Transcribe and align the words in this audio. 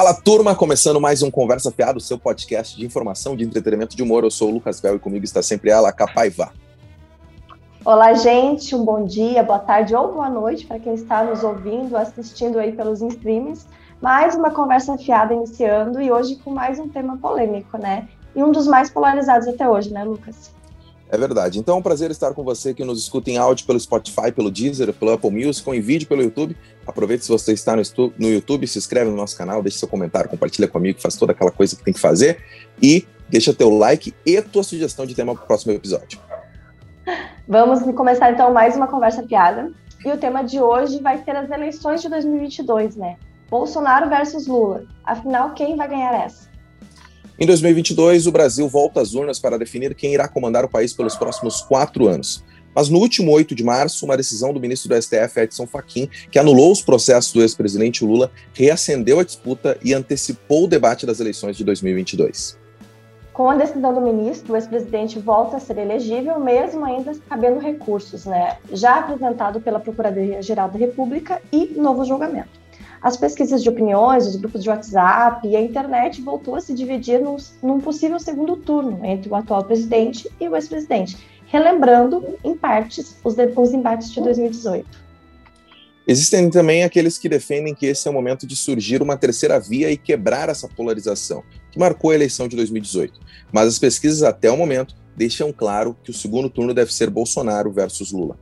Fala 0.00 0.14
turma, 0.14 0.54
começando 0.54 0.98
mais 0.98 1.22
um 1.22 1.30
Conversa 1.30 1.70
Fiado, 1.70 2.00
seu 2.00 2.18
podcast 2.18 2.74
de 2.74 2.86
informação, 2.86 3.36
de 3.36 3.44
entretenimento, 3.44 3.94
de 3.94 4.02
humor. 4.02 4.24
Eu 4.24 4.30
sou 4.30 4.48
o 4.48 4.54
Lucas 4.54 4.80
Vel 4.80 4.96
e 4.96 4.98
comigo 4.98 5.26
está 5.26 5.42
sempre 5.42 5.68
ela, 5.68 5.90
a 5.90 5.92
Capaiva. 5.92 6.54
Olá, 7.84 8.14
gente, 8.14 8.74
um 8.74 8.82
bom 8.82 9.04
dia, 9.04 9.42
boa 9.42 9.58
tarde 9.58 9.94
ou 9.94 10.10
boa 10.14 10.30
noite 10.30 10.64
para 10.64 10.78
quem 10.78 10.94
está 10.94 11.22
nos 11.22 11.44
ouvindo, 11.44 11.98
assistindo 11.98 12.58
aí 12.58 12.72
pelos 12.72 13.02
streams. 13.02 13.66
Mais 14.00 14.34
uma 14.34 14.50
conversa 14.50 14.96
fiada 14.96 15.34
iniciando 15.34 16.00
e 16.00 16.10
hoje 16.10 16.36
com 16.36 16.50
mais 16.50 16.78
um 16.78 16.88
tema 16.88 17.18
polêmico, 17.18 17.76
né? 17.76 18.08
E 18.34 18.42
um 18.42 18.50
dos 18.50 18.66
mais 18.66 18.88
polarizados 18.88 19.46
até 19.48 19.68
hoje, 19.68 19.92
né, 19.92 20.02
Lucas? 20.02 20.50
É 21.12 21.18
verdade. 21.18 21.58
Então 21.58 21.74
é 21.74 21.78
um 21.78 21.82
prazer 21.82 22.10
estar 22.10 22.32
com 22.34 22.44
você 22.44 22.72
que 22.72 22.84
nos 22.84 23.02
escuta 23.02 23.30
em 23.30 23.36
áudio 23.36 23.66
pelo 23.66 23.80
Spotify, 23.80 24.30
pelo 24.30 24.50
Deezer, 24.50 24.92
pelo 24.92 25.12
Apple 25.12 25.30
Music, 25.30 25.64
com 25.64 25.74
em 25.74 25.80
vídeo 25.80 26.06
pelo 26.06 26.22
YouTube. 26.22 26.56
Aproveite 26.86 27.24
se 27.24 27.30
você 27.30 27.52
está 27.52 27.74
no 27.74 28.28
YouTube, 28.28 28.66
se 28.66 28.78
inscreve 28.78 29.10
no 29.10 29.16
nosso 29.16 29.36
canal, 29.36 29.60
deixe 29.60 29.78
seu 29.78 29.88
comentário, 29.88 30.30
compartilha 30.30 30.68
comigo, 30.68 31.00
faz 31.00 31.16
toda 31.16 31.32
aquela 31.32 31.50
coisa 31.50 31.74
que 31.74 31.82
tem 31.82 31.92
que 31.92 32.00
fazer 32.00 32.38
e 32.80 33.04
deixa 33.28 33.52
teu 33.52 33.70
like 33.70 34.14
e 34.24 34.40
tua 34.40 34.62
sugestão 34.62 35.04
de 35.04 35.14
tema 35.14 35.34
para 35.34 35.42
o 35.42 35.46
próximo 35.46 35.72
episódio. 35.72 36.20
Vamos 37.48 37.82
começar 37.96 38.30
então 38.32 38.52
mais 38.52 38.76
uma 38.76 38.86
conversa 38.86 39.24
piada. 39.24 39.72
E 40.04 40.10
o 40.10 40.16
tema 40.16 40.42
de 40.42 40.60
hoje 40.60 41.00
vai 41.00 41.22
ser 41.24 41.32
as 41.32 41.50
eleições 41.50 42.00
de 42.00 42.08
2022, 42.08 42.96
né? 42.96 43.16
Bolsonaro 43.50 44.08
versus 44.08 44.46
Lula. 44.46 44.84
Afinal, 45.04 45.54
quem 45.54 45.76
vai 45.76 45.88
ganhar 45.88 46.14
essa? 46.14 46.49
Em 47.42 47.46
2022, 47.46 48.26
o 48.26 48.32
Brasil 48.32 48.68
volta 48.68 49.00
às 49.00 49.14
urnas 49.14 49.38
para 49.38 49.56
definir 49.56 49.94
quem 49.94 50.12
irá 50.12 50.28
comandar 50.28 50.62
o 50.62 50.68
país 50.68 50.92
pelos 50.92 51.16
próximos 51.16 51.62
quatro 51.62 52.06
anos. 52.06 52.44
Mas 52.74 52.90
no 52.90 52.98
último 52.98 53.32
8 53.32 53.54
de 53.54 53.64
março, 53.64 54.04
uma 54.04 54.14
decisão 54.14 54.52
do 54.52 54.60
ministro 54.60 54.90
do 54.90 55.02
STF, 55.02 55.40
Edson 55.40 55.66
Fachin, 55.66 56.06
que 56.30 56.38
anulou 56.38 56.70
os 56.70 56.82
processos 56.82 57.32
do 57.32 57.40
ex-presidente 57.40 58.04
Lula, 58.04 58.30
reacendeu 58.52 59.18
a 59.18 59.24
disputa 59.24 59.78
e 59.82 59.94
antecipou 59.94 60.64
o 60.64 60.68
debate 60.68 61.06
das 61.06 61.18
eleições 61.18 61.56
de 61.56 61.64
2022. 61.64 62.58
Com 63.32 63.48
a 63.48 63.56
decisão 63.56 63.94
do 63.94 64.02
ministro, 64.02 64.52
o 64.52 64.56
ex-presidente 64.56 65.18
volta 65.18 65.56
a 65.56 65.60
ser 65.60 65.78
elegível, 65.78 66.38
mesmo 66.38 66.84
ainda 66.84 67.14
cabendo 67.26 67.58
recursos, 67.58 68.26
né? 68.26 68.58
Já 68.70 68.98
apresentado 68.98 69.62
pela 69.62 69.80
Procuradoria-Geral 69.80 70.68
da 70.68 70.78
República 70.78 71.40
e 71.50 71.68
novo 71.74 72.04
julgamento. 72.04 72.60
As 73.02 73.16
pesquisas 73.16 73.62
de 73.62 73.68
opiniões, 73.68 74.26
os 74.26 74.36
grupos 74.36 74.62
de 74.62 74.68
WhatsApp 74.68 75.46
e 75.48 75.56
a 75.56 75.60
internet 75.60 76.20
voltou 76.20 76.54
a 76.54 76.60
se 76.60 76.74
dividir 76.74 77.20
num, 77.20 77.36
num 77.62 77.80
possível 77.80 78.18
segundo 78.18 78.56
turno 78.56 79.04
entre 79.04 79.30
o 79.30 79.34
atual 79.34 79.64
presidente 79.64 80.30
e 80.38 80.46
o 80.46 80.54
ex-presidente, 80.54 81.16
relembrando, 81.46 82.22
em 82.44 82.54
partes, 82.54 83.16
os, 83.24 83.34
os 83.56 83.72
embates 83.72 84.12
de 84.12 84.20
2018. 84.20 85.10
Existem 86.06 86.50
também 86.50 86.82
aqueles 86.82 87.16
que 87.16 87.28
defendem 87.28 87.74
que 87.74 87.86
esse 87.86 88.06
é 88.06 88.10
o 88.10 88.14
momento 88.14 88.46
de 88.46 88.56
surgir 88.56 89.00
uma 89.00 89.16
terceira 89.16 89.58
via 89.58 89.90
e 89.90 89.96
quebrar 89.96 90.48
essa 90.48 90.68
polarização, 90.68 91.42
que 91.70 91.78
marcou 91.78 92.10
a 92.10 92.14
eleição 92.14 92.48
de 92.48 92.56
2018. 92.56 93.18
Mas 93.52 93.68
as 93.68 93.78
pesquisas 93.78 94.22
até 94.22 94.50
o 94.50 94.56
momento 94.56 94.94
deixam 95.16 95.52
claro 95.52 95.96
que 96.02 96.10
o 96.10 96.14
segundo 96.14 96.50
turno 96.50 96.74
deve 96.74 96.92
ser 96.92 97.08
Bolsonaro 97.08 97.70
versus 97.70 98.12
Lula. 98.12 98.38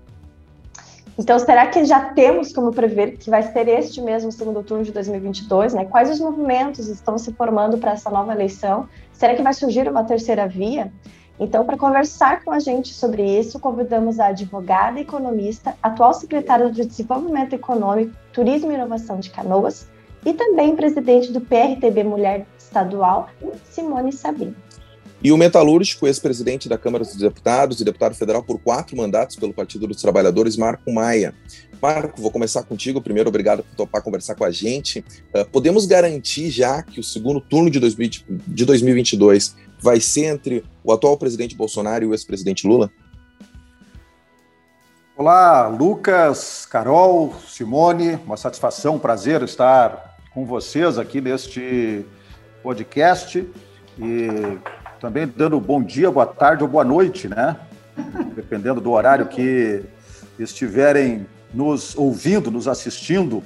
Então, 1.19 1.37
será 1.37 1.67
que 1.67 1.85
já 1.85 1.99
temos 2.11 2.53
como 2.53 2.73
prever 2.73 3.17
que 3.17 3.29
vai 3.29 3.43
ser 3.43 3.67
este 3.67 4.01
mesmo 4.01 4.31
segundo 4.31 4.63
turno 4.63 4.85
de 4.85 4.93
2022? 4.93 5.75
Né? 5.75 5.85
Quais 5.85 6.09
os 6.09 6.21
movimentos 6.21 6.87
estão 6.87 7.19
se 7.19 7.33
formando 7.33 7.77
para 7.77 7.91
essa 7.91 8.09
nova 8.09 8.33
eleição? 8.33 8.89
Será 9.13 9.35
que 9.35 9.43
vai 9.43 9.53
surgir 9.53 9.89
uma 9.91 10.05
terceira 10.05 10.47
via? 10.47 10.93
Então, 11.41 11.65
para 11.65 11.77
conversar 11.77 12.45
com 12.45 12.53
a 12.53 12.61
gente 12.61 12.95
sobre 12.95 13.23
isso, 13.23 13.59
convidamos 13.59 14.21
a 14.21 14.27
advogada 14.27 15.01
economista, 15.01 15.75
atual 15.83 16.15
secretária 16.15 16.71
de 16.71 16.85
Desenvolvimento 16.85 17.53
Econômico, 17.53 18.15
Turismo 18.33 18.71
e 18.71 18.75
Inovação 18.77 19.19
de 19.19 19.31
Canoas 19.31 19.89
e 20.25 20.33
também 20.33 20.77
presidente 20.77 21.33
do 21.33 21.41
PRTB 21.41 22.05
Mulher 22.05 22.47
Estadual, 22.57 23.29
Simone 23.65 24.13
Sabino. 24.13 24.55
E 25.21 25.33
o 25.33 25.37
metalúrgico, 25.37 26.07
ex-presidente 26.07 26.69
da 26.69 26.79
Câmara 26.79 27.03
dos 27.03 27.17
Deputados 27.17 27.81
e 27.81 27.85
deputado 27.85 28.15
federal 28.15 28.41
por 28.41 28.61
quatro 28.61 28.97
mandatos 28.97 29.35
pelo 29.35 29.53
Partido 29.53 29.89
dos 29.89 30.01
Trabalhadores, 30.01 30.57
Marco 30.57 30.93
Maia. 30.93 31.35
Marco, 31.83 32.23
vou 32.23 32.31
começar 32.31 32.63
contigo. 32.63 33.01
Primeiro, 33.01 33.29
obrigado 33.29 33.65
por 33.65 33.75
topar 33.75 34.01
conversar 34.01 34.37
com 34.37 34.45
a 34.45 34.51
gente. 34.53 35.05
Uh, 35.35 35.45
podemos 35.51 35.87
garantir 35.87 36.51
já 36.51 36.85
que 36.85 37.01
o 37.01 37.05
segundo 37.05 37.41
turno 37.41 37.69
de, 37.69 37.81
2020, 37.81 38.25
de 38.47 38.65
2022 38.65 39.57
vai 39.81 40.01
ser 40.01 40.27
entre 40.27 40.65
o 40.85 40.93
atual 40.93 41.17
presidente 41.17 41.57
Bolsonaro 41.57 42.05
e 42.05 42.07
o 42.07 42.15
ex-presidente 42.15 42.65
Lula? 42.67 42.89
Olá, 45.17 45.67
Lucas, 45.67 46.65
Carol, 46.65 47.35
Simone, 47.49 48.21
uma 48.25 48.37
satisfação, 48.37 48.95
um 48.95 49.01
prazer 49.01 49.43
estar 49.43 50.17
com 50.33 50.47
vocês 50.47 50.97
aqui 50.97 51.21
neste 51.21 52.07
podcast. 52.63 53.45
E 53.99 54.59
também 55.01 55.27
dando 55.27 55.61
bom 55.61 55.83
dia, 55.83 56.11
boa 56.11 56.27
tarde 56.27 56.63
ou 56.63 56.69
boa 56.69 56.85
noite, 56.85 57.29
né? 57.29 57.57
Dependendo 58.35 58.81
do 58.81 58.91
horário 58.91 59.27
que 59.27 59.83
estiverem 60.39 61.27
nos 61.53 61.97
ouvindo, 61.97 62.51
nos 62.51 62.69
assistindo 62.69 63.43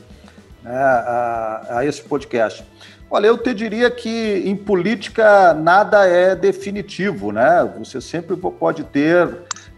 né, 0.63 0.75
a, 0.75 1.67
a 1.79 1.87
esse 1.87 2.03
podcast. 2.03 2.65
Olha, 3.11 3.27
eu 3.27 3.37
te 3.37 3.53
diria 3.53 3.91
que 3.91 4.43
em 4.47 4.57
política 4.57 5.53
nada 5.53 6.07
é 6.07 6.35
definitivo, 6.35 7.31
né? 7.31 7.71
Você 7.79 8.01
sempre 8.01 8.35
pode 8.37 8.85
ter 8.85 9.29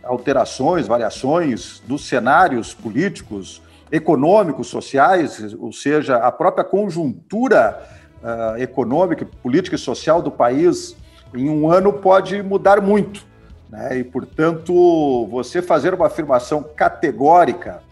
alterações, 0.04 0.86
variações 0.86 1.82
dos 1.86 2.06
cenários 2.06 2.72
políticos, 2.72 3.60
econômicos, 3.90 4.68
sociais, 4.68 5.54
ou 5.58 5.72
seja, 5.72 6.16
a 6.16 6.30
própria 6.30 6.64
conjuntura 6.64 7.82
uh, 8.22 8.60
econômica, 8.60 9.26
política 9.42 9.76
e 9.76 9.78
social 9.78 10.22
do 10.22 10.30
país 10.30 10.96
em 11.34 11.48
um 11.48 11.70
ano 11.70 11.92
pode 11.92 12.42
mudar 12.42 12.80
muito. 12.80 13.24
Né? 13.68 13.98
E, 13.98 14.04
portanto, 14.04 15.26
você 15.30 15.60
fazer 15.60 15.94
uma 15.94 16.06
afirmação 16.06 16.62
categórica 16.62 17.82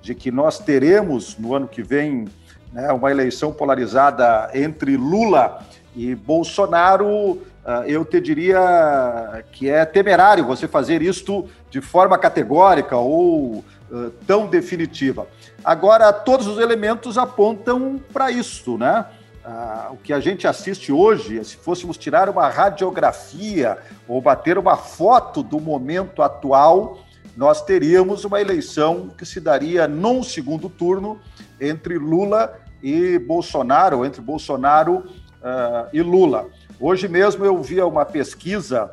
de 0.00 0.14
que 0.14 0.30
nós 0.30 0.58
teremos 0.58 1.36
no 1.38 1.54
ano 1.54 1.68
que 1.68 1.82
vem 1.82 2.26
né, 2.72 2.92
uma 2.92 3.10
eleição 3.10 3.52
polarizada 3.52 4.50
entre 4.54 4.96
Lula 4.96 5.62
e 5.94 6.14
Bolsonaro, 6.14 7.40
ah, 7.64 7.84
eu 7.86 8.04
te 8.04 8.20
diria 8.20 9.44
que 9.52 9.68
é 9.68 9.84
temerário 9.84 10.44
você 10.44 10.66
fazer 10.66 11.00
isto 11.00 11.48
de 11.70 11.80
forma 11.80 12.18
categórica 12.18 12.96
ou 12.96 13.64
uh, 13.90 14.10
tão 14.26 14.46
definitiva. 14.46 15.28
Agora, 15.64 16.12
todos 16.12 16.48
os 16.48 16.58
elementos 16.58 17.16
apontam 17.16 18.00
para 18.12 18.32
isso, 18.32 18.76
né? 18.76 19.06
Ah, 19.44 19.88
o 19.90 19.96
que 19.96 20.12
a 20.12 20.20
gente 20.20 20.46
assiste 20.46 20.92
hoje, 20.92 21.42
se 21.44 21.56
fôssemos 21.56 21.98
tirar 21.98 22.28
uma 22.28 22.48
radiografia 22.48 23.76
ou 24.06 24.20
bater 24.20 24.56
uma 24.56 24.76
foto 24.76 25.42
do 25.42 25.58
momento 25.58 26.22
atual, 26.22 26.98
nós 27.36 27.60
teríamos 27.62 28.24
uma 28.24 28.40
eleição 28.40 29.08
que 29.08 29.26
se 29.26 29.40
daria 29.40 29.88
num 29.88 30.22
segundo 30.22 30.68
turno 30.68 31.18
entre 31.60 31.98
Lula 31.98 32.56
e 32.80 33.18
Bolsonaro, 33.18 34.04
entre 34.04 34.20
Bolsonaro 34.20 34.98
uh, 34.98 35.88
e 35.92 36.02
Lula. 36.02 36.48
Hoje 36.78 37.08
mesmo 37.08 37.44
eu 37.44 37.60
vi 37.60 37.80
uma 37.80 38.04
pesquisa, 38.04 38.92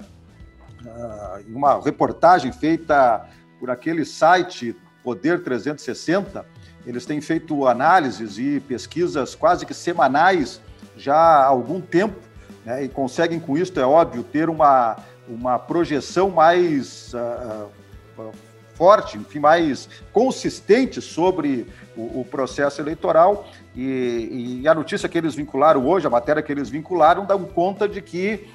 uh, 0.81 1.55
uma 1.55 1.79
reportagem 1.79 2.51
feita 2.51 3.23
por 3.59 3.69
aquele 3.69 4.03
site 4.03 4.75
Poder 5.03 5.43
360, 5.43 6.45
eles 6.85 7.06
têm 7.06 7.22
feito 7.22 7.67
análises 7.67 8.38
e 8.38 8.59
pesquisas 8.59 9.35
quase 9.35 9.66
que 9.66 9.73
semanais 9.73 10.62
já 10.95 11.16
há 11.16 11.45
algum 11.45 11.79
tempo, 11.79 12.19
né, 12.66 12.84
e 12.84 12.90
conseguem 12.90 13.39
com 13.39 13.57
isso, 13.57 13.80
é 13.80 13.86
óbvio, 13.86 14.24
ter 14.24 14.50
uma, 14.50 14.98
uma 15.27 15.57
projeção 15.57 16.30
mais 16.30 17.13
uh, 17.13 18.31
forte, 18.74 19.18
enfim, 19.18 19.39
mais 19.39 19.89
consistente 20.12 21.01
sobre 21.01 21.68
o, 21.95 22.21
o 22.21 22.27
processo 22.30 22.81
eleitoral. 22.81 23.48
E, 23.75 24.62
e, 24.62 24.68
a 24.68 24.74
notícia 24.74 25.07
que 25.07 25.18
eles 25.18 25.36
vincularam 25.36 25.86
hoje, 25.86 26.07
a 26.07 26.09
matéria 26.09 26.42
que 26.42 26.51
eles 26.51 26.69
vincularam, 26.69 27.25
dá 27.25 27.38
conta 27.38 27.88
de 27.88 28.01
que 28.01 28.48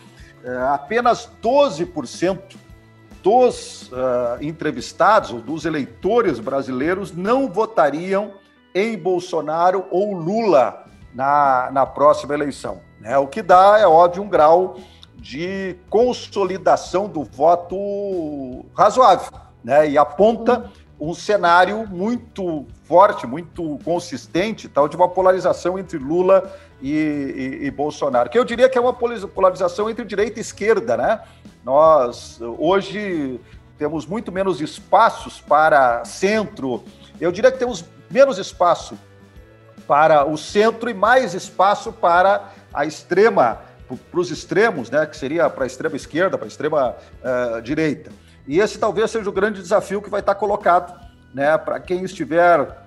uh, 0.43 0.73
apenas 0.73 1.31
12% 1.43 2.39
dos 3.25 3.91
uh, 3.91 4.37
entrevistados, 4.43 5.31
ou 5.33 5.41
dos 5.41 5.65
eleitores 5.65 6.39
brasileiros, 6.39 7.11
não 7.11 7.49
votariam 7.49 8.33
em 8.75 8.99
Bolsonaro 8.99 9.87
ou 9.91 10.13
Lula 10.13 10.85
na, 11.15 11.71
na 11.73 11.87
próxima 11.87 12.35
eleição. 12.35 12.83
Né? 13.01 13.17
O 13.17 13.27
que 13.27 13.41
dá, 13.41 13.79
é 13.79 13.87
óbvio, 13.87 14.23
um 14.23 14.29
grau 14.29 14.77
de 15.17 15.75
consolidação 15.89 17.09
do 17.09 17.25
voto 17.25 18.67
razoável, 18.77 19.33
né? 19.65 19.89
e 19.89 19.97
aponta 19.97 20.71
um 21.01 21.15
cenário 21.15 21.87
muito 21.89 22.67
forte, 22.83 23.27
muito 23.27 23.79
consistente, 23.87 24.69
tal, 24.69 24.87
de 24.87 24.97
uma 24.97 25.09
polarização 25.09 25.79
entre 25.79 25.97
Lula 25.97 26.53
e, 26.85 27.61
e, 27.63 27.67
e, 27.67 27.71
Bolsonaro, 27.71 28.29
que 28.29 28.39
eu 28.39 28.45
diria 28.45 28.69
que 28.69 28.77
é 28.77 28.81
uma 28.81 28.93
polarização 28.93 29.89
entre 29.89 30.05
direita 30.05 30.39
e 30.39 30.43
esquerda, 30.43 30.99
né? 30.99 31.21
Nós 31.65 32.39
hoje 32.59 33.41
temos 33.79 34.05
muito 34.05 34.31
menos 34.31 34.61
espaços 34.61 35.41
para 35.41 36.05
centro. 36.05 36.85
Eu 37.19 37.33
diria 37.33 37.51
que 37.51 37.59
temos 37.59 37.87
menos 38.11 38.37
espaço 38.37 38.99
para 39.89 40.27
o 40.27 40.37
centro 40.37 40.91
e 40.91 40.95
mais 40.95 41.33
espaço 41.33 41.91
para 41.91 42.53
a 42.73 42.85
extrema, 42.85 43.61
para 44.11 44.21
os 44.21 44.31
extremos, 44.31 44.91
né, 44.91 45.07
que 45.07 45.17
seria 45.17 45.49
para 45.49 45.65
a 45.65 45.67
extrema 45.67 45.97
esquerda, 45.97 46.37
para 46.37 46.47
a 46.47 46.49
extrema 46.49 46.97
uh, 47.23 47.63
direita. 47.63 48.13
E 48.47 48.61
esse 48.61 48.79
talvez 48.79 49.11
seja 49.11 49.29
o 49.29 49.33
grande 49.33 49.63
desafio 49.63 50.03
que 50.03 50.11
vai 50.11 50.21
estar 50.21 50.35
colocado 50.35 51.01
né, 51.33 51.57
para 51.57 51.81
quem 51.81 52.05
estiver 52.05 52.85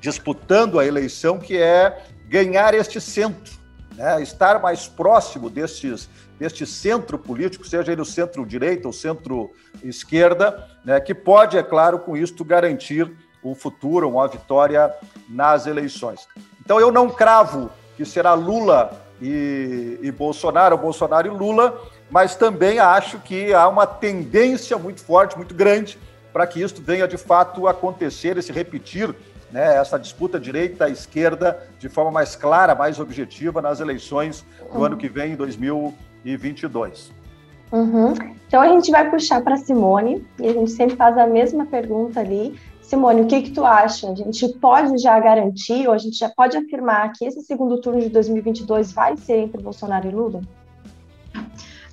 disputando 0.00 0.78
a 0.78 0.86
eleição, 0.86 1.38
que 1.38 1.56
é 1.56 2.04
ganhar 2.28 2.74
este 2.74 3.00
centro, 3.00 3.52
né, 3.96 4.22
estar 4.22 4.60
mais 4.60 4.86
próximo 4.86 5.48
destes, 5.48 6.08
deste 6.38 6.66
centro 6.66 7.18
político, 7.18 7.66
seja 7.66 7.90
ele 7.90 8.02
o 8.02 8.04
centro-direita 8.04 8.86
ou 8.86 8.92
centro-esquerda, 8.92 10.68
né, 10.84 11.00
que 11.00 11.14
pode, 11.14 11.56
é 11.56 11.62
claro, 11.62 11.98
com 11.98 12.16
isto 12.16 12.44
garantir 12.44 13.10
o 13.42 13.54
futuro, 13.54 14.08
uma 14.08 14.28
vitória 14.28 14.94
nas 15.28 15.66
eleições. 15.66 16.28
Então 16.60 16.78
eu 16.78 16.92
não 16.92 17.08
cravo 17.08 17.70
que 17.96 18.04
será 18.04 18.34
Lula 18.34 18.92
e, 19.20 19.98
e 20.02 20.12
Bolsonaro, 20.12 20.76
Bolsonaro 20.76 21.26
e 21.26 21.30
Lula, 21.30 21.80
mas 22.10 22.34
também 22.34 22.78
acho 22.78 23.18
que 23.20 23.52
há 23.52 23.66
uma 23.68 23.86
tendência 23.86 24.76
muito 24.78 25.02
forte, 25.02 25.36
muito 25.36 25.54
grande, 25.54 25.98
para 26.32 26.46
que 26.46 26.60
isso 26.60 26.80
venha 26.80 27.08
de 27.08 27.16
fato 27.16 27.66
acontecer 27.66 28.36
e 28.36 28.42
se 28.42 28.52
repetir 28.52 29.14
né, 29.50 29.76
essa 29.76 29.98
disputa 29.98 30.38
direita-esquerda 30.38 31.62
de 31.78 31.88
forma 31.88 32.10
mais 32.10 32.36
clara, 32.36 32.74
mais 32.74 33.00
objetiva 33.00 33.62
nas 33.62 33.80
eleições 33.80 34.44
do 34.72 34.78
uhum. 34.78 34.84
ano 34.84 34.96
que 34.96 35.08
vem, 35.08 35.32
em 35.32 35.36
2022. 35.36 37.12
Uhum. 37.70 38.14
Então 38.46 38.62
a 38.62 38.68
gente 38.68 38.90
vai 38.90 39.10
puxar 39.10 39.42
para 39.42 39.56
Simone 39.56 40.26
e 40.38 40.48
a 40.48 40.52
gente 40.52 40.70
sempre 40.70 40.96
faz 40.96 41.16
a 41.18 41.26
mesma 41.26 41.66
pergunta 41.66 42.20
ali. 42.20 42.58
Simone, 42.80 43.20
o 43.20 43.26
que 43.26 43.42
que 43.42 43.50
tu 43.50 43.64
acha? 43.64 44.10
A 44.10 44.14
gente 44.14 44.48
pode 44.54 44.96
já 44.98 45.20
garantir 45.20 45.86
ou 45.86 45.92
a 45.92 45.98
gente 45.98 46.16
já 46.16 46.30
pode 46.30 46.56
afirmar 46.56 47.12
que 47.12 47.26
esse 47.26 47.42
segundo 47.42 47.78
turno 47.80 48.00
de 48.00 48.08
2022 48.08 48.92
vai 48.92 49.14
ser 49.18 49.36
entre 49.40 49.62
Bolsonaro 49.62 50.08
e 50.08 50.10
Lula? 50.10 50.40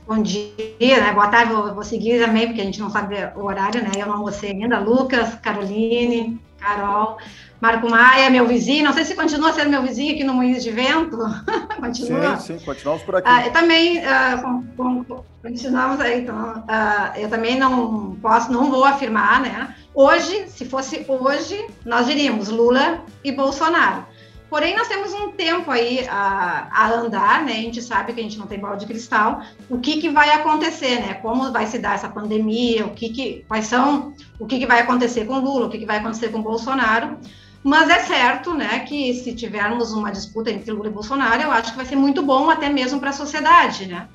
Bom 0.07 0.21
dia, 0.21 0.53
né? 0.79 1.11
boa 1.13 1.27
tarde, 1.27 1.51
vou, 1.51 1.73
vou, 1.73 1.83
seguir 1.83 2.23
também, 2.23 2.45
porque 2.45 2.61
a 2.61 2.63
gente 2.63 2.79
não 2.79 2.91
sabe 2.91 3.15
o 3.35 3.43
horário, 3.43 3.81
né? 3.81 3.89
Eu 3.97 4.05
não 4.05 4.13
almocei 4.13 4.51
ainda. 4.51 4.79
Lucas, 4.79 5.33
Caroline, 5.35 6.39
Carol, 6.59 7.17
Marco 7.61 7.89
Maia, 7.89 8.29
meu 8.29 8.47
vizinho, 8.47 8.85
não 8.85 8.93
sei 8.93 9.05
se 9.05 9.15
continua 9.15 9.53
sendo 9.53 9.69
meu 9.69 9.81
vizinho 9.81 10.13
aqui 10.13 10.23
no 10.23 10.33
Moinhos 10.33 10.63
de 10.63 10.71
Vento. 10.71 11.17
continua? 11.79 12.37
Sim, 12.37 12.57
sim, 12.57 12.65
continuamos 12.65 13.03
por 13.03 13.15
aqui. 13.15 13.27
Ah, 13.29 13.45
eu 13.45 13.51
também, 13.51 13.99
uh, 13.99 14.63
com, 14.75 15.03
com, 15.03 15.23
continuamos 15.41 15.99
aí, 15.99 16.21
então, 16.21 16.35
uh, 16.35 17.17
eu 17.17 17.29
também 17.29 17.57
não 17.57 18.15
posso, 18.21 18.51
não 18.51 18.69
vou 18.69 18.85
afirmar, 18.85 19.41
né? 19.41 19.75
Hoje, 19.93 20.47
se 20.49 20.65
fosse 20.65 21.05
hoje, 21.07 21.65
nós 21.85 22.05
diríamos 22.05 22.49
Lula 22.49 23.01
e 23.23 23.31
Bolsonaro. 23.31 24.05
Porém, 24.55 24.73
nós 24.73 24.87
temos 24.87 25.11
um 25.11 25.33
tempo 25.33 25.69
aí 25.69 26.07
a, 26.07 26.69
a, 26.71 26.89
andar, 26.93 27.43
né? 27.43 27.51
A 27.51 27.55
gente 27.55 27.81
sabe 27.81 28.13
que 28.13 28.21
a 28.21 28.23
gente 28.23 28.37
não 28.37 28.47
tem 28.47 28.57
bola 28.57 28.77
de 28.77 28.85
cristal. 28.85 29.41
O 29.69 29.79
que, 29.79 29.99
que 29.99 30.07
vai 30.09 30.29
acontecer, 30.29 31.01
né? 31.01 31.15
Como 31.15 31.51
vai 31.51 31.67
se 31.67 31.77
dar 31.77 31.95
essa 31.95 32.07
pandemia? 32.07 32.85
O 32.85 32.91
que, 32.91 33.09
que 33.09 33.45
quais 33.49 33.65
são? 33.65 34.13
O 34.39 34.45
que, 34.45 34.57
que 34.57 34.65
vai 34.65 34.79
acontecer 34.79 35.25
com 35.25 35.39
Lula? 35.39 35.65
O 35.65 35.69
que, 35.69 35.79
que 35.79 35.85
vai 35.85 35.97
acontecer 35.97 36.29
com 36.29 36.41
Bolsonaro? 36.41 37.17
Mas 37.61 37.89
é 37.89 37.99
certo, 37.99 38.53
né, 38.53 38.79
que 38.87 39.13
se 39.15 39.35
tivermos 39.35 39.91
uma 39.91 40.09
disputa 40.09 40.49
entre 40.49 40.71
Lula 40.71 40.87
e 40.87 40.93
Bolsonaro, 40.93 41.41
eu 41.41 41.51
acho 41.51 41.71
que 41.71 41.77
vai 41.77 41.85
ser 41.85 41.97
muito 41.97 42.21
bom 42.23 42.49
até 42.49 42.69
mesmo 42.69 42.97
para 42.97 43.09
a 43.09 43.13
sociedade, 43.13 43.87
né? 43.87 44.07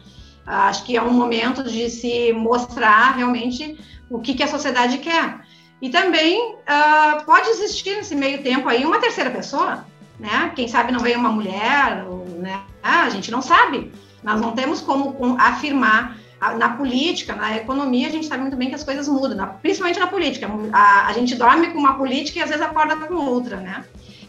Acho 0.47 0.85
que 0.85 0.97
é 0.97 1.03
um 1.03 1.13
momento 1.13 1.63
de 1.65 1.91
se 1.91 2.33
mostrar 2.33 3.15
realmente 3.15 3.79
o 4.09 4.19
que, 4.19 4.33
que 4.33 4.43
a 4.43 4.49
sociedade 4.49 4.97
quer. 4.97 5.43
E 5.83 5.91
também 5.91 6.55
uh, 6.55 7.27
pode 7.27 7.51
existir 7.51 7.95
nesse 7.95 8.15
meio 8.15 8.43
tempo 8.43 8.71
aí 8.71 8.87
uma 8.87 8.99
terceira 8.99 9.29
pessoa, 9.29 9.85
né? 10.21 10.53
Quem 10.55 10.69
sabe 10.69 10.93
não 10.93 11.01
veio 11.01 11.19
uma 11.19 11.33
mulher, 11.33 12.05
né? 12.39 12.61
Ah, 12.83 13.03
a 13.03 13.11
gente 13.11 13.31
não 13.31 13.43
sabe. 13.43 13.91
Nós 14.23 14.41
não 14.41 14.53
temos 14.53 14.81
como 14.81 15.37
afirmar 15.39 16.19
na 16.57 16.71
política, 16.71 17.35
na 17.35 17.57
economia, 17.57 18.09
a 18.09 18.11
gente 18.11 18.27
sabe 18.27 18.43
muito 18.43 18.57
bem 18.57 18.71
que 18.71 18.75
as 18.75 18.85
coisas 18.85 19.07
mudam, 19.07 19.37
na, 19.37 19.47
principalmente 19.47 19.99
na 19.99 20.07
política. 20.07 20.49
A, 20.73 21.09
a, 21.09 21.13
gente 21.13 21.35
dorme 21.35 21.69
com 21.69 21.79
uma 21.79 21.95
política 21.95 22.39
e 22.39 22.43
às 22.43 22.49
vezes 22.49 22.65
acorda 22.65 22.97
com 22.97 23.15
outra, 23.15 23.59
né? 23.59 23.85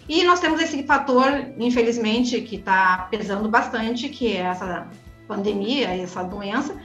E 0.10 0.24
nós 0.24 0.42
temos 0.42 0.60
esse 0.62 0.84
fator, 0.84 1.54
infelizmente, 1.58 2.42
que 2.42 2.58
está 2.58 3.08
pesando 3.10 3.48
bastante, 3.48 4.10
que 4.10 4.36
é 4.36 4.42
essa 4.42 4.88
pandemia, 5.26 5.88
essa 5.88 6.22
doença, 6.22 6.76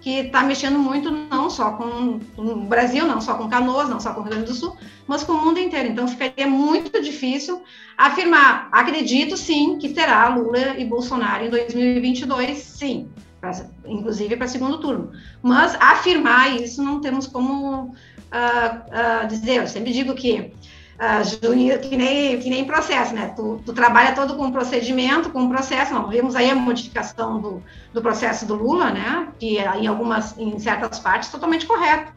que 0.00 0.20
está 0.20 0.42
mexendo 0.42 0.78
muito 0.78 1.10
não 1.10 1.50
só 1.50 1.72
com, 1.72 2.20
o 2.36 2.56
Brasil, 2.64 3.06
não 3.06 3.20
só 3.20 3.34
com 3.34 3.48
Canoas, 3.48 3.88
não 3.88 4.00
só 4.00 4.14
com 4.14 4.20
o 4.20 4.22
Rio 4.22 4.32
Grande 4.32 4.46
do 4.46 4.54
Sul, 4.54 4.76
mas 5.06 5.22
com 5.22 5.32
o 5.32 5.44
mundo 5.44 5.58
inteiro. 5.58 5.88
Então 5.88 6.08
ficaria 6.08 6.46
muito 6.46 7.02
difícil 7.02 7.62
afirmar. 7.96 8.68
Acredito 8.72 9.36
sim 9.36 9.78
que 9.78 9.90
terá 9.90 10.28
Lula 10.28 10.78
e 10.78 10.84
Bolsonaro 10.84 11.44
em 11.44 11.50
2022, 11.50 12.58
sim, 12.58 13.10
pra, 13.40 13.52
inclusive 13.84 14.36
para 14.36 14.46
segundo 14.46 14.78
turno. 14.78 15.12
Mas 15.42 15.74
afirmar 15.74 16.56
isso 16.60 16.82
não 16.82 17.00
temos 17.00 17.26
como 17.26 17.82
uh, 17.82 17.90
uh, 17.90 19.28
dizer. 19.28 19.56
Eu 19.56 19.68
sempre 19.68 19.92
digo 19.92 20.14
que 20.14 20.52
uh, 21.00 21.78
que 21.80 21.96
nem, 21.96 22.38
que 22.38 22.50
nem 22.50 22.64
processo, 22.64 23.14
né? 23.14 23.32
Tu, 23.34 23.60
tu, 23.64 23.72
trabalha 23.72 24.14
todo 24.14 24.36
com 24.36 24.52
procedimento, 24.52 25.30
com 25.30 25.48
processo. 25.48 25.94
Nós 25.94 26.10
vimos 26.10 26.36
aí 26.36 26.50
a 26.50 26.54
modificação 26.54 27.40
do, 27.40 27.62
do 27.92 28.02
processo 28.02 28.44
do 28.46 28.54
Lula, 28.54 28.90
né? 28.90 29.28
Que 29.38 29.58
é, 29.58 29.78
em 29.78 29.86
algumas, 29.86 30.36
em 30.38 30.58
certas 30.58 30.98
partes, 30.98 31.30
totalmente 31.30 31.66
correto. 31.66 32.12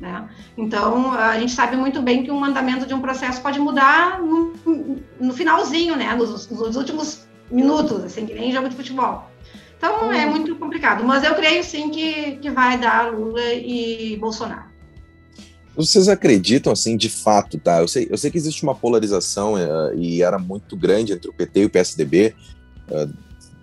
Né? 0.00 0.28
Então, 0.56 1.12
a 1.12 1.38
gente 1.38 1.52
sabe 1.52 1.76
muito 1.76 2.02
bem 2.02 2.24
que 2.24 2.30
um 2.30 2.44
andamento 2.44 2.86
de 2.86 2.94
um 2.94 3.00
processo 3.00 3.40
pode 3.40 3.60
mudar 3.60 4.20
no, 4.20 4.52
no 5.20 5.32
finalzinho, 5.32 5.96
né? 5.96 6.14
Nos, 6.14 6.48
nos, 6.50 6.76
últimos 6.76 7.26
minutos, 7.50 8.02
assim, 8.04 8.26
que 8.26 8.34
nem 8.34 8.52
jogo 8.52 8.68
de 8.68 8.74
futebol. 8.74 9.30
Então, 9.76 10.12
é 10.12 10.26
muito 10.26 10.56
complicado. 10.56 11.04
Mas 11.04 11.22
eu 11.24 11.34
creio, 11.34 11.62
sim, 11.62 11.90
que, 11.90 12.36
que 12.36 12.50
vai 12.50 12.78
dar 12.78 13.12
Lula 13.12 13.42
e 13.52 14.16
Bolsonaro. 14.16 14.71
Vocês 15.74 16.08
acreditam, 16.08 16.72
assim, 16.72 16.96
de 16.96 17.08
fato, 17.08 17.58
tá? 17.58 17.80
Eu 17.80 17.88
sei, 17.88 18.06
eu 18.10 18.18
sei 18.18 18.30
que 18.30 18.36
existe 18.36 18.62
uma 18.62 18.74
polarização 18.74 19.54
uh, 19.54 19.94
e 19.96 20.22
era 20.22 20.38
muito 20.38 20.76
grande 20.76 21.12
entre 21.12 21.30
o 21.30 21.32
PT 21.32 21.60
e 21.60 21.64
o 21.64 21.70
PSDB, 21.70 22.34
uh, 22.90 22.94
eh, 22.94 23.08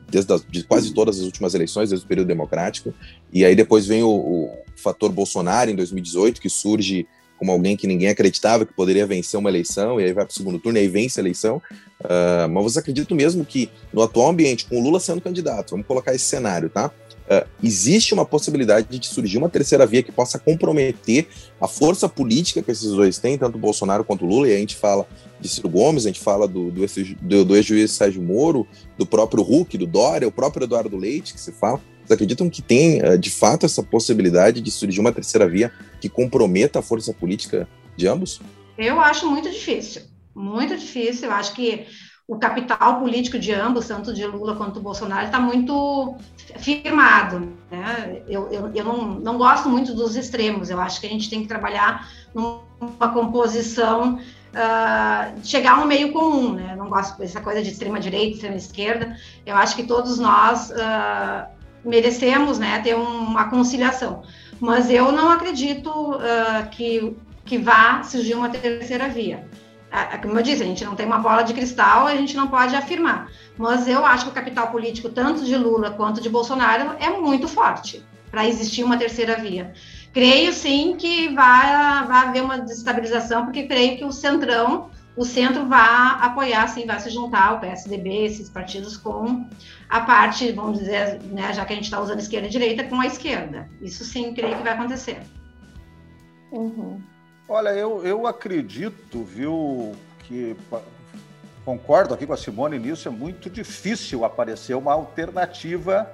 desde 0.09 0.33
as, 0.33 0.43
de 0.49 0.63
quase 0.63 0.91
todas 0.91 1.19
as 1.19 1.25
últimas 1.25 1.53
eleições, 1.53 1.89
desde 1.89 2.05
o 2.05 2.09
período 2.09 2.27
democrático, 2.27 2.93
e 3.31 3.45
aí 3.45 3.55
depois 3.55 3.85
vem 3.85 4.01
o, 4.01 4.09
o 4.09 4.57
fator 4.75 5.11
Bolsonaro 5.11 5.69
em 5.69 5.75
2018, 5.75 6.41
que 6.41 6.49
surge 6.49 7.07
como 7.37 7.51
alguém 7.51 7.77
que 7.77 7.87
ninguém 7.87 8.09
acreditava 8.09 8.65
que 8.65 8.73
poderia 8.73 9.07
vencer 9.07 9.39
uma 9.39 9.49
eleição, 9.49 9.99
e 9.99 10.03
aí 10.03 10.11
vai 10.11 10.25
para 10.25 10.31
o 10.31 10.35
segundo 10.35 10.59
turno 10.59 10.77
e 10.77 10.81
aí 10.81 10.87
vence 10.89 11.19
a 11.19 11.23
eleição. 11.23 11.61
Uh, 12.01 12.49
mas 12.49 12.63
vocês 12.63 12.77
acreditam 12.77 13.15
mesmo 13.15 13.45
que 13.45 13.69
no 13.93 14.01
atual 14.01 14.29
ambiente, 14.29 14.65
com 14.65 14.77
o 14.77 14.83
Lula 14.83 14.99
sendo 14.99 15.21
candidato, 15.21 15.71
vamos 15.71 15.87
colocar 15.87 16.13
esse 16.13 16.25
cenário, 16.25 16.69
tá? 16.69 16.91
Uh, 17.29 17.47
existe 17.63 18.11
uma 18.11 18.25
possibilidade 18.25 18.97
de 18.97 19.07
surgir 19.07 19.37
uma 19.37 19.49
terceira 19.49 19.85
via 19.85 20.01
que 20.01 20.11
possa 20.11 20.39
comprometer 20.39 21.27
a 21.61 21.67
força 21.67 22.09
política 22.09 22.63
que 22.63 22.71
esses 22.71 22.89
dois 22.89 23.19
têm, 23.19 23.37
tanto 23.37 23.55
Bolsonaro 23.55 24.03
quanto 24.03 24.25
Lula, 24.25 24.49
e 24.49 24.55
a 24.55 24.57
gente 24.57 24.75
fala 24.75 25.07
de 25.39 25.47
Ciro 25.47 25.69
Gomes, 25.69 26.05
a 26.05 26.09
gente 26.09 26.19
fala 26.19 26.47
do, 26.47 26.71
do, 26.71 26.83
do, 27.21 27.45
do 27.45 27.55
ex-juiz 27.55 27.91
Sérgio 27.91 28.19
Moro, 28.19 28.65
do 28.97 29.05
próprio 29.05 29.43
Huck, 29.43 29.77
do 29.77 29.85
Dória, 29.85 30.27
o 30.27 30.31
próprio 30.31 30.63
Eduardo 30.63 30.97
Leite, 30.97 31.35
que 31.35 31.39
se 31.39 31.51
fala. 31.51 31.79
Vocês 31.99 32.11
acreditam 32.11 32.49
que 32.49 32.63
tem, 32.63 32.99
uh, 33.03 33.15
de 33.15 33.29
fato, 33.29 33.63
essa 33.63 33.83
possibilidade 33.83 34.59
de 34.59 34.71
surgir 34.71 34.99
uma 34.99 35.11
terceira 35.11 35.47
via 35.47 35.71
que 36.01 36.09
comprometa 36.09 36.79
a 36.79 36.81
força 36.81 37.13
política 37.13 37.69
de 37.95 38.07
ambos? 38.07 38.41
Eu 38.75 38.99
acho 38.99 39.29
muito 39.29 39.51
difícil, 39.51 40.01
muito 40.33 40.75
difícil. 40.75 41.25
Eu 41.25 41.33
acho 41.33 41.53
que 41.53 41.85
o 42.29 42.37
capital 42.37 42.99
político 42.99 43.39
de 43.39 43.51
ambos, 43.51 43.87
tanto 43.87 44.13
de 44.13 44.23
Lula 44.23 44.55
quanto 44.55 44.75
do 44.75 44.81
Bolsonaro, 44.81 45.25
está 45.25 45.39
muito 45.39 46.15
firmado. 46.59 47.51
Né? 47.71 48.21
Eu, 48.29 48.47
eu, 48.51 48.71
eu 48.71 48.85
não, 48.85 49.15
não 49.15 49.35
gosto 49.35 49.67
muito 49.67 49.95
dos 49.95 50.15
extremos, 50.15 50.69
eu 50.69 50.79
acho 50.79 51.01
que 51.01 51.07
a 51.07 51.09
gente 51.09 51.27
tem 51.27 51.41
que 51.41 51.47
trabalhar 51.47 52.07
numa 52.31 53.11
composição, 53.11 54.19
uh, 54.19 55.39
chegar 55.43 55.79
a 55.79 55.81
um 55.81 55.87
meio 55.87 56.13
comum. 56.13 56.53
Né? 56.53 56.75
não 56.75 56.87
gosto 56.87 57.17
dessa 57.17 57.41
coisa 57.41 57.63
de 57.63 57.71
extrema-direita, 57.71 58.35
extrema-esquerda, 58.35 59.17
eu 59.43 59.55
acho 59.55 59.75
que 59.75 59.81
todos 59.81 60.19
nós 60.19 60.69
uh, 60.69 61.49
merecemos 61.83 62.59
né, 62.59 62.79
ter 62.83 62.93
uma 62.93 63.49
conciliação. 63.49 64.21
Mas 64.59 64.87
eu 64.91 65.11
não 65.11 65.31
acredito 65.31 65.89
uh, 65.89 66.69
que, 66.69 67.17
que 67.43 67.57
vá 67.57 68.03
surgir 68.03 68.35
uma 68.35 68.49
terceira 68.49 69.09
via 69.09 69.49
como 70.21 70.37
eu 70.37 70.43
disse, 70.43 70.63
a 70.63 70.65
gente 70.65 70.85
não 70.85 70.95
tem 70.95 71.05
uma 71.05 71.19
bola 71.19 71.43
de 71.43 71.53
cristal, 71.53 72.07
a 72.07 72.15
gente 72.15 72.35
não 72.35 72.47
pode 72.47 72.75
afirmar. 72.75 73.29
Mas 73.57 73.87
eu 73.87 74.05
acho 74.05 74.25
que 74.25 74.31
o 74.31 74.33
capital 74.33 74.67
político, 74.67 75.09
tanto 75.09 75.43
de 75.43 75.55
Lula 75.55 75.91
quanto 75.91 76.21
de 76.21 76.29
Bolsonaro, 76.29 76.95
é 76.99 77.09
muito 77.09 77.47
forte 77.47 78.05
para 78.29 78.47
existir 78.47 78.83
uma 78.83 78.97
terceira 78.97 79.35
via. 79.37 79.73
Creio 80.13 80.53
sim 80.53 80.95
que 80.95 81.29
vai, 81.29 82.05
vai 82.07 82.27
haver 82.27 82.43
uma 82.43 82.59
desestabilização, 82.59 83.45
porque 83.45 83.67
creio 83.67 83.97
que 83.97 84.05
o 84.05 84.11
centrão, 84.11 84.89
o 85.15 85.25
centro 85.25 85.65
vai 85.67 86.17
apoiar, 86.21 86.67
sim, 86.67 86.85
vai 86.85 86.99
se 86.99 87.09
juntar 87.09 87.53
o 87.53 87.59
PSDB, 87.59 88.25
esses 88.25 88.49
partidos, 88.49 88.97
com 88.97 89.45
a 89.89 90.01
parte, 90.01 90.51
vamos 90.51 90.79
dizer, 90.79 91.19
né, 91.23 91.53
já 91.53 91.65
que 91.65 91.73
a 91.73 91.75
gente 91.75 91.85
está 91.85 91.99
usando 91.99 92.19
esquerda 92.19 92.47
e 92.47 92.51
direita, 92.51 92.83
com 92.83 92.99
a 92.99 93.05
esquerda. 93.05 93.69
Isso 93.81 94.03
sim, 94.05 94.33
creio 94.33 94.57
que 94.57 94.63
vai 94.63 94.73
acontecer. 94.73 95.21
Uhum. 96.51 97.01
Olha, 97.51 97.69
eu, 97.69 98.05
eu 98.05 98.27
acredito, 98.27 99.23
viu, 99.23 99.93
que 100.19 100.55
concordo 101.65 102.13
aqui 102.13 102.27
com 102.27 102.33
a 102.33 102.37
Simone 102.37 102.77
nisso, 102.77 103.07
é 103.07 103.11
muito 103.11 103.49
difícil 103.49 104.23
aparecer 104.23 104.75
uma 104.75 104.93
alternativa 104.93 106.07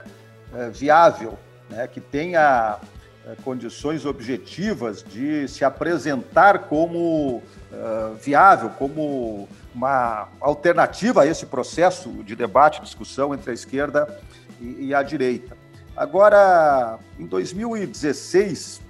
é, 0.53 0.69
viável, 0.69 1.37
né, 1.69 1.87
que 1.87 1.99
tenha 1.99 2.79
é, 3.27 3.35
condições 3.43 4.05
objetivas 4.05 5.03
de 5.03 5.45
se 5.49 5.65
apresentar 5.65 6.69
como 6.69 7.43
uh, 7.69 8.15
viável, 8.15 8.69
como 8.69 9.49
uma 9.73 10.29
alternativa 10.39 11.23
a 11.23 11.27
esse 11.27 11.45
processo 11.45 12.23
de 12.23 12.33
debate, 12.33 12.81
discussão 12.81 13.33
entre 13.33 13.51
a 13.51 13.53
esquerda 13.53 14.21
e, 14.61 14.85
e 14.85 14.95
a 14.95 15.03
direita. 15.03 15.57
Agora, 15.97 16.97
em 17.19 17.25
2016, 17.25 18.85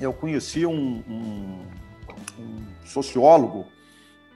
eu 0.00 0.12
conheci 0.12 0.66
um, 0.66 1.02
um, 1.08 1.64
um 2.38 2.64
sociólogo 2.84 3.66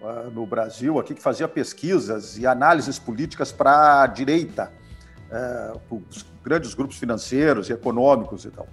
uh, 0.00 0.30
no 0.30 0.46
Brasil 0.46 0.98
aqui 0.98 1.14
que 1.14 1.22
fazia 1.22 1.48
pesquisas 1.48 2.38
e 2.38 2.46
análises 2.46 2.98
políticas 2.98 3.52
para 3.52 4.02
a 4.02 4.06
direita, 4.06 4.72
uh, 5.30 6.02
os 6.08 6.24
grandes 6.44 6.74
grupos 6.74 6.96
financeiros 6.96 7.68
e 7.68 7.72
econômicos 7.72 8.44
e 8.44 8.50
tal. 8.50 8.66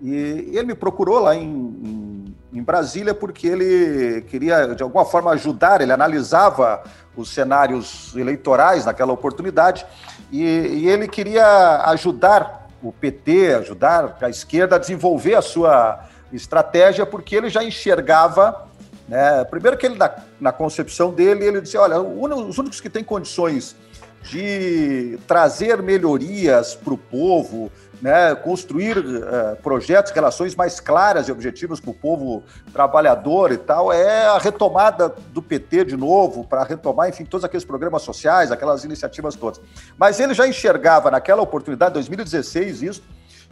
E 0.00 0.12
ele 0.52 0.64
me 0.64 0.74
procurou 0.74 1.20
lá 1.20 1.34
em, 1.34 1.48
em, 1.48 2.36
em, 2.58 2.62
Brasília 2.62 3.14
porque 3.14 3.46
ele 3.46 4.22
queria, 4.22 4.74
de 4.74 4.82
alguma 4.82 5.04
forma, 5.04 5.30
ajudar, 5.30 5.80
ele 5.80 5.92
analisava 5.92 6.82
os 7.16 7.32
cenários 7.32 8.14
eleitorais 8.16 8.84
naquela 8.84 9.12
oportunidade 9.12 9.86
e, 10.32 10.42
e 10.42 10.88
ele 10.88 11.06
queria 11.06 11.82
ajudar 11.86 12.68
o 12.82 12.92
PT, 12.92 13.54
ajudar 13.54 14.18
a 14.20 14.28
esquerda 14.28 14.76
a 14.76 14.78
desenvolver 14.78 15.36
a 15.36 15.42
sua 15.42 16.06
estratégia, 16.36 17.06
porque 17.06 17.36
ele 17.36 17.48
já 17.48 17.62
enxergava 17.62 18.68
né? 19.08 19.44
Primeiro 19.44 19.76
que 19.76 19.86
ele, 19.86 19.96
na, 19.96 20.10
na, 20.40 20.50
concepção 20.52 21.12
dele, 21.12 21.44
ele 21.44 21.60
disse, 21.60 21.76
olha, 21.76 22.00
os 22.00 22.56
únicos 22.56 22.80
que 22.80 22.88
têm 22.88 23.04
condições 23.04 23.76
de 24.22 25.18
trazer 25.26 25.82
melhorias 25.82 26.74
para 26.74 26.94
o 26.94 26.98
povo, 26.98 27.70
né, 28.00 28.34
construir 28.34 28.96
uh, 28.96 29.56
projetos, 29.62 30.12
relações 30.12 30.54
mais 30.54 30.80
claras 30.80 31.28
e 31.28 31.32
objetivas 31.32 31.78
com 31.78 31.90
o 31.90 31.94
povo 31.94 32.42
trabalhador 32.72 33.52
e 33.52 33.58
tal, 33.58 33.92
é 33.92 34.26
a 34.26 34.38
retomada 34.38 35.14
do 35.30 35.42
PT 35.42 35.84
de 35.84 35.96
novo, 35.96 36.42
para 36.44 36.64
retomar, 36.64 37.08
enfim, 37.08 37.26
todos 37.26 37.44
aqueles 37.44 37.66
programas 37.66 38.00
sociais, 38.00 38.50
aquelas 38.50 38.82
iniciativas 38.82 39.34
todas. 39.34 39.60
Mas 39.98 40.18
ele 40.18 40.32
já 40.32 40.48
enxergava 40.48 41.10
naquela 41.10 41.42
oportunidade, 41.42 41.92
2016, 41.92 42.82
isso, 42.82 43.02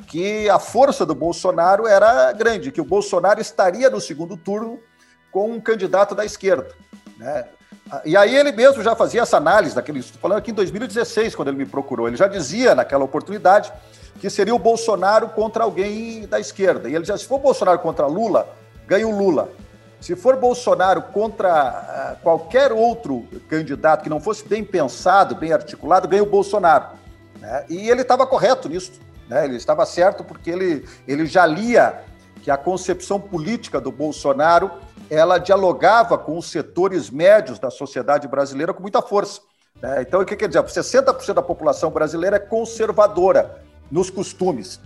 que 0.07 0.49
a 0.49 0.59
força 0.59 1.07
do 1.07 1.15
Bolsonaro 1.15 1.87
era 1.87 2.33
grande, 2.33 2.73
que 2.73 2.81
o 2.81 2.85
Bolsonaro 2.85 3.41
estaria 3.41 3.89
no 3.89 4.01
segundo 4.01 4.37
turno 4.37 4.79
com 5.31 5.51
um 5.51 5.61
candidato 5.61 6.15
da 6.15 6.25
esquerda. 6.25 6.69
Né? 7.17 7.47
E 8.05 8.17
aí 8.17 8.35
ele 8.37 8.53
mesmo 8.53 8.83
já 8.83 8.97
fazia 8.97 9.23
essa 9.23 9.37
análise, 9.37 9.75
daquele, 9.75 10.01
estou 10.01 10.21
falando 10.21 10.39
aqui 10.39 10.51
em 10.51 10.55
2016, 10.55 11.35
quando 11.35 11.49
ele 11.49 11.59
me 11.59 11.67
procurou, 11.67 12.09
ele 12.09 12.17
já 12.17 12.27
dizia 12.27 12.75
naquela 12.75 13.05
oportunidade 13.05 13.73
que 14.19 14.31
seria 14.31 14.55
o 14.55 14.59
Bolsonaro 14.59 15.29
contra 15.31 15.65
alguém 15.65 16.27
da 16.27 16.39
esquerda. 16.39 16.89
E 16.89 16.95
ele 16.95 17.01
dizia, 17.01 17.17
se 17.17 17.27
for 17.27 17.39
Bolsonaro 17.39 17.79
contra 17.79 18.07
Lula, 18.07 18.49
ganha 18.87 19.07
o 19.07 19.17
Lula. 19.17 19.51
Se 20.01 20.17
for 20.17 20.37
Bolsonaro 20.37 21.03
contra 21.03 22.17
uh, 22.19 22.23
qualquer 22.23 22.73
outro 22.73 23.27
candidato 23.49 24.03
que 24.03 24.11
não 24.11 24.21
fosse 24.21 24.47
bem 24.47 24.65
pensado, 24.65 25.35
bem 25.35 25.53
articulado, 25.53 26.09
ganha 26.09 26.23
o 26.23 26.27
Bolsonaro. 26.27 26.87
Né? 27.41 27.65
E 27.69 27.89
ele 27.89 28.03
estava 28.03 28.27
correto 28.27 28.69
nisso. 28.69 28.93
Né? 29.29 29.45
Ele 29.45 29.57
estava 29.57 29.85
certo 29.87 30.25
porque 30.25 30.51
ele, 30.51 30.87
ele 31.07 31.27
já 31.27 31.47
lia 31.47 32.03
que 32.43 32.51
a 32.51 32.57
concepção 32.57 33.21
política 33.21 33.81
do 33.81 33.93
Bolsonaro 33.93 34.71
ela 35.09 35.39
dialogava 35.39 36.17
com 36.19 36.39
os 36.39 36.51
setores 36.51 37.11
médios 37.11 37.59
da 37.59 37.71
sociedade 37.71 38.27
brasileira 38.27 38.73
com 38.73 38.83
muita 38.83 39.03
força. 39.03 39.41
Né? 39.81 40.03
Então, 40.03 40.21
o 40.21 40.25
que 40.25 40.37
quer 40.37 40.49
dizer? 40.49 40.63
60% 40.63 41.35
da 41.35 41.43
população 41.43 41.91
brasileira 41.91 42.37
é 42.37 42.41
conservadora 42.41 43.63
nos 43.91 44.11
costumes. 44.11 44.77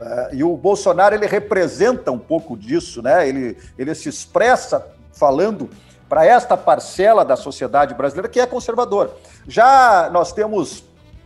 Uh, 0.00 0.34
e 0.34 0.44
o 0.44 0.56
Bolsonaro 0.56 1.14
ele 1.14 1.26
representa 1.26 2.10
um 2.10 2.18
pouco 2.18 2.56
disso, 2.56 3.02
né? 3.02 3.28
ele, 3.28 3.56
ele 3.78 3.94
se 3.94 4.08
expressa 4.08 4.86
falando 5.12 5.68
para 6.08 6.24
esta 6.24 6.56
parcela 6.56 7.24
da 7.24 7.36
sociedade 7.36 7.94
brasileira 7.94 8.28
que 8.28 8.40
é 8.40 8.46
conservadora. 8.46 9.10
Já 9.46 10.08
nós 10.12 10.32
temos 10.32 10.84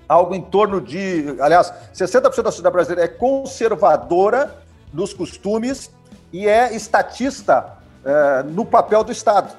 algo 0.08 0.34
em 0.34 0.40
torno 0.40 0.80
de, 0.80 1.36
aliás, 1.40 1.72
60% 1.94 2.42
da 2.42 2.50
sociedade 2.50 2.72
brasileira 2.72 3.04
é 3.04 3.08
conservadora 3.08 4.56
nos 4.92 5.12
costumes 5.12 5.90
e 6.32 6.48
é 6.48 6.74
estatista 6.74 7.74
é, 8.04 8.42
no 8.44 8.64
papel 8.64 9.04
do 9.04 9.12
Estado, 9.12 9.54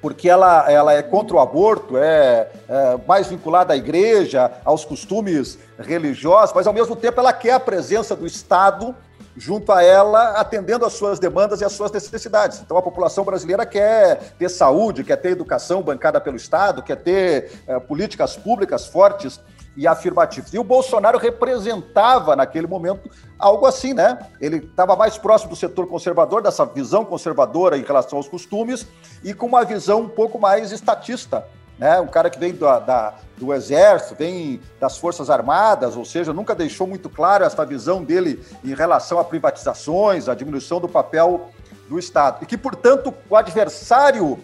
porque 0.00 0.28
ela, 0.28 0.70
ela 0.70 0.92
é 0.92 1.02
contra 1.02 1.36
o 1.36 1.40
aborto, 1.40 1.98
é, 1.98 2.50
é 2.68 2.98
mais 3.06 3.26
vinculada 3.26 3.74
à 3.74 3.76
igreja, 3.76 4.50
aos 4.64 4.84
costumes 4.84 5.58
religiosos, 5.78 6.54
mas 6.54 6.66
ao 6.66 6.72
mesmo 6.72 6.96
tempo 6.96 7.20
ela 7.20 7.32
quer 7.32 7.52
a 7.52 7.60
presença 7.60 8.16
do 8.16 8.26
Estado 8.26 8.94
junto 9.36 9.72
a 9.72 9.82
ela, 9.82 10.38
atendendo 10.38 10.86
às 10.86 10.92
suas 10.92 11.18
demandas 11.18 11.60
e 11.60 11.64
às 11.64 11.72
suas 11.72 11.90
necessidades. 11.90 12.60
Então, 12.60 12.76
a 12.76 12.82
população 12.82 13.24
brasileira 13.24 13.66
quer 13.66 14.34
ter 14.38 14.48
saúde, 14.48 15.02
quer 15.02 15.16
ter 15.16 15.30
educação 15.30 15.82
bancada 15.82 16.20
pelo 16.20 16.36
Estado, 16.36 16.82
quer 16.82 16.96
ter 16.96 17.50
é, 17.66 17.80
políticas 17.80 18.36
públicas 18.36 18.86
fortes 18.86 19.40
e 19.76 19.86
afirmativos. 19.86 20.52
E 20.52 20.58
o 20.58 20.64
Bolsonaro 20.64 21.18
representava, 21.18 22.36
naquele 22.36 22.66
momento, 22.66 23.10
algo 23.38 23.66
assim, 23.66 23.92
né? 23.92 24.18
Ele 24.40 24.58
estava 24.58 24.94
mais 24.96 25.18
próximo 25.18 25.50
do 25.50 25.56
setor 25.56 25.86
conservador, 25.86 26.42
dessa 26.42 26.64
visão 26.64 27.04
conservadora 27.04 27.76
em 27.76 27.82
relação 27.82 28.18
aos 28.18 28.28
costumes, 28.28 28.86
e 29.22 29.34
com 29.34 29.46
uma 29.46 29.64
visão 29.64 30.02
um 30.02 30.08
pouco 30.08 30.38
mais 30.38 30.72
estatista. 30.72 31.44
Né? 31.78 32.00
Um 32.00 32.06
cara 32.06 32.30
que 32.30 32.38
vem 32.38 32.54
da, 32.54 32.78
da, 32.78 33.14
do 33.36 33.52
Exército, 33.52 34.14
vem 34.14 34.60
das 34.78 34.96
Forças 34.96 35.28
Armadas, 35.28 35.96
ou 35.96 36.04
seja, 36.04 36.32
nunca 36.32 36.54
deixou 36.54 36.86
muito 36.86 37.10
claro 37.10 37.44
essa 37.44 37.64
visão 37.66 38.02
dele 38.02 38.44
em 38.64 38.74
relação 38.74 39.18
a 39.18 39.24
privatizações, 39.24 40.28
a 40.28 40.34
diminuição 40.34 40.80
do 40.80 40.88
papel 40.88 41.50
do 41.88 41.98
Estado. 41.98 42.38
E 42.42 42.46
que, 42.46 42.56
portanto, 42.56 43.12
o 43.28 43.36
adversário 43.36 44.38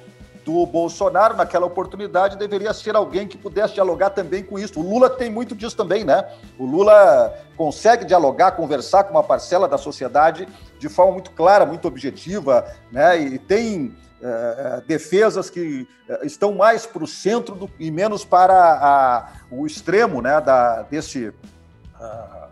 do 0.45 0.65
Bolsonaro 0.67 1.37
naquela 1.37 1.67
oportunidade 1.67 2.37
deveria 2.37 2.73
ser 2.73 2.97
alguém 2.97 3.27
que 3.27 3.37
pudesse 3.37 3.75
dialogar 3.75 4.11
também 4.11 4.43
com 4.43 4.59
isso. 4.59 4.81
O 4.81 4.83
Lula 4.83 5.11
tem 5.11 5.31
muito 5.31 5.55
disso 5.55 5.77
também, 5.77 6.05
né? 6.05 6.29
O 6.59 6.65
Lula 6.65 7.35
consegue 7.57 8.05
dialogar, 8.05 8.53
conversar 8.53 9.05
com 9.05 9.13
uma 9.13 9.23
parcela 9.23 9.69
da 9.69 9.79
sociedade 9.79 10.49
de 10.79 10.89
forma 10.89 11.13
muito 11.13 11.31
clara, 11.33 11.67
muito 11.67 11.87
objetiva, 11.87 12.67
né? 12.91 13.21
E 13.21 13.39
tem 13.39 13.95
é, 14.23 14.83
defesas 14.87 15.49
que 15.51 15.87
estão 16.23 16.55
mais 16.55 16.87
para 16.87 17.05
o 17.05 17.07
centro 17.07 17.55
do, 17.55 17.71
e 17.79 17.91
menos 17.91 18.25
para 18.25 18.55
a, 18.55 19.33
o 19.51 19.67
extremo, 19.67 20.21
né? 20.21 20.41
Da, 20.41 20.83
desse, 20.83 21.29
uh, 21.29 22.49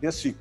desse, 0.00 0.36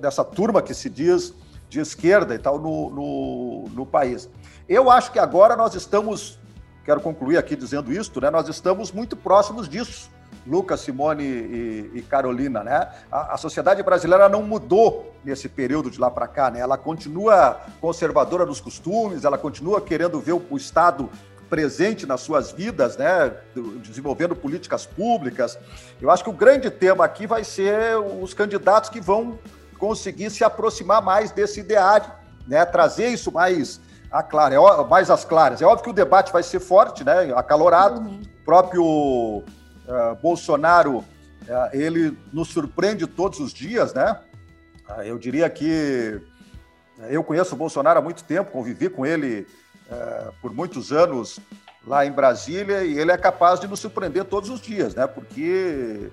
dessa 0.00 0.24
turma 0.24 0.62
que 0.62 0.74
se 0.74 0.90
diz 0.90 1.34
de 1.68 1.80
esquerda 1.80 2.34
e 2.34 2.38
tal 2.38 2.58
no, 2.58 2.90
no, 2.90 3.68
no 3.70 3.86
país. 3.86 4.28
Eu 4.68 4.90
acho 4.90 5.12
que 5.12 5.18
agora 5.18 5.56
nós 5.56 5.74
estamos, 5.74 6.38
quero 6.84 7.00
concluir 7.00 7.36
aqui 7.36 7.54
dizendo 7.54 7.92
isso, 7.92 8.18
né? 8.20 8.30
Nós 8.30 8.48
estamos 8.48 8.90
muito 8.90 9.14
próximos 9.14 9.68
disso. 9.68 10.10
Lucas, 10.46 10.80
Simone 10.80 11.22
e, 11.22 11.90
e 11.94 12.02
Carolina, 12.02 12.64
né? 12.64 12.88
A, 13.10 13.34
a, 13.34 13.36
sociedade 13.36 13.82
brasileira 13.82 14.28
não 14.28 14.42
mudou 14.42 15.14
nesse 15.24 15.48
período 15.48 15.90
de 15.90 16.00
lá 16.00 16.10
para 16.10 16.26
cá, 16.26 16.50
né? 16.50 16.60
Ela 16.60 16.78
continua 16.78 17.60
conservadora 17.80 18.44
dos 18.44 18.60
costumes, 18.60 19.24
ela 19.24 19.38
continua 19.38 19.80
querendo 19.80 20.18
ver 20.18 20.32
o, 20.32 20.42
o 20.50 20.56
Estado 20.56 21.10
presente 21.48 22.06
nas 22.06 22.22
suas 22.22 22.50
vidas, 22.50 22.96
né? 22.96 23.34
Desenvolvendo 23.82 24.34
políticas 24.34 24.86
públicas. 24.86 25.58
Eu 26.00 26.10
acho 26.10 26.24
que 26.24 26.30
o 26.30 26.34
grande 26.34 26.70
tema 26.70 27.04
aqui 27.04 27.26
vai 27.26 27.44
ser 27.44 27.96
os 27.98 28.32
candidatos 28.32 28.88
que 28.88 29.00
vão 29.00 29.38
conseguir 29.78 30.30
se 30.30 30.42
aproximar 30.42 31.02
mais 31.02 31.30
desse 31.32 31.60
ideário, 31.60 32.10
né? 32.46 32.64
Trazer 32.64 33.08
isso 33.08 33.30
mais 33.30 33.80
a 34.14 34.22
clara, 34.22 34.54
é, 34.54 34.84
mais 34.84 35.10
as 35.10 35.24
claras. 35.24 35.60
É 35.60 35.66
óbvio 35.66 35.82
que 35.82 35.90
o 35.90 35.92
debate 35.92 36.32
vai 36.32 36.44
ser 36.44 36.60
forte, 36.60 37.02
né? 37.02 37.32
Acalorado. 37.34 38.00
Uhum. 38.00 38.22
O 38.22 38.44
próprio 38.44 38.84
uh, 38.84 39.44
Bolsonaro, 40.22 40.98
uh, 40.98 41.04
ele 41.72 42.16
nos 42.32 42.48
surpreende 42.48 43.08
todos 43.08 43.40
os 43.40 43.52
dias, 43.52 43.92
né? 43.92 44.20
Uh, 44.88 45.02
eu 45.02 45.18
diria 45.18 45.50
que 45.50 46.20
eu 47.08 47.24
conheço 47.24 47.56
o 47.56 47.58
Bolsonaro 47.58 47.98
há 47.98 48.02
muito 48.02 48.22
tempo, 48.22 48.52
convivi 48.52 48.88
com 48.88 49.04
ele 49.04 49.48
por 50.40 50.54
muitos 50.54 50.92
anos 50.92 51.40
lá 51.84 52.06
em 52.06 52.12
Brasília 52.12 52.84
e 52.84 52.96
ele 52.98 53.10
é 53.10 53.18
capaz 53.18 53.58
de 53.58 53.66
nos 53.66 53.80
surpreender 53.80 54.24
todos 54.24 54.48
os 54.48 54.60
dias, 54.60 54.94
né? 54.94 55.06
Porque 55.06 56.08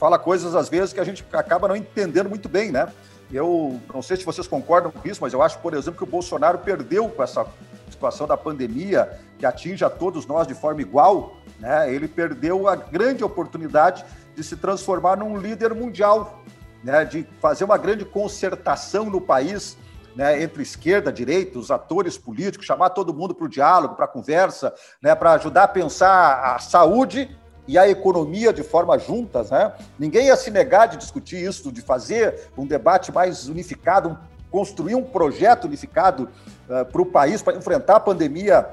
fala 0.00 0.18
coisas 0.18 0.56
às 0.56 0.68
vezes 0.68 0.92
que 0.92 0.98
a 0.98 1.04
gente 1.04 1.24
acaba 1.32 1.68
não 1.68 1.76
entendendo 1.76 2.28
muito 2.28 2.48
bem, 2.48 2.72
né? 2.72 2.88
Eu 3.32 3.80
não 3.92 4.02
sei 4.02 4.16
se 4.16 4.24
vocês 4.24 4.46
concordam 4.46 4.90
com 4.92 5.06
isso, 5.08 5.20
mas 5.20 5.32
eu 5.32 5.42
acho, 5.42 5.58
por 5.58 5.74
exemplo, 5.74 5.98
que 5.98 6.04
o 6.04 6.10
Bolsonaro 6.10 6.58
perdeu 6.58 7.08
com 7.08 7.22
essa 7.22 7.46
situação 7.90 8.26
da 8.26 8.36
pandemia, 8.36 9.18
que 9.38 9.46
atinge 9.46 9.84
a 9.84 9.90
todos 9.90 10.26
nós 10.26 10.46
de 10.46 10.54
forma 10.54 10.80
igual, 10.80 11.36
né? 11.58 11.92
ele 11.92 12.06
perdeu 12.06 12.68
a 12.68 12.76
grande 12.76 13.24
oportunidade 13.24 14.04
de 14.34 14.44
se 14.44 14.56
transformar 14.56 15.16
num 15.16 15.36
líder 15.36 15.74
mundial, 15.74 16.42
né? 16.84 17.04
de 17.04 17.26
fazer 17.40 17.64
uma 17.64 17.78
grande 17.78 18.04
concertação 18.04 19.06
no 19.06 19.20
país 19.20 19.76
né, 20.16 20.42
entre 20.42 20.62
esquerda, 20.62 21.12
direita, 21.12 21.58
os 21.58 21.70
atores 21.70 22.16
políticos, 22.16 22.66
chamar 22.66 22.90
todo 22.90 23.12
mundo 23.12 23.34
para 23.34 23.44
o 23.44 23.48
diálogo, 23.48 23.94
para 23.94 24.06
a 24.06 24.08
conversa, 24.08 24.74
né, 25.00 25.14
para 25.14 25.32
ajudar 25.32 25.64
a 25.64 25.68
pensar 25.68 26.54
a 26.54 26.58
saúde 26.58 27.36
e 27.68 27.78
a 27.78 27.88
economia 27.88 28.52
de 28.52 28.62
forma 28.62 28.98
juntas. 28.98 29.50
Né? 29.50 29.72
Ninguém 29.98 30.26
ia 30.26 30.36
se 30.36 30.50
negar 30.50 30.86
de 30.88 30.96
discutir 30.96 31.36
isso, 31.36 31.72
de 31.72 31.80
fazer 31.80 32.48
um 32.56 32.66
debate 32.66 33.12
mais 33.12 33.48
unificado, 33.48 34.10
um, 34.10 34.16
construir 34.50 34.94
um 34.94 35.02
projeto 35.02 35.64
unificado 35.64 36.28
uh, 36.68 36.84
para 36.84 37.02
o 37.02 37.06
país, 37.06 37.42
para 37.42 37.56
enfrentar 37.56 37.96
a 37.96 38.00
pandemia 38.00 38.66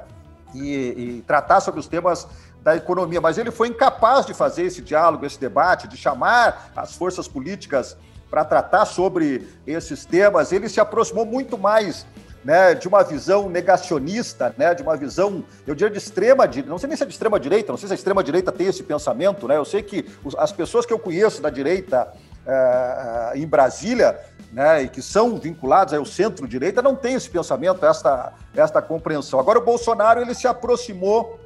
e, 0.53 1.17
e 1.17 1.23
tratar 1.25 1.59
sobre 1.59 1.79
os 1.79 1.87
temas 1.87 2.27
da 2.63 2.75
economia, 2.75 3.19
mas 3.19 3.37
ele 3.37 3.51
foi 3.51 3.67
incapaz 3.67 4.25
de 4.25 4.33
fazer 4.33 4.63
esse 4.63 4.81
diálogo, 4.81 5.25
esse 5.25 5.39
debate, 5.39 5.87
de 5.87 5.97
chamar 5.97 6.71
as 6.75 6.95
forças 6.95 7.27
políticas 7.27 7.97
para 8.29 8.45
tratar 8.45 8.85
sobre 8.85 9.47
esses 9.67 10.05
temas. 10.05 10.51
Ele 10.51 10.69
se 10.69 10.79
aproximou 10.79 11.25
muito 11.25 11.57
mais 11.57 12.05
né, 12.43 12.73
de 12.73 12.87
uma 12.87 13.03
visão 13.03 13.49
negacionista, 13.49 14.53
né, 14.57 14.73
de 14.73 14.83
uma 14.83 14.97
visão, 14.97 15.43
eu 15.65 15.73
diria, 15.73 15.91
de 15.91 15.97
extrema 15.97 16.47
direita, 16.47 16.69
não 16.69 16.77
sei 16.77 16.87
nem 16.87 16.97
se 16.97 17.03
é 17.03 17.05
de 17.05 17.13
extrema 17.13 17.39
direita, 17.39 17.71
não 17.71 17.77
sei 17.77 17.87
se 17.87 17.93
a 17.93 17.95
extrema 17.95 18.23
direita 18.23 18.51
tem 18.51 18.67
esse 18.67 18.83
pensamento, 18.83 19.47
né, 19.47 19.57
eu 19.57 19.65
sei 19.65 19.81
que 19.81 20.05
as 20.37 20.51
pessoas 20.51 20.85
que 20.85 20.93
eu 20.93 20.99
conheço 20.99 21.41
da 21.41 21.49
direita 21.49 22.11
é, 22.45 23.31
em 23.35 23.47
Brasília, 23.47 24.19
né, 24.51 24.83
e 24.83 24.89
que 24.89 25.01
são 25.01 25.37
vinculados 25.37 25.93
ao 25.93 26.05
centro-direita, 26.05 26.81
não 26.81 26.95
têm 26.95 27.15
esse 27.15 27.29
pensamento, 27.29 27.85
esta, 27.85 28.33
esta 28.55 28.81
compreensão. 28.81 29.39
Agora, 29.39 29.59
o 29.59 29.63
Bolsonaro 29.63 30.21
ele 30.21 30.35
se 30.35 30.47
aproximou 30.47 31.39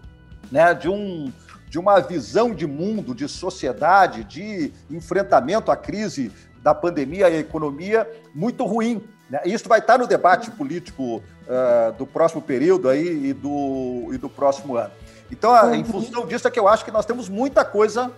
né, 0.51 0.73
de, 0.73 0.89
um, 0.89 1.31
de 1.69 1.79
uma 1.79 1.99
visão 1.99 2.53
de 2.53 2.67
mundo, 2.67 3.15
de 3.15 3.27
sociedade, 3.27 4.23
de 4.23 4.73
enfrentamento 4.89 5.71
à 5.71 5.77
crise 5.77 6.31
da 6.61 6.73
pandemia 6.73 7.29
e 7.29 7.37
economia 7.37 8.09
muito 8.33 8.65
ruim. 8.65 9.01
Né? 9.29 9.41
Isso 9.45 9.67
vai 9.67 9.79
estar 9.79 9.97
no 9.97 10.07
debate 10.07 10.51
político 10.51 11.17
uh, 11.17 11.91
do 11.97 12.05
próximo 12.05 12.41
período 12.41 12.89
aí 12.89 13.29
e 13.29 13.33
do, 13.33 14.09
e 14.11 14.17
do 14.17 14.29
próximo 14.29 14.75
ano. 14.75 14.91
Então, 15.31 15.51
uhum. 15.51 15.75
em 15.75 15.83
função 15.83 16.25
disso, 16.25 16.47
é 16.47 16.51
que 16.51 16.59
eu 16.59 16.67
acho 16.67 16.85
que 16.85 16.91
nós 16.91 17.05
temos 17.05 17.27
muita 17.27 17.65
coisa 17.65 18.11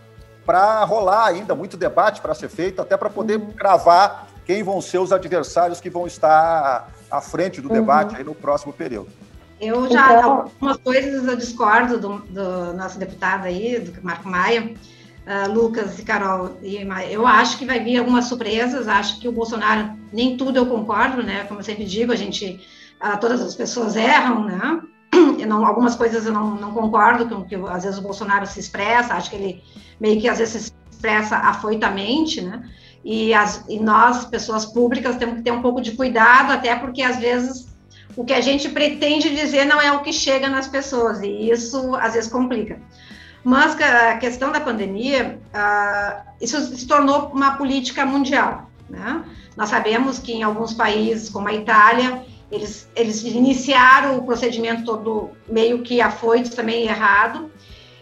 para 0.46 0.84
rolar 0.84 1.28
ainda, 1.28 1.54
muito 1.54 1.78
debate 1.78 2.22
para 2.22 2.34
ser 2.34 2.50
feito, 2.50 2.82
até 2.82 2.98
para 2.98 3.10
poder 3.10 3.40
uhum. 3.40 3.52
gravar 3.52 4.28
quem 4.46 4.64
vão 4.64 4.82
ser 4.82 4.98
os 4.98 5.12
adversários 5.12 5.80
que 5.80 5.90
vão 5.90 6.08
estar 6.08 6.90
à 7.10 7.22
frente 7.22 7.62
do 7.62 7.68
uhum. 7.68 7.76
debate 7.76 8.16
aí 8.16 8.24
no 8.24 8.34
próximo 8.34 8.74
período. 8.74 9.10
Eu 9.60 9.90
já, 9.92 10.18
então... 10.18 10.32
algumas 10.32 10.78
coisas 10.78 11.28
eu 11.28 11.36
discordo 11.36 12.00
do, 12.00 12.20
do, 12.20 12.74
nosso 12.74 12.98
deputado 12.98 13.46
aí, 13.46 13.78
do 13.78 14.02
Marco 14.02 14.30
Maia, 14.30 14.74
uh, 15.30 15.52
Lucas 15.54 16.00
e 16.00 16.04
Carol. 16.04 16.58
Eu 17.10 17.28
acho 17.28 17.58
que 17.58 17.66
vai 17.66 17.80
vir 17.80 17.98
algumas 17.98 18.26
surpresas, 18.26 18.88
acho 18.88 19.20
que 19.20 19.28
o 19.28 19.32
Bolsonaro, 19.32 19.92
nem 20.12 20.36
tudo 20.36 20.58
eu 20.58 20.66
concordo, 20.66 21.22
né? 21.22 21.44
Como 21.44 21.60
eu 21.60 21.64
sempre 21.64 21.86
digo, 21.86 22.12
a 22.12 22.16
gente, 22.16 22.60
uh, 23.02 23.18
todas 23.20 23.40
as 23.42 23.54
pessoas 23.54 23.96
erram, 23.96 24.46
né? 24.46 24.82
Não, 25.48 25.66
algumas 25.66 25.96
coisas 25.96 26.26
eu 26.26 26.34
não, 26.34 26.56
não 26.56 26.72
concordo 26.74 27.28
com 27.28 27.44
que 27.44 27.56
às 27.56 27.84
vezes 27.84 28.00
o 28.00 28.02
Bolsonaro 28.02 28.46
se 28.46 28.60
expressa, 28.60 29.14
acho 29.14 29.30
que 29.30 29.36
ele 29.36 29.64
meio 30.00 30.20
que 30.20 30.28
às 30.28 30.38
vezes 30.38 30.64
se 30.64 30.74
expressa 30.92 31.38
afoitamente, 31.38 32.42
né? 32.42 32.64
E, 33.04 33.34
as, 33.34 33.64
e 33.70 33.80
nós, 33.80 34.26
pessoas 34.26 34.66
públicas, 34.66 35.16
temos 35.16 35.36
que 35.36 35.44
ter 35.44 35.52
um 35.52 35.62
pouco 35.62 35.82
de 35.82 35.94
cuidado, 35.94 36.52
até 36.52 36.76
porque 36.76 37.02
às 37.02 37.18
vezes 37.18 37.70
o 38.16 38.26
que 38.26 38.34
a 38.34 38.42
gente 38.42 38.68
pretende 38.70 39.34
dizer 39.34 39.66
não 39.66 39.80
é 39.80 39.92
o 39.92 40.02
que 40.02 40.12
chega 40.12 40.50
nas 40.50 40.68
pessoas, 40.68 41.22
e 41.22 41.50
isso 41.50 41.96
às 41.96 42.14
vezes 42.14 42.30
complica. 42.30 42.80
Mas 43.44 43.80
a 43.82 44.18
questão 44.18 44.52
da 44.52 44.60
pandemia, 44.60 45.40
isso 46.42 46.60
se 46.76 46.88
tornou 46.88 47.28
uma 47.28 47.56
política 47.58 48.06
mundial. 48.06 48.70
Né? 48.90 49.24
Nós 49.56 49.70
sabemos 49.70 50.20
que 50.20 50.34
em 50.34 50.44
alguns 50.44 50.74
países, 50.74 51.30
como 51.30 51.48
a 51.48 51.54
Itália, 51.54 52.24
eles, 52.52 52.90
eles 52.96 53.24
iniciaram 53.24 54.18
o 54.18 54.26
procedimento 54.26 54.84
todo 54.84 55.32
meio 55.48 55.82
que 55.84 56.02
afoito, 56.02 56.56
também 56.56 56.88
errado, 56.88 57.52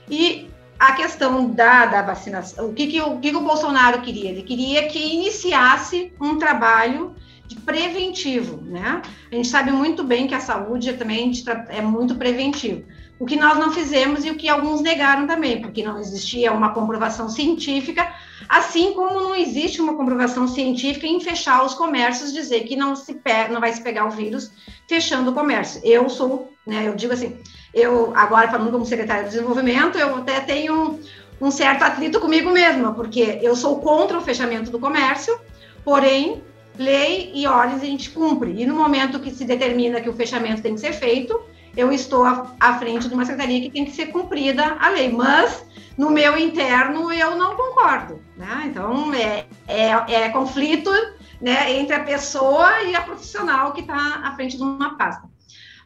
e 0.10 0.50
a 0.80 0.94
questão 0.94 1.50
da, 1.50 1.86
da 1.86 2.02
vacinação, 2.02 2.70
o 2.70 2.74
que, 2.74 2.88
que, 2.88 3.02
o 3.02 3.20
que 3.20 3.36
o 3.36 3.42
Bolsonaro 3.42 4.02
queria? 4.02 4.30
Ele 4.30 4.44
queria 4.44 4.88
que 4.88 5.00
iniciasse 5.00 6.14
um 6.22 6.38
trabalho 6.38 7.16
de 7.48 7.56
preventivo, 7.56 8.62
né? 8.62 9.02
A 9.32 9.36
gente 9.36 9.48
sabe 9.48 9.72
muito 9.72 10.04
bem 10.04 10.28
que 10.28 10.36
a 10.36 10.40
saúde 10.40 10.94
também 10.94 11.32
é 11.70 11.82
muito 11.82 12.16
preventivo. 12.16 12.84
O 13.20 13.26
que 13.26 13.36
nós 13.36 13.58
não 13.58 13.72
fizemos 13.72 14.24
e 14.24 14.30
o 14.30 14.36
que 14.36 14.48
alguns 14.48 14.82
negaram 14.82 15.26
também, 15.26 15.60
porque 15.60 15.84
não 15.84 16.00
existia 16.00 16.52
uma 16.52 16.74
comprovação 16.74 17.30
científica, 17.30 18.14
assim 18.48 18.94
como 18.94 19.20
não 19.20 19.36
existe 19.36 19.82
uma 19.82 19.96
comprovação 19.96 20.48
científica 20.48 21.08
em 21.08 21.20
fechar 21.20 21.66
os 21.66 21.74
comércios, 21.74 22.32
dizer 22.32 22.62
que 22.62 22.76
não 22.76 22.96
se 22.96 23.20
não 23.50 23.60
vai 23.60 23.74
se 23.74 23.82
pegar 23.82 24.06
o 24.06 24.12
vírus 24.12 24.52
fechando 24.88 25.32
o 25.32 25.34
comércio. 25.34 25.82
Eu 25.84 26.08
sou, 26.10 26.54
né, 26.66 26.88
eu 26.88 26.96
digo 26.96 27.14
assim, 27.14 27.38
eu 27.74 28.14
agora 28.16 28.50
falando 28.50 28.72
como 28.72 28.86
secretária 28.86 29.24
de 29.24 29.32
desenvolvimento, 29.32 29.98
eu 29.98 30.16
até 30.16 30.40
tenho 30.40 31.00
um 31.42 31.52
certo 31.52 31.84
atrito 31.84 32.20
comigo 32.20 32.52
mesma, 32.52 32.94
porque 32.94 33.40
eu 33.42 33.56
sou 33.56 33.80
contra 33.80 34.18
o 34.18 34.22
fechamento 34.22 34.72
do 34.72 34.80
comércio, 34.80 35.40
porém 35.84 36.44
lei 36.78 37.32
e 37.34 37.48
ordens 37.48 37.82
a 37.82 37.86
gente 37.86 38.12
cumpre. 38.12 38.62
E 38.62 38.66
no 38.66 38.76
momento 38.76 39.20
que 39.20 39.32
se 39.32 39.46
determina 39.46 40.02
que 40.02 40.10
o 40.10 40.14
fechamento 40.14 40.62
tem 40.62 40.76
que 40.76 40.80
ser 40.80 40.94
feito, 40.94 41.40
eu 41.78 41.92
estou 41.92 42.26
à, 42.26 42.80
frente 42.80 43.08
de 43.08 43.14
uma 43.14 43.26
secretaria 43.26 43.62
que 43.62 43.70
tem 43.70 43.86
que 43.86 43.92
ser 43.92 44.08
cumprida 44.08 44.76
a 44.80 44.90
lei. 44.90 45.10
Mas 45.10 45.66
no 45.98 46.10
meu 46.10 46.38
interno 46.38 47.12
eu 47.12 47.38
não 47.38 47.56
concordo. 47.56 48.22
Né? 48.36 48.64
Então 48.66 49.14
é, 49.14 49.46
é, 49.68 50.24
é 50.24 50.30
conflito 50.30 50.92
né, 51.40 51.72
entre 51.74 51.96
a 51.96 52.04
pessoa 52.04 52.82
e 52.82 52.96
a 52.96 53.02
profissional 53.02 53.72
que 53.72 53.82
está 53.82 54.22
à 54.24 54.36
frente 54.36 54.58
de 54.58 54.64
uma 54.64 54.98
pasta. 54.98 55.30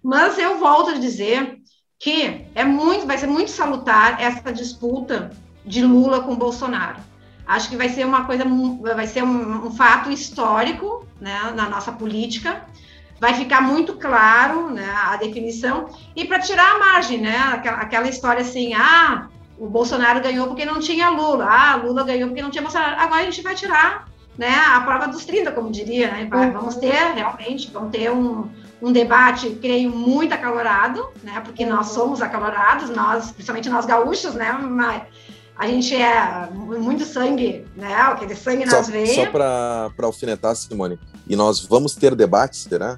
Mas 0.04 0.40
eu 0.40 0.58
volto 0.58 0.92
a 0.92 0.98
dizer 0.98 1.60
que 2.00 2.46
é 2.56 2.64
muito, 2.64 3.06
vai 3.06 3.18
ser 3.18 3.28
muito 3.28 3.52
salutar 3.52 4.20
essa 4.20 4.52
disputa 4.52 5.30
de 5.64 5.84
Lula 5.84 6.22
com 6.22 6.36
Bolsonaro 6.36 7.12
Acho 7.52 7.70
que 7.70 7.76
vai 7.76 7.90
ser 7.90 8.06
uma 8.06 8.24
coisa, 8.24 8.46
vai 8.96 9.06
ser 9.08 9.24
um, 9.24 9.68
um 9.68 9.72
fato 9.72 10.10
histórico 10.10 11.06
né, 11.20 11.52
na 11.54 11.68
nossa 11.70 11.92
política. 11.92 12.66
Vai 13.22 13.36
ficar 13.36 13.62
muito 13.62 13.94
claro 13.98 14.72
né, 14.72 14.92
a 14.96 15.16
definição. 15.16 15.90
E 16.16 16.26
para 16.26 16.40
tirar 16.40 16.72
a 16.72 16.80
margem, 16.80 17.22
né, 17.22 17.38
aquela, 17.54 17.78
aquela 17.78 18.10
história 18.10 18.42
assim, 18.42 18.74
ah, 18.74 19.28
o 19.60 19.70
Bolsonaro 19.70 20.20
ganhou 20.20 20.48
porque 20.48 20.66
não 20.66 20.80
tinha 20.80 21.08
Lula, 21.12 21.46
ah, 21.48 21.76
Lula 21.76 22.04
ganhou 22.04 22.30
porque 22.30 22.42
não 22.42 22.50
tinha 22.50 22.64
Bolsonaro. 22.64 23.00
Agora 23.00 23.22
a 23.22 23.26
gente 23.26 23.44
vai 23.44 23.54
tirar 23.54 24.08
né, 24.36 24.56
a 24.74 24.82
prova 24.82 25.08
dos 25.08 25.24
30, 25.24 25.52
como 25.52 25.72
diria, 25.72 26.10
né? 26.10 26.26
Vai, 26.28 26.50
vamos 26.50 26.78
ter 26.78 27.14
realmente, 27.14 27.70
vamos 27.72 27.92
ter 27.92 28.10
um, 28.10 28.50
um 28.82 28.92
debate, 28.92 29.52
creio, 29.62 29.92
muito 29.92 30.34
acalorado, 30.34 31.08
né? 31.22 31.42
Porque 31.42 31.64
nós 31.64 31.90
somos 31.90 32.24
acalorados, 32.24 32.90
nós, 32.90 33.32
principalmente 33.32 33.70
nós 33.70 33.86
gaúchos, 33.86 34.34
né? 34.34 34.52
Mas, 34.52 35.04
a 35.56 35.68
gente 35.68 35.96
é 35.96 36.50
muito 36.52 37.06
sangue, 37.06 37.68
né? 37.76 37.94
Aquele 37.94 38.36
sangue 38.36 38.66
nas 38.66 38.88
só, 38.88 38.92
veias. 38.92 39.12
Só 39.12 39.28
para 39.28 39.92
alfinetar, 40.02 40.56
Simone. 40.56 40.98
E 41.28 41.36
nós 41.36 41.60
vamos 41.64 41.94
ter 41.94 42.16
debates, 42.16 42.62
será? 42.62 42.98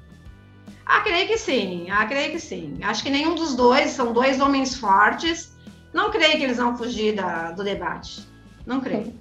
Ah, 0.94 1.00
creio 1.00 1.26
que 1.26 1.36
sim. 1.36 1.90
Ah, 1.90 2.06
creio 2.06 2.30
que 2.30 2.38
sim. 2.38 2.78
Acho 2.80 3.02
que 3.02 3.10
nenhum 3.10 3.34
dos 3.34 3.56
dois 3.56 3.90
são 3.90 4.12
dois 4.12 4.40
homens 4.40 4.76
fortes. 4.76 5.52
Não 5.92 6.08
creio 6.12 6.36
que 6.36 6.44
eles 6.44 6.58
vão 6.58 6.76
fugir 6.76 7.16
da, 7.16 7.50
do 7.50 7.64
debate. 7.64 8.24
Não 8.64 8.80
creio. 8.80 9.12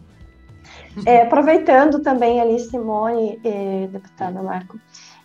É, 1.04 1.24
aproveitando 1.24 2.00
também 2.00 2.40
ali, 2.40 2.60
Simone, 2.60 3.40
e 3.44 3.88
deputada 3.88 4.44
Marco, 4.44 4.80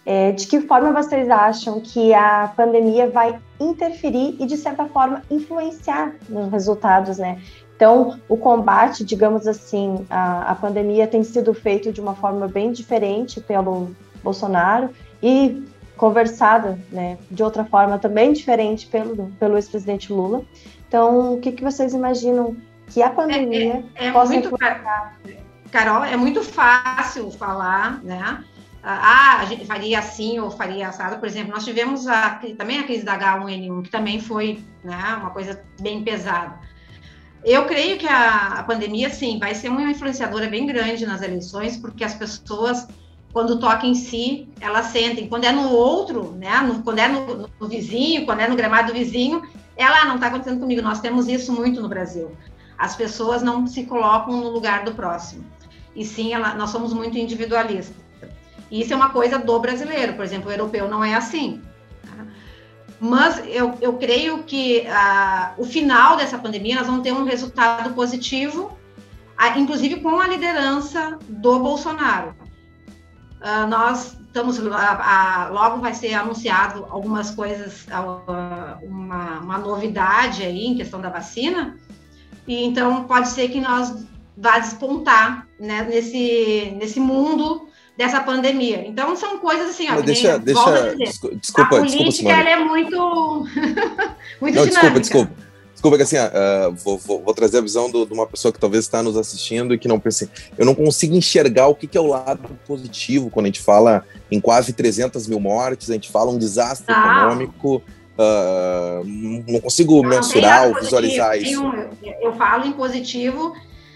é, 0.07 0.33
de 0.33 0.47
que 0.47 0.63
forma 0.63 0.91
vocês 0.91 1.29
acham 1.29 1.83
que 1.83 2.15
a 2.15 2.51
pandemia 2.57 3.11
vai 3.11 3.39
interferir 3.61 4.37
e, 4.41 4.47
de 4.47 4.57
certa 4.57 4.87
forma, 4.87 5.23
influenciar 5.31 6.15
nos 6.31 6.51
resultados, 6.51 7.19
né? 7.19 7.43
Então, 7.77 8.19
o 8.27 8.39
combate, 8.39 9.05
digamos 9.05 9.47
assim, 9.47 10.07
a, 10.09 10.53
a 10.53 10.55
pandemia 10.55 11.07
tem 11.07 11.23
sido 11.23 11.53
feito 11.53 11.93
de 11.93 12.01
uma 12.01 12.15
forma 12.15 12.49
bem 12.49 12.73
diferente 12.73 13.39
pelo 13.39 13.95
Bolsonaro 14.25 14.89
e 15.23 15.63
conversada, 15.99 16.79
né, 16.91 17.19
de 17.31 17.43
outra 17.43 17.65
forma 17.65 17.99
também 17.99 18.33
diferente 18.33 18.87
pelo, 18.87 19.31
pelo 19.39 19.57
ex-presidente 19.57 20.11
Lula. 20.11 20.43
Então, 20.87 21.35
o 21.35 21.41
que, 21.41 21.53
que 21.53 21.63
vocês 21.63 21.93
imaginam 21.93 22.57
que 22.87 23.03
a 23.03 23.11
pandemia 23.11 23.85
é, 23.95 24.07
é, 24.07 24.09
é 24.09 24.13
possa 24.13 24.33
muito, 24.33 24.47
influenciar? 24.47 25.19
Carol, 25.71 26.05
é 26.05 26.17
muito 26.17 26.43
fácil 26.43 27.31
falar, 27.31 28.03
né? 28.03 28.43
Ah, 28.83 29.41
a 29.41 29.45
gente 29.45 29.67
faria 29.67 29.99
assim 29.99 30.39
ou 30.39 30.51
faria 30.51 30.89
assado. 30.89 31.19
Por 31.19 31.29
exemplo, 31.29 31.53
nós 31.53 31.65
tivemos 31.65 32.07
a, 32.07 32.41
também 32.57 32.79
a 32.79 32.85
crise 32.85 33.05
da 33.05 33.19
H1N1, 33.19 33.83
que 33.83 33.91
também 33.91 34.21
foi 34.21 34.65
né, 34.83 35.17
uma 35.21 35.31
coisa 35.31 35.63
bem 35.81 36.03
pesada. 36.03 36.59
Eu 37.45 37.67
creio 37.67 37.99
que 37.99 38.07
a, 38.07 38.59
a, 38.59 38.63
pandemia, 38.63 39.11
sim, 39.11 39.39
vai 39.39 39.55
ser 39.55 39.69
uma 39.69 39.83
influenciadora 39.83 40.49
bem 40.49 40.67
grande 40.67 41.07
nas 41.07 41.23
eleições, 41.23 41.77
porque 41.77 42.03
as 42.05 42.15
pessoas, 42.15 42.87
quando 43.33 43.59
tocam 43.59 43.91
em 43.91 43.95
si, 43.95 44.49
elas 44.61 44.87
sentem. 44.87 45.29
Quando 45.29 45.45
é 45.45 45.53
no 45.53 45.71
outro, 45.71 46.33
né? 46.33 46.61
No, 46.61 46.83
quando 46.83 46.99
é 46.99 47.09
no, 47.09 47.49
no, 47.61 47.69
vizinho, 47.69 48.25
quando 48.25 48.41
é 48.41 48.49
no 48.49 48.57
gramado 48.57 48.89
do 48.89 48.99
vizinho, 48.99 49.43
ela 49.77 50.05
não 50.07 50.15
está 50.15 50.29
acontecendo 50.29 50.61
comigo. 50.61 50.83
Nós 50.83 51.01
temos 51.01 51.29
isso 51.29 51.53
muito 51.53 51.81
no 51.81 51.89
Brasil. 51.89 52.33
As 52.77 52.97
pessoas 52.97 53.43
não 53.43 53.67
se 53.67 53.85
colocam 53.85 54.37
no 54.37 54.51
lugar 54.51 54.85
do 54.85 54.93
próximo. 54.93 55.45
E 55.95 56.05
sim, 56.05 56.33
ela, 56.33 56.55
nós 56.55 56.71
somos 56.71 56.93
muito 56.93 57.19
individualistas. 57.19 57.97
E 58.71 58.81
isso 58.81 58.93
é 58.93 58.97
uma 58.97 59.11
coisa 59.11 59.39
do 59.39 59.59
brasileiro, 59.59 60.15
por 60.15 60.25
exemplo, 60.25 60.49
o 60.49 60.53
europeu 60.53 60.89
não 60.89 61.03
é 61.03 61.15
assim. 61.15 61.63
Mas 63.01 63.41
eu, 63.47 63.75
eu 63.81 63.95
creio 63.95 64.43
que 64.43 64.87
ah, 64.89 65.55
o 65.57 65.65
final 65.65 66.17
dessa 66.17 66.37
pandemia 66.37 66.77
nós 66.77 66.87
vamos 66.87 67.03
ter 67.03 67.13
um 67.13 67.25
resultado 67.25 67.95
positivo, 67.95 68.77
ah, 69.37 69.59
inclusive 69.59 70.01
com 70.01 70.21
a 70.21 70.27
liderança 70.27 71.19
do 71.29 71.61
Bolsonaro. 71.61 72.35
Ah, 73.41 73.67
nós 73.67 74.17
estamos 74.27 74.59
logo 74.59 75.81
vai 75.81 75.95
ser 75.95 76.15
anunciado 76.15 76.87
algumas 76.91 77.31
coisas, 77.31 77.87
uma, 78.83 79.39
uma 79.41 79.59
novidade 79.59 80.43
aí 80.43 80.67
em 80.67 80.77
questão 80.77 81.01
da 81.01 81.09
vacina, 81.09 81.77
e 82.47 82.65
então 82.65 83.05
pode 83.05 83.29
ser 83.29 83.49
que 83.49 83.61
nós 83.61 84.07
vá 84.37 84.59
despontar 84.59 85.47
né, 85.59 85.83
nesse, 85.89 86.73
nesse 86.79 87.01
mundo 87.01 87.69
dessa 87.97 88.21
pandemia. 88.21 88.87
Então 88.87 89.17
são 89.17 89.39
coisas 89.39 89.71
assim, 89.71 89.89
ó, 89.91 90.01
deixa, 90.01 90.39
nem, 90.39 90.45
deixa, 90.45 90.65
desculpa, 91.35 91.77
a 91.77 91.81
política 91.81 92.05
desculpa, 92.05 92.33
ela 92.33 92.51
é 92.51 92.57
muito, 92.57 93.47
muito 94.41 94.55
Não, 94.55 94.67
dinâmica. 94.67 95.01
Desculpa, 95.01 95.01
desculpa. 95.01 95.48
Desculpa 95.79 95.97
que 95.97 96.03
assim, 96.03 96.17
uh, 96.17 96.75
vou, 96.75 96.99
vou, 96.99 97.23
vou, 97.23 97.33
trazer 97.33 97.59
a 97.59 97.61
visão 97.61 97.89
do, 97.89 98.05
de 98.05 98.13
uma 98.13 98.27
pessoa 98.27 98.51
que 98.53 98.59
talvez 98.59 98.85
está 98.85 99.01
nos 99.01 99.17
assistindo 99.17 99.73
e 99.73 99.79
que 99.79 99.87
não 99.87 100.01
pense. 100.01 100.29
Eu 100.59 100.67
não 100.67 100.75
consigo 100.75 101.15
enxergar 101.15 101.69
o 101.69 101.75
que, 101.77 101.87
que, 101.87 101.97
é 101.97 102.01
o 102.01 102.09
lado 102.09 102.51
positivo 102.67 103.31
quando 103.31 103.47
a 103.47 103.49
gente 103.49 103.61
fala 103.61 104.05
em 104.29 104.41
quase 104.41 104.73
300 104.73 105.29
mil 105.29 105.39
mortes, 105.39 105.89
a 105.89 105.93
gente 105.93 106.11
fala 106.11 106.33
um 106.33 106.37
desastre 106.37 106.93
ah. 106.93 107.19
econômico. 107.21 107.81
Uh, 108.19 109.05
não 109.47 109.61
consigo 109.61 110.03
não, 110.03 110.11
mensurar 110.11 110.67
ou 110.67 110.75
visualizar 110.75 111.41
isso. 111.41 111.63
Um, 111.63 111.89
eu 112.23 112.35
falo 112.35 112.67
em 112.67 112.73
positivo 112.73 113.55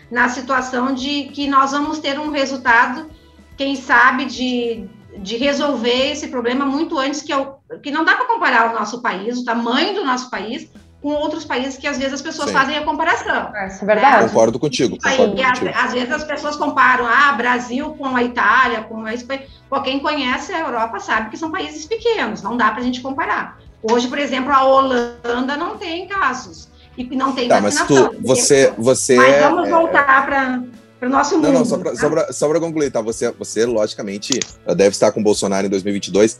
na 0.08 0.28
situação 0.28 0.94
de 0.94 1.24
que 1.34 1.48
nós 1.48 1.72
vamos 1.72 1.98
ter 1.98 2.16
um 2.16 2.30
resultado, 2.30 3.10
quem 3.56 3.74
sabe, 3.74 4.26
de, 4.26 4.84
de 5.18 5.36
resolver 5.36 6.12
esse 6.12 6.28
problema 6.28 6.64
muito 6.64 6.96
antes 6.96 7.22
que 7.22 7.34
eu, 7.34 7.56
que 7.82 7.90
não 7.90 8.04
dá 8.04 8.14
para 8.14 8.26
comparar 8.26 8.70
o 8.70 8.78
nosso 8.78 9.02
país, 9.02 9.36
o 9.36 9.44
tamanho 9.44 9.94
do 9.94 10.04
nosso 10.04 10.30
país, 10.30 10.70
com 11.02 11.12
outros 11.14 11.44
países 11.44 11.76
que 11.76 11.86
às 11.86 11.98
vezes 11.98 12.14
as 12.14 12.22
pessoas 12.22 12.48
Sim. 12.48 12.54
fazem 12.54 12.78
a 12.78 12.82
comparação. 12.82 13.54
É, 13.56 13.66
isso 13.66 13.82
é 13.82 13.86
verdade. 13.86 14.22
Né? 14.22 14.28
Concordo 14.28 14.58
contigo. 14.58 14.96
Concordo 14.96 15.40
aí, 15.40 15.44
contigo. 15.44 15.68
Às, 15.70 15.84
às, 15.84 15.92
vezes 15.92 16.12
as 16.12 16.24
pessoas 16.24 16.56
comparam 16.56 17.04
ah, 17.06 17.32
Brasil 17.32 17.90
com 17.98 18.14
a 18.14 18.22
Itália, 18.22 18.82
com 18.82 19.04
a 19.04 19.12
Espanha. 19.12 19.42
Pô, 19.68 19.80
quem 19.82 19.98
conhece 19.98 20.52
a 20.52 20.60
Europa 20.60 21.00
sabe 21.00 21.30
que 21.30 21.36
são 21.36 21.50
países 21.50 21.84
pequenos, 21.86 22.40
não 22.40 22.56
dá 22.56 22.70
para 22.70 22.80
a 22.80 22.84
gente 22.84 23.00
comparar. 23.00 23.58
Hoje, 23.82 24.06
por 24.06 24.18
exemplo, 24.18 24.52
a 24.52 24.64
Holanda 24.64 25.56
não 25.56 25.76
tem 25.76 26.06
casos 26.06 26.68
e 26.96 27.04
não 27.16 27.32
tem 27.32 27.48
tá, 27.48 27.58
vacinação. 27.58 27.96
Mas 27.96 28.16
tu, 28.16 28.26
você, 28.26 28.72
você 28.78 29.16
mas 29.16 29.40
vamos 29.42 29.66
é, 29.66 29.70
voltar 29.72 30.24
para 30.24 30.62
para 31.02 31.08
o 31.08 31.10
nosso 31.10 31.34
mundo. 31.34 31.46
Não, 31.48 31.52
não, 31.52 31.64
só 31.64 32.08
para 32.08 32.32
só 32.32 32.60
concluir, 32.60 32.92
tá? 32.92 33.00
Você, 33.00 33.28
você, 33.32 33.66
logicamente, 33.66 34.38
deve 34.68 34.90
estar 34.90 35.10
com 35.10 35.18
o 35.18 35.22
Bolsonaro 35.22 35.66
em 35.66 35.70
2022. 35.70 36.34
Uh, 36.34 36.38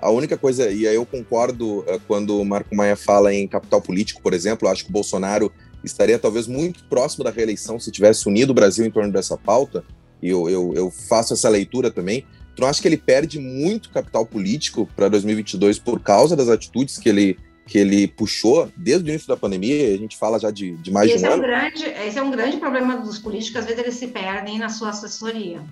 a 0.00 0.10
única 0.10 0.38
coisa, 0.38 0.70
e 0.70 0.88
aí 0.88 0.94
eu 0.94 1.04
concordo 1.04 1.80
uh, 1.80 2.00
quando 2.08 2.40
o 2.40 2.44
Marco 2.44 2.74
Maia 2.74 2.96
fala 2.96 3.34
em 3.34 3.46
capital 3.46 3.82
político, 3.82 4.22
por 4.22 4.32
exemplo, 4.32 4.66
acho 4.66 4.84
que 4.84 4.90
o 4.90 4.92
Bolsonaro 4.92 5.52
estaria 5.84 6.18
talvez 6.18 6.46
muito 6.46 6.84
próximo 6.84 7.22
da 7.22 7.30
reeleição 7.30 7.78
se 7.78 7.90
tivesse 7.90 8.26
unido 8.26 8.50
o 8.50 8.54
Brasil 8.54 8.86
em 8.86 8.90
torno 8.90 9.12
dessa 9.12 9.36
pauta, 9.36 9.84
e 10.22 10.30
eu, 10.30 10.48
eu, 10.48 10.72
eu 10.74 10.90
faço 10.90 11.34
essa 11.34 11.50
leitura 11.50 11.90
também. 11.90 12.24
Tu 12.56 12.62
não 12.62 12.68
acha 12.68 12.80
que 12.80 12.88
ele 12.88 12.96
perde 12.96 13.38
muito 13.38 13.90
capital 13.90 14.24
político 14.24 14.88
para 14.96 15.08
2022 15.08 15.78
por 15.78 16.00
causa 16.00 16.34
das 16.34 16.48
atitudes 16.48 16.96
que 16.96 17.10
ele 17.10 17.36
que 17.72 17.78
ele 17.78 18.06
puxou 18.06 18.70
desde 18.76 19.08
o 19.08 19.08
início 19.08 19.26
da 19.26 19.34
pandemia, 19.34 19.94
a 19.94 19.96
gente 19.96 20.18
fala 20.18 20.38
já 20.38 20.50
de, 20.50 20.72
de 20.72 20.90
mais 20.90 21.10
esse 21.10 21.20
de 21.20 21.24
um 21.24 21.30
é 21.30 21.32
ano. 21.32 21.42
Um 21.42 21.46
grande, 21.46 21.84
esse 22.06 22.18
é 22.18 22.22
um 22.22 22.30
grande 22.30 22.58
problema 22.58 22.98
dos 22.98 23.18
políticos, 23.18 23.60
às 23.60 23.64
vezes 23.64 23.80
eles 23.82 23.94
se 23.94 24.08
perdem 24.08 24.58
na 24.58 24.68
sua 24.68 24.90
assessoria, 24.90 25.62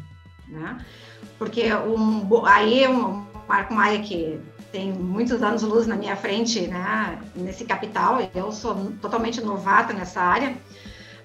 né? 0.48 0.78
Porque 1.38 1.70
um, 1.74 2.46
aí 2.46 2.86
o 2.86 3.22
Marco 3.46 3.74
Maia, 3.74 4.00
que 4.00 4.40
tem 4.72 4.90
muitos 4.94 5.42
anos 5.42 5.62
luz 5.62 5.86
na 5.86 5.94
minha 5.94 6.16
frente, 6.16 6.62
né, 6.62 7.18
nesse 7.36 7.66
capital, 7.66 8.18
eu 8.34 8.50
sou 8.50 8.74
totalmente 9.02 9.42
novata 9.42 9.92
nessa 9.92 10.22
área, 10.22 10.56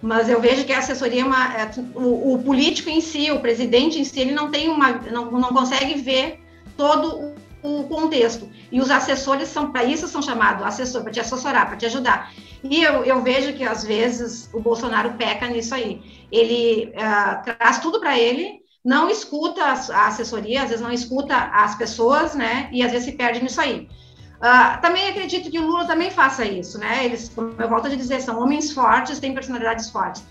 mas 0.02 0.28
eu 0.28 0.42
vejo 0.42 0.66
que 0.66 0.74
a 0.74 0.80
assessoria 0.80 1.22
é 1.22 1.26
uma, 1.26 1.56
é, 1.56 1.72
o, 1.96 2.34
o, 2.34 2.44
político 2.44 2.90
em 2.90 3.00
si, 3.00 3.32
o 3.32 3.40
presidente 3.40 3.98
em 3.98 4.04
si, 4.04 4.20
ele 4.20 4.32
não 4.32 4.52
tem 4.52 4.68
uma, 4.68 4.92
não, 4.92 5.32
não 5.32 5.54
consegue 5.54 5.94
ver 6.02 6.42
todo 6.76 7.34
o 7.66 7.88
contexto. 7.88 8.50
E 8.72 8.80
os 8.80 8.90
assessores 8.90 9.48
são 9.50 9.72
para 9.72 9.84
isso 9.84 10.08
são 10.08 10.22
chamados 10.22 10.66
assessor 10.66 11.04
para 11.04 11.12
te 11.12 11.20
assessorar, 11.20 11.68
para 11.68 11.78
te 11.78 11.86
ajudar. 11.86 12.32
E 12.64 12.84
eu, 12.84 13.04
eu, 13.04 13.22
vejo 13.22 13.54
que 13.54 13.64
às 13.64 13.84
vezes 13.84 14.50
o 14.54 14.60
Bolsonaro 14.60 15.14
peca 15.14 15.48
nisso 15.48 15.74
aí. 15.74 16.02
Ele 16.32 16.94
uh, 16.96 17.44
traz 17.44 17.80
tudo 17.80 18.00
para 18.00 18.18
ele, 18.18 18.60
não 18.84 19.10
escuta 19.10 19.64
a 19.64 20.08
assessoria, 20.08 20.64
às 20.64 20.70
vezes 20.70 20.84
não 20.84 20.92
escuta 20.92 21.36
as 21.36 21.76
pessoas, 21.76 22.36
né? 22.36 22.70
E 22.72 22.84
às 22.84 22.92
vezes 22.92 23.06
se 23.06 23.14
perde 23.14 23.42
nisso 23.42 23.62
aí. 23.62 23.88
Uh, 24.36 24.82
também 24.82 25.10
acredito 25.10 25.50
que 25.50 25.60
o 25.60 25.66
Lula 25.66 25.86
também 25.86 26.12
faça 26.12 26.46
isso, 26.46 26.78
né? 26.78 27.06
Eles, 27.06 27.30
como 27.30 27.56
eu 27.58 27.70
volto 27.70 27.88
a 27.88 27.96
dizer, 27.96 28.22
são 28.22 28.40
homens 28.40 28.72
fortes, 28.72 29.20
têm 29.20 29.34
personalidades 29.34 29.90
fortes. 29.90 30.24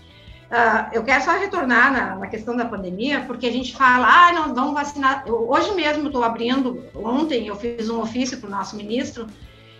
Uh, 0.45 0.93
eu 0.93 1.03
quero 1.03 1.23
só 1.23 1.31
retornar 1.31 1.91
na, 1.91 2.15
na, 2.17 2.27
questão 2.27 2.55
da 2.55 2.65
pandemia, 2.65 3.21
porque 3.21 3.47
a 3.47 3.51
gente 3.51 3.75
fala, 3.75 4.07
ah, 4.07 4.31
não, 4.31 4.53
vamos 4.53 4.73
vacinar. 4.73 5.23
Eu, 5.25 5.49
hoje 5.49 5.73
mesmo 5.73 6.07
estou 6.07 6.23
abrindo, 6.23 6.85
ontem 6.93 7.47
eu 7.47 7.55
fiz 7.55 7.89
um 7.89 7.99
ofício 7.99 8.37
para 8.37 8.47
o 8.47 8.51
nosso 8.51 8.75
ministro, 8.75 9.25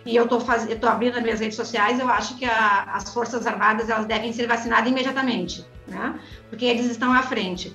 e 0.04 0.14
eu 0.16 0.24
estou 0.24 0.88
abrindo 0.88 1.14
nas 1.14 1.22
minhas 1.22 1.40
redes 1.40 1.56
sociais, 1.56 2.00
eu 2.00 2.08
acho 2.08 2.36
que 2.36 2.44
a, 2.44 2.84
as 2.92 3.12
Forças 3.12 3.46
Armadas 3.46 3.88
elas 3.88 4.06
devem 4.06 4.32
ser 4.32 4.46
vacinadas 4.48 4.90
imediatamente, 4.90 5.64
né? 5.86 6.18
Porque 6.50 6.64
eles 6.64 6.86
estão 6.86 7.12
à 7.12 7.22
frente. 7.22 7.68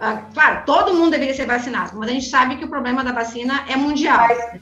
Uh, 0.00 0.32
claro, 0.32 0.62
todo 0.64 0.94
mundo 0.94 1.10
deveria 1.10 1.34
ser 1.34 1.46
vacinado, 1.46 1.96
mas 1.98 2.08
a 2.08 2.12
gente 2.12 2.26
sabe 2.26 2.56
que 2.56 2.64
o 2.64 2.68
problema 2.68 3.02
da 3.02 3.12
vacina 3.12 3.64
é 3.68 3.76
mundial. 3.76 4.26
Mas, 4.28 4.60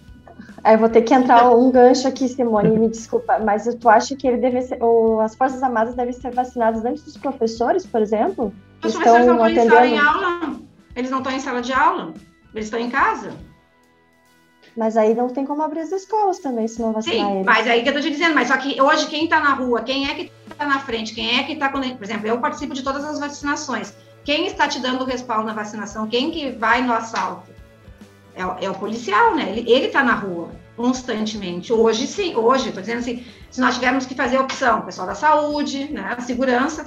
eu 0.65 0.79
vou 0.79 0.89
ter 0.89 1.03
que 1.03 1.15
entrar 1.15 1.51
um 1.51 1.71
gancho 1.71 2.09
aqui, 2.09 2.29
Simone, 2.29 2.79
me 2.79 2.89
desculpa, 2.89 3.39
mas 3.39 3.73
tu 3.81 3.89
acha 3.89 4.17
que 4.17 4.27
ele 4.27 4.39
deve 4.39 4.63
ser, 4.63 4.83
ou 4.83 5.21
as 5.21 5.35
Forças 5.35 5.63
Armadas 5.63 5.95
devem 5.95 6.13
ser 6.13 6.33
vacinadas 6.33 6.85
antes 6.85 7.03
dos 7.05 7.17
professores, 7.17 7.87
por 7.87 8.01
exemplo? 8.01 8.53
Os 8.83 8.93
professores 8.93 9.27
não 9.27 9.47
estão 9.47 9.85
em 9.85 9.99
aula, 9.99 10.57
eles 10.95 11.11
não 11.11 11.19
estão 11.19 11.33
em 11.33 11.41
sala 11.41 11.61
de 11.61 11.73
aula, 11.73 12.15
eles 12.55 12.67
estão 12.67 12.81
em 12.81 12.91
casa. 12.91 13.33
Mas 14.77 14.97
aí 14.97 15.15
não 15.15 15.29
tem 15.29 15.47
como 15.47 15.63
abrir 15.63 15.81
as 15.81 15.93
escolas 15.93 16.39
também, 16.39 16.69
se 16.69 16.81
não 16.81 16.93
vacinar 16.93 17.27
Sim, 17.27 17.35
eles. 17.37 17.47
mas 17.47 17.67
aí 17.67 17.83
que 17.83 17.89
eu 17.89 17.95
tô 17.95 18.01
te 18.01 18.11
dizendo, 18.11 18.35
mas 18.35 18.49
só 18.49 18.57
que 18.59 18.81
hoje 18.81 19.07
quem 19.07 19.25
está 19.25 19.41
na 19.41 19.55
rua, 19.55 19.83
quem 19.83 20.09
é 20.09 20.15
que 20.15 20.33
está 20.51 20.67
na 20.67 20.81
frente, 20.81 21.15
quem 21.15 21.39
é 21.39 21.45
que 21.45 21.53
está, 21.53 21.71
por 21.71 21.83
exemplo, 21.83 22.27
eu 22.27 22.39
participo 22.39 22.75
de 22.75 22.83
todas 22.83 23.05
as 23.05 23.19
vacinações. 23.19 23.95
Quem 24.25 24.47
está 24.47 24.67
te 24.69 24.81
dando 24.81 25.03
o 25.03 25.07
respaldo 25.07 25.47
na 25.47 25.55
vacinação? 25.55 26.07
Quem 26.09 26.31
que 26.31 26.51
vai 26.51 26.83
no 26.83 26.93
assalto? 26.93 27.51
É, 28.37 28.67
é 28.67 28.71
o 28.71 28.75
policial, 28.75 29.35
né? 29.35 29.55
Ele 29.57 29.87
está 29.87 30.03
na 30.03 30.15
rua 30.15 30.51
constantemente. 30.77 31.73
Hoje, 31.73 32.07
sim, 32.07 32.37
hoje, 32.37 32.69
estou 32.69 32.83
dizendo 32.83 32.99
assim, 32.99 33.25
se 33.51 33.61
nós 33.61 33.75
tivermos 33.75 34.05
que 34.05 34.15
fazer 34.15 34.39
opção, 34.39 34.83
pessoal 34.83 35.07
da 35.07 35.15
saúde, 35.15 35.91
né, 35.91 36.15
segurança, 36.21 36.85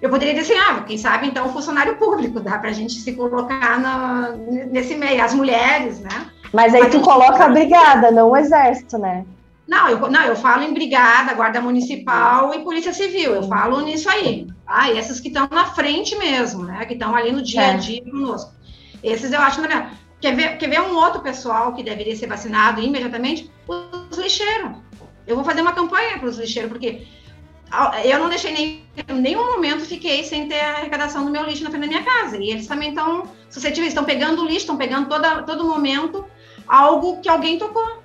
eu 0.00 0.08
poderia 0.08 0.34
dizer 0.34 0.54
assim, 0.54 0.62
ah, 0.70 0.82
quem 0.86 0.96
sabe 0.96 1.26
então 1.26 1.52
funcionário 1.52 1.96
público, 1.96 2.40
dá 2.40 2.58
para 2.58 2.70
a 2.70 2.72
gente 2.72 2.94
se 2.94 3.12
colocar 3.12 3.78
no, 3.78 4.66
nesse 4.72 4.94
meio, 4.94 5.22
as 5.22 5.34
mulheres, 5.34 6.00
né? 6.00 6.30
Mas 6.52 6.74
aí 6.74 6.82
Mas 6.82 6.92
tu 6.92 7.00
coloca 7.00 7.44
a 7.44 7.48
brigada, 7.48 8.10
não 8.10 8.30
o 8.30 8.36
exército, 8.36 8.96
né? 8.98 9.24
Não, 9.66 9.88
eu, 9.88 9.98
não, 10.08 10.22
eu 10.22 10.36
falo 10.36 10.62
em 10.62 10.72
brigada, 10.72 11.34
guarda 11.34 11.60
municipal 11.60 12.54
e 12.54 12.60
polícia 12.60 12.92
civil, 12.92 13.34
eu 13.34 13.42
falo 13.48 13.80
nisso 13.80 14.08
aí. 14.08 14.46
Ah, 14.66 14.90
e 14.90 14.98
essas 14.98 15.18
que 15.18 15.28
estão 15.28 15.48
na 15.50 15.66
frente 15.66 16.16
mesmo, 16.16 16.64
né? 16.64 16.84
Que 16.84 16.94
estão 16.94 17.14
ali 17.14 17.32
no 17.32 17.42
dia 17.42 17.60
a 17.60 17.72
é. 17.72 17.76
dia 17.76 18.04
conosco. 18.04 18.52
Esses 19.02 19.32
eu 19.32 19.40
acho 19.40 19.60
melhor. 19.60 19.90
Quer 20.20 20.34
ver, 20.34 20.58
quer 20.58 20.68
ver 20.68 20.80
um 20.80 20.96
outro 20.96 21.20
pessoal 21.20 21.74
que 21.74 21.82
deveria 21.82 22.16
ser 22.16 22.26
vacinado 22.26 22.80
imediatamente? 22.80 23.50
Os 23.68 24.16
lixeiros. 24.16 24.72
Eu 25.26 25.36
vou 25.36 25.44
fazer 25.44 25.60
uma 25.60 25.72
campanha 25.72 26.18
para 26.18 26.28
os 26.28 26.38
lixeiros, 26.38 26.70
porque 26.70 27.06
eu 28.04 28.18
não 28.18 28.28
deixei 28.28 28.52
nem 28.52 28.86
nenhum 29.14 29.52
momento 29.52 29.84
fiquei 29.84 30.24
sem 30.24 30.48
ter 30.48 30.60
a 30.60 30.76
arrecadação 30.76 31.24
do 31.24 31.30
meu 31.30 31.44
lixo 31.44 31.64
na 31.64 31.70
frente 31.70 31.82
da 31.82 31.88
minha 31.88 32.04
casa. 32.04 32.38
E 32.38 32.50
eles 32.50 32.66
também 32.66 32.90
estão 32.90 33.24
suscetíveis, 33.50 33.88
estão 33.88 34.04
pegando 34.04 34.44
lixo, 34.44 34.58
estão 34.58 34.76
pegando 34.76 35.08
toda, 35.08 35.42
todo 35.42 35.64
momento 35.64 36.24
algo 36.66 37.20
que 37.20 37.28
alguém 37.28 37.58
tocou. 37.58 38.02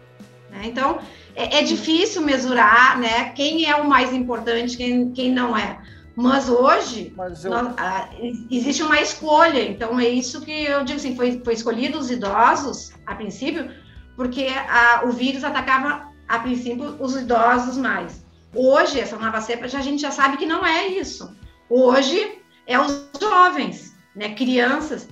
Né? 0.50 0.64
Então, 0.66 1.00
é, 1.36 1.60
é, 1.60 1.64
difícil 1.64 2.22
mesurar 2.22 3.00
né, 3.00 3.30
quem 3.30 3.66
é 3.66 3.76
o 3.76 3.88
mais 3.88 4.14
importante, 4.14 4.76
quem, 4.76 5.12
quem 5.12 5.32
não 5.32 5.56
é. 5.56 5.80
Mas 6.16 6.50
hoje 6.50 7.14
Mas 7.16 7.46
eu... 7.46 7.52
nós, 7.52 7.74
ah, 7.78 8.10
existe 8.50 8.84
uma 8.84 9.00
escolha, 9.00 9.64
então 9.64 10.00
é 10.00 10.08
isso 10.08 10.42
que 10.42 10.66
eu 10.66 10.84
digo 10.84 11.00
assim, 11.00 11.16
foi, 11.16 11.42
foi 11.44 11.54
escolhido 11.54 11.98
os 11.98 12.12
idosos 12.12 12.92
a 13.06 13.16
princípio, 13.16 13.72
porque 14.16 14.48
a, 14.48 15.04
o 15.06 15.12
vírus 15.12 15.44
atacava 15.44 16.12
a 16.28 16.40
princípio 16.40 16.96
os 17.00 17.16
idosos 17.16 17.78
mais. 17.78 18.26
Hoje, 18.54 19.00
essa 19.00 19.18
nova 19.18 19.40
cepa, 19.40 19.68
já, 19.68 19.80
a 19.80 19.82
gente 19.82 20.02
já 20.02 20.12
sabe 20.12 20.38
que 20.38 20.46
não 20.46 20.66
é 20.66 20.88
isso. 20.88 21.34
Hoje 21.70 22.40
é 22.68 22.78
os 22.80 23.08
jovens, 23.20 23.96
né, 24.14 24.34
crianças. 24.36 25.08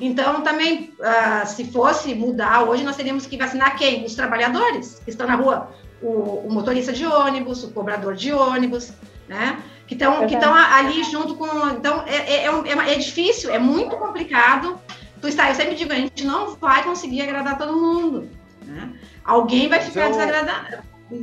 Então, 0.00 0.42
também, 0.42 0.94
uh, 0.98 1.46
se 1.46 1.70
fosse 1.70 2.14
mudar, 2.14 2.62
hoje 2.62 2.82
nós 2.82 2.96
teríamos 2.96 3.26
que 3.26 3.36
vacinar 3.36 3.76
quem? 3.76 4.04
Os 4.04 4.14
trabalhadores 4.14 5.00
que 5.04 5.10
estão 5.10 5.26
na 5.26 5.36
rua. 5.36 5.70
O, 6.02 6.46
o 6.46 6.52
motorista 6.52 6.92
de 6.92 7.06
ônibus, 7.06 7.62
o 7.62 7.70
cobrador 7.72 8.14
de 8.16 8.32
ônibus, 8.32 8.92
né? 9.28 9.62
Que 9.90 9.94
estão 9.94 10.24
que 10.28 10.34
estão 10.34 10.54
ali 10.54 11.02
junto 11.02 11.34
com. 11.34 11.46
Então, 11.70 12.04
é, 12.06 12.44
é, 12.44 12.46
é, 12.46 12.92
é, 12.92 12.94
difícil, 12.94 13.50
é 13.50 13.58
muito 13.58 13.96
complicado 13.96 14.78
tu 15.20 15.26
está, 15.26 15.48
eu 15.48 15.54
sempre 15.56 15.74
digo, 15.74 15.92
a 15.92 15.96
gente 15.96 16.24
não 16.24 16.54
vai 16.54 16.84
conseguir 16.84 17.22
agradar 17.22 17.58
todo 17.58 17.76
mundo. 17.76 18.30
Né? 18.64 18.94
Alguém 19.24 19.68
vai 19.68 19.80
ficar 19.80 20.04
eu, 20.04 20.10
desagradado 20.12 20.78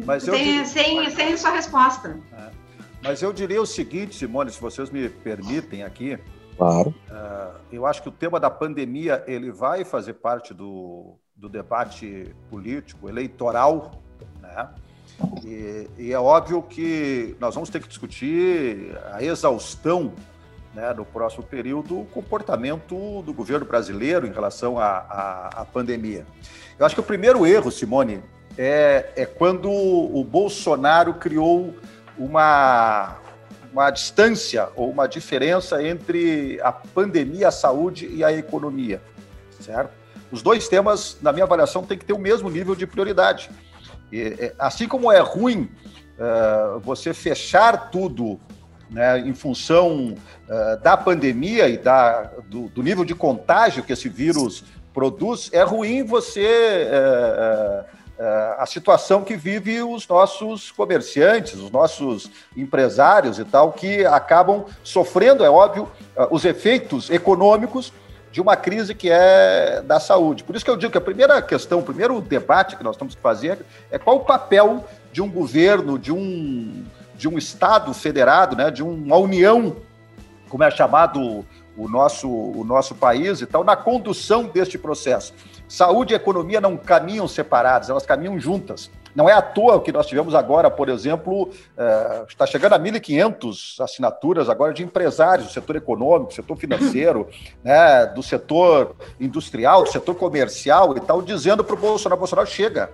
mas 0.05 0.23
sem, 0.23 0.65
sem, 0.65 1.09
sem 1.09 1.37
sua 1.37 1.51
resposta. 1.51 2.19
É. 2.33 2.49
Mas 3.01 3.21
eu 3.21 3.31
diria 3.31 3.61
o 3.61 3.65
seguinte, 3.65 4.15
Simone, 4.15 4.51
se 4.51 4.59
vocês 4.59 4.89
me 4.89 5.07
permitem 5.07 5.83
aqui. 5.83 6.19
Claro. 6.57 6.93
Uh, 7.09 7.55
eu 7.71 7.85
acho 7.85 8.01
que 8.01 8.09
o 8.09 8.11
tema 8.11 8.37
da 8.37 8.49
pandemia 8.49 9.23
ele 9.27 9.49
vai 9.49 9.85
fazer 9.85 10.15
parte 10.15 10.53
do, 10.53 11.15
do 11.33 11.47
debate 11.47 12.35
político, 12.49 13.07
eleitoral, 13.07 14.03
né? 14.41 14.69
E, 15.43 15.87
e, 15.97 16.13
é 16.13 16.19
óbvio 16.19 16.61
que 16.61 17.35
nós 17.39 17.55
vamos 17.55 17.69
ter 17.69 17.81
que 17.81 17.87
discutir 17.87 18.95
a 19.11 19.23
exaustão 19.23 20.13
né, 20.73 20.93
no 20.93 21.03
próximo 21.05 21.43
período 21.43 22.01
o 22.01 22.05
comportamento 22.05 23.23
do 23.23 23.33
governo 23.33 23.65
brasileiro 23.65 24.27
em 24.27 24.31
relação 24.31 24.77
à, 24.77 24.87
à, 24.87 25.47
à 25.61 25.65
pandemia. 25.65 26.25
Eu 26.77 26.85
acho 26.85 26.93
que 26.93 27.01
o 27.01 27.03
primeiro 27.03 27.47
erro, 27.47 27.71
Simone, 27.71 28.21
é, 28.57 29.11
é 29.15 29.25
quando 29.25 29.71
o 29.71 30.23
Bolsonaro 30.23 31.15
criou 31.15 31.73
uma, 32.17 33.17
uma 33.71 33.89
distância 33.89 34.69
ou 34.75 34.89
uma 34.89 35.07
diferença 35.07 35.81
entre 35.81 36.59
a 36.61 36.71
pandemia, 36.71 37.47
a 37.47 37.51
saúde 37.51 38.07
e 38.07 38.23
a 38.23 38.31
economia, 38.31 39.01
certo? 39.59 39.91
Os 40.31 40.41
dois 40.41 40.67
temas, 40.67 41.17
na 41.21 41.31
minha 41.31 41.45
avaliação, 41.45 41.83
têm 41.83 41.97
que 41.97 42.03
ter 42.03 42.13
o 42.13 42.19
mesmo 42.19 42.49
nível 42.49 42.75
de 42.75 42.85
prioridade. 42.85 43.49
E, 44.11 44.21
é, 44.21 44.53
assim 44.57 44.87
como 44.87 45.11
é 45.11 45.19
ruim 45.19 45.69
uh, 46.17 46.79
você 46.79 47.13
fechar 47.13 47.89
tudo 47.89 48.39
né, 48.89 49.19
em 49.19 49.33
função 49.33 50.15
uh, 50.47 50.81
da 50.81 50.95
pandemia 50.95 51.67
e 51.67 51.77
da, 51.77 52.23
do, 52.47 52.69
do, 52.69 52.81
nível 52.81 53.03
de 53.03 53.13
contágio 53.13 53.83
que 53.83 53.93
esse 53.93 54.07
vírus 54.07 54.63
produz, 54.93 55.49
é 55.53 55.63
ruim 55.63 56.03
você 56.03 56.87
uh, 56.89 57.97
a 58.57 58.65
situação 58.65 59.23
que 59.23 59.35
vive 59.35 59.83
os 59.83 60.07
nossos 60.07 60.71
comerciantes, 60.71 61.53
os 61.53 61.69
nossos 61.69 62.31
empresários 62.55 63.37
e 63.37 63.45
tal, 63.45 63.71
que 63.71 64.03
acabam 64.07 64.65
sofrendo, 64.83 65.45
é 65.45 65.49
óbvio, 65.51 65.87
os 66.31 66.43
efeitos 66.43 67.11
econômicos 67.11 67.93
de 68.37 68.41
uma 68.41 68.55
crise 68.55 68.93
que 68.93 69.09
é 69.09 69.81
da 69.83 69.99
saúde. 69.99 70.43
Por 70.43 70.55
isso 70.55 70.63
que 70.63 70.69
eu 70.69 70.77
digo 70.77 70.91
que 70.91 70.97
a 70.99 71.01
primeira 71.01 71.41
questão, 71.41 71.79
o 71.79 71.83
primeiro 71.83 72.21
debate 72.21 72.75
que 72.75 72.83
nós 72.83 72.95
temos 72.95 73.15
que 73.15 73.21
fazer 73.21 73.65
é 73.89 73.97
qual 73.97 74.17
o 74.17 74.19
papel 74.19 74.85
de 75.11 75.23
um 75.23 75.27
governo, 75.27 75.97
de 75.97 76.11
um, 76.11 76.85
de 77.15 77.27
um 77.27 77.35
Estado 77.35 77.91
federado, 77.95 78.55
né, 78.55 78.69
de 78.69 78.83
uma 78.83 79.17
união, 79.17 79.77
como 80.49 80.63
é 80.63 80.69
chamado 80.69 81.43
o 81.75 81.89
nosso, 81.89 82.29
o 82.29 82.63
nosso 82.63 82.93
país 82.93 83.41
e 83.41 83.47
tal, 83.47 83.63
na 83.63 83.75
condução 83.75 84.43
deste 84.43 84.77
processo. 84.77 85.33
Saúde 85.67 86.13
e 86.13 86.15
economia 86.15 86.61
não 86.61 86.77
caminham 86.77 87.27
separadas, 87.27 87.89
elas 87.89 88.05
caminham 88.05 88.39
juntas. 88.39 88.91
Não 89.17 89.27
é 89.27 89.33
à 89.33 89.41
toa 89.41 89.81
que 89.81 89.91
nós 89.91 90.05
tivemos 90.05 90.35
agora, 90.35 90.69
por 90.69 90.89
exemplo, 90.89 91.49
é, 91.75 92.23
está 92.29 92.45
chegando 92.45 92.73
a 92.73 92.79
1.500 92.79 93.83
assinaturas 93.83 94.47
agora 94.47 94.71
de 94.71 94.83
empresários 94.83 95.47
do 95.47 95.51
setor 95.51 95.75
econômico, 95.75 96.27
do 96.27 96.35
setor 96.35 96.55
financeiro, 96.55 97.27
né, 97.65 98.05
do 98.05 98.21
setor 98.21 98.95
industrial, 99.19 99.85
do 99.85 99.89
setor 99.89 100.13
comercial 100.13 100.95
e 100.95 100.99
tal, 101.01 101.23
dizendo 101.23 101.63
para 101.63 101.73
o 101.73 101.79
Bolsonaro, 101.79 102.19
Bolsonaro 102.19 102.47
chega. 102.47 102.91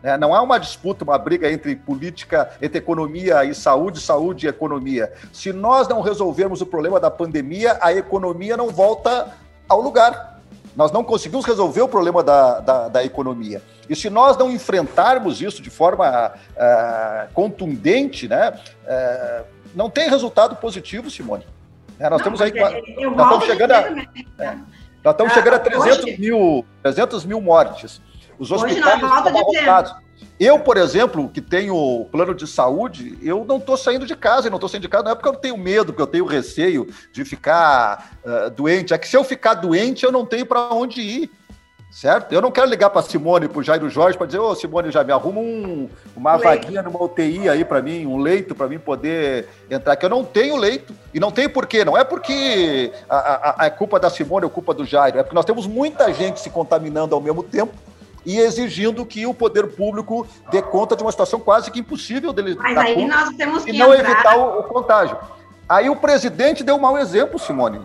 É, 0.00 0.16
não 0.16 0.32
há 0.32 0.40
uma 0.42 0.58
disputa, 0.58 1.02
uma 1.02 1.18
briga 1.18 1.50
entre 1.50 1.74
política, 1.74 2.52
entre 2.62 2.78
economia 2.78 3.44
e 3.44 3.52
saúde, 3.52 4.00
saúde 4.00 4.46
e 4.46 4.48
economia. 4.48 5.12
Se 5.32 5.52
nós 5.52 5.88
não 5.88 6.02
resolvermos 6.02 6.60
o 6.60 6.66
problema 6.66 7.00
da 7.00 7.10
pandemia, 7.10 7.78
a 7.80 7.92
economia 7.92 8.56
não 8.56 8.68
volta 8.68 9.34
ao 9.68 9.80
lugar. 9.80 10.33
Nós 10.76 10.90
não 10.90 11.04
conseguimos 11.04 11.44
resolver 11.44 11.82
o 11.82 11.88
problema 11.88 12.22
da, 12.22 12.60
da, 12.60 12.88
da 12.88 13.04
economia. 13.04 13.62
E 13.88 13.94
se 13.94 14.10
nós 14.10 14.36
não 14.36 14.50
enfrentarmos 14.50 15.40
isso 15.40 15.62
de 15.62 15.70
forma 15.70 16.32
uh, 16.32 17.32
contundente, 17.32 18.26
né, 18.26 18.50
uh, 18.50 19.44
não 19.74 19.88
tem 19.88 20.08
resultado 20.08 20.56
positivo, 20.56 21.10
Simone. 21.10 21.46
É, 21.98 22.08
nós 22.10 22.18
não, 22.18 22.24
temos 22.24 22.40
aí. 22.40 22.52
Eu 22.98 23.12
nós 23.12 23.26
estamos 23.26 23.44
chegando 23.46 23.70
a, 23.72 23.80
é, 24.44 24.58
nós 25.04 25.12
estamos 25.12 25.32
ah, 25.32 25.34
chegando 25.34 25.54
a 25.54 25.58
300 25.58 25.98
hoje, 25.98 26.20
mil, 26.20 26.64
300 26.82 27.24
mil 27.24 27.40
mortes. 27.40 28.00
Os 28.38 28.50
hospitais 28.50 28.94
estão 28.94 29.12
abarrotados. 29.12 29.94
Eu, 30.38 30.58
por 30.58 30.76
exemplo, 30.76 31.28
que 31.28 31.40
tenho 31.40 32.06
plano 32.10 32.34
de 32.34 32.46
saúde, 32.46 33.16
eu 33.22 33.44
não 33.44 33.58
estou 33.58 33.76
saindo 33.76 34.04
de 34.04 34.16
casa, 34.16 34.48
e 34.48 34.50
não 34.50 34.56
estou 34.56 34.68
saindo 34.68 34.82
de 34.82 34.88
casa 34.88 35.04
não 35.04 35.12
é 35.12 35.14
porque 35.14 35.28
eu 35.28 35.36
tenho 35.36 35.56
medo, 35.56 35.86
porque 35.86 36.02
eu 36.02 36.06
tenho 36.06 36.24
receio 36.24 36.88
de 37.12 37.24
ficar 37.24 38.18
uh, 38.24 38.50
doente. 38.50 38.92
É 38.92 38.98
que 38.98 39.06
se 39.06 39.16
eu 39.16 39.22
ficar 39.22 39.54
doente, 39.54 40.04
eu 40.04 40.10
não 40.10 40.26
tenho 40.26 40.44
para 40.44 40.74
onde 40.74 41.00
ir, 41.00 41.30
certo? 41.88 42.32
Eu 42.32 42.42
não 42.42 42.50
quero 42.50 42.68
ligar 42.68 42.90
para 42.90 43.02
Simone, 43.02 43.46
para 43.46 43.60
o 43.60 43.62
Jairo 43.62 43.88
Jorge, 43.88 44.18
para 44.18 44.26
dizer, 44.26 44.40
ô 44.40 44.52
Simone, 44.56 44.90
já 44.90 45.04
me 45.04 45.12
arruma 45.12 45.38
um, 45.38 45.88
uma 46.16 46.32
leito. 46.32 46.44
vaguinha 46.44 46.82
numa 46.82 47.00
UTI 47.00 47.48
aí 47.48 47.64
para 47.64 47.80
mim, 47.80 48.04
um 48.04 48.18
leito 48.18 48.56
para 48.56 48.66
mim 48.66 48.80
poder 48.80 49.48
entrar, 49.70 49.94
que 49.94 50.04
eu 50.04 50.10
não 50.10 50.24
tenho 50.24 50.56
leito. 50.56 50.92
E 51.12 51.20
não 51.20 51.30
tem 51.30 51.48
porquê, 51.48 51.84
não 51.84 51.96
é 51.96 52.02
porque 52.02 52.92
a, 53.08 53.16
a, 53.16 53.66
a 53.66 53.70
culpa 53.70 54.00
da 54.00 54.10
Simone 54.10 54.44
ou 54.44 54.50
culpa 54.50 54.74
do 54.74 54.84
Jairo, 54.84 55.20
é 55.20 55.22
porque 55.22 55.36
nós 55.36 55.44
temos 55.44 55.64
muita 55.64 56.12
gente 56.12 56.40
se 56.40 56.50
contaminando 56.50 57.14
ao 57.14 57.20
mesmo 57.20 57.44
tempo 57.44 57.72
e 58.24 58.38
exigindo 58.38 59.04
que 59.04 59.26
o 59.26 59.34
poder 59.34 59.68
público 59.68 60.26
dê 60.50 60.62
conta 60.62 60.96
de 60.96 61.02
uma 61.02 61.10
situação 61.10 61.40
quase 61.40 61.70
que 61.70 61.80
impossível 61.80 62.32
dele 62.32 62.56
Mas 62.58 62.76
aí 62.76 63.06
nós 63.06 63.30
temos 63.36 63.64
que 63.64 63.70
e 63.70 63.78
não 63.78 63.94
entrar... 63.94 64.10
evitar 64.10 64.36
o, 64.36 64.60
o, 64.60 64.62
contágio. 64.64 65.16
Aí 65.68 65.88
o 65.88 65.96
presidente 65.96 66.62
deu 66.62 66.76
um 66.76 66.80
mau 66.80 66.98
exemplo, 66.98 67.38
Simone. 67.38 67.80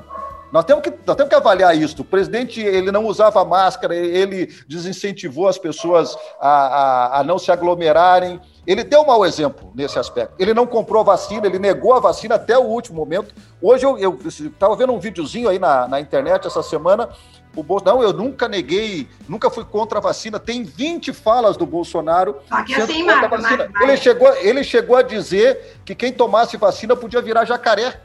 Nós 0.51 0.65
temos, 0.65 0.83
que, 0.83 0.91
nós 1.05 1.15
temos 1.15 1.29
que 1.29 1.35
avaliar 1.35 1.77
isso. 1.77 2.01
O 2.01 2.05
presidente 2.05 2.59
ele 2.59 2.91
não 2.91 3.05
usava 3.05 3.45
máscara, 3.45 3.95
ele 3.95 4.47
desincentivou 4.67 5.47
as 5.47 5.57
pessoas 5.57 6.17
a, 6.39 6.49
a, 6.49 7.19
a 7.19 7.23
não 7.23 7.37
se 7.37 7.51
aglomerarem. 7.51 8.41
Ele 8.69 8.83
deu 8.83 9.01
um 9.01 9.07
mau 9.07 9.25
exemplo 9.25 9.71
nesse 9.73 9.97
aspecto. 9.97 10.35
Ele 10.37 10.53
não 10.53 10.67
comprou 10.67 11.03
vacina, 11.03 11.47
ele 11.47 11.57
negou 11.57 11.95
a 11.95 11.99
vacina 11.99 12.35
até 12.35 12.55
o 12.55 12.61
último 12.61 12.97
momento. 12.97 13.33
Hoje 13.59 13.83
eu 13.83 14.19
estava 14.27 14.75
vendo 14.75 14.93
um 14.93 14.99
videozinho 14.99 15.49
aí 15.49 15.57
na, 15.57 15.87
na 15.87 15.99
internet 15.99 16.45
essa 16.45 16.61
semana 16.61 17.09
o 17.55 17.63
Bolsonaro, 17.63 17.97
não, 17.97 18.03
eu 18.03 18.13
nunca 18.13 18.47
neguei, 18.47 19.09
nunca 19.27 19.49
fui 19.49 19.65
contra 19.65 19.97
a 19.97 20.01
vacina. 20.01 20.39
Tem 20.39 20.63
20 20.63 21.11
falas 21.13 21.57
do 21.57 21.65
Bolsonaro 21.65 22.35
que 22.67 22.75
assim, 22.75 23.01
Marco, 23.01 23.27
vacina. 23.27 23.71
Ele, 23.81 23.97
chegou, 23.97 24.31
ele 24.35 24.63
chegou 24.63 24.95
a 24.95 25.01
dizer 25.01 25.79
que 25.83 25.95
quem 25.95 26.13
tomasse 26.13 26.55
vacina 26.55 26.95
podia 26.95 27.23
virar 27.23 27.45
jacaré. 27.45 27.99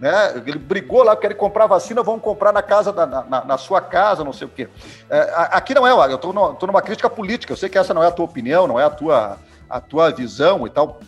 Né? 0.00 0.42
Ele 0.46 0.58
brigou 0.58 1.02
lá, 1.02 1.14
quer 1.14 1.34
comprar 1.34 1.66
vacina, 1.66 2.02
vão 2.02 2.18
comprar 2.18 2.54
na 2.54 2.62
casa 2.62 2.90
da, 2.90 3.04
na, 3.04 3.44
na, 3.44 3.58
sua 3.58 3.82
casa, 3.82 4.24
não 4.24 4.32
sei 4.32 4.46
o 4.46 4.50
quê. 4.50 4.66
É, 5.10 5.30
aqui 5.50 5.74
não 5.74 5.86
é, 5.86 5.92
eu 6.10 6.14
estou 6.14 6.32
numa 6.32 6.80
crítica 6.80 7.10
política, 7.10 7.52
eu 7.52 7.56
sei 7.56 7.68
que 7.68 7.76
essa 7.76 7.92
não 7.92 8.02
é 8.02 8.06
a 8.06 8.12
tua 8.12 8.24
opinião, 8.24 8.66
não 8.66 8.80
é 8.80 8.84
a 8.84 8.90
tua, 8.90 9.36
a 9.68 9.80
tua 9.80 10.10
visão 10.10 10.66
e 10.66 10.70
tal. 10.70 11.00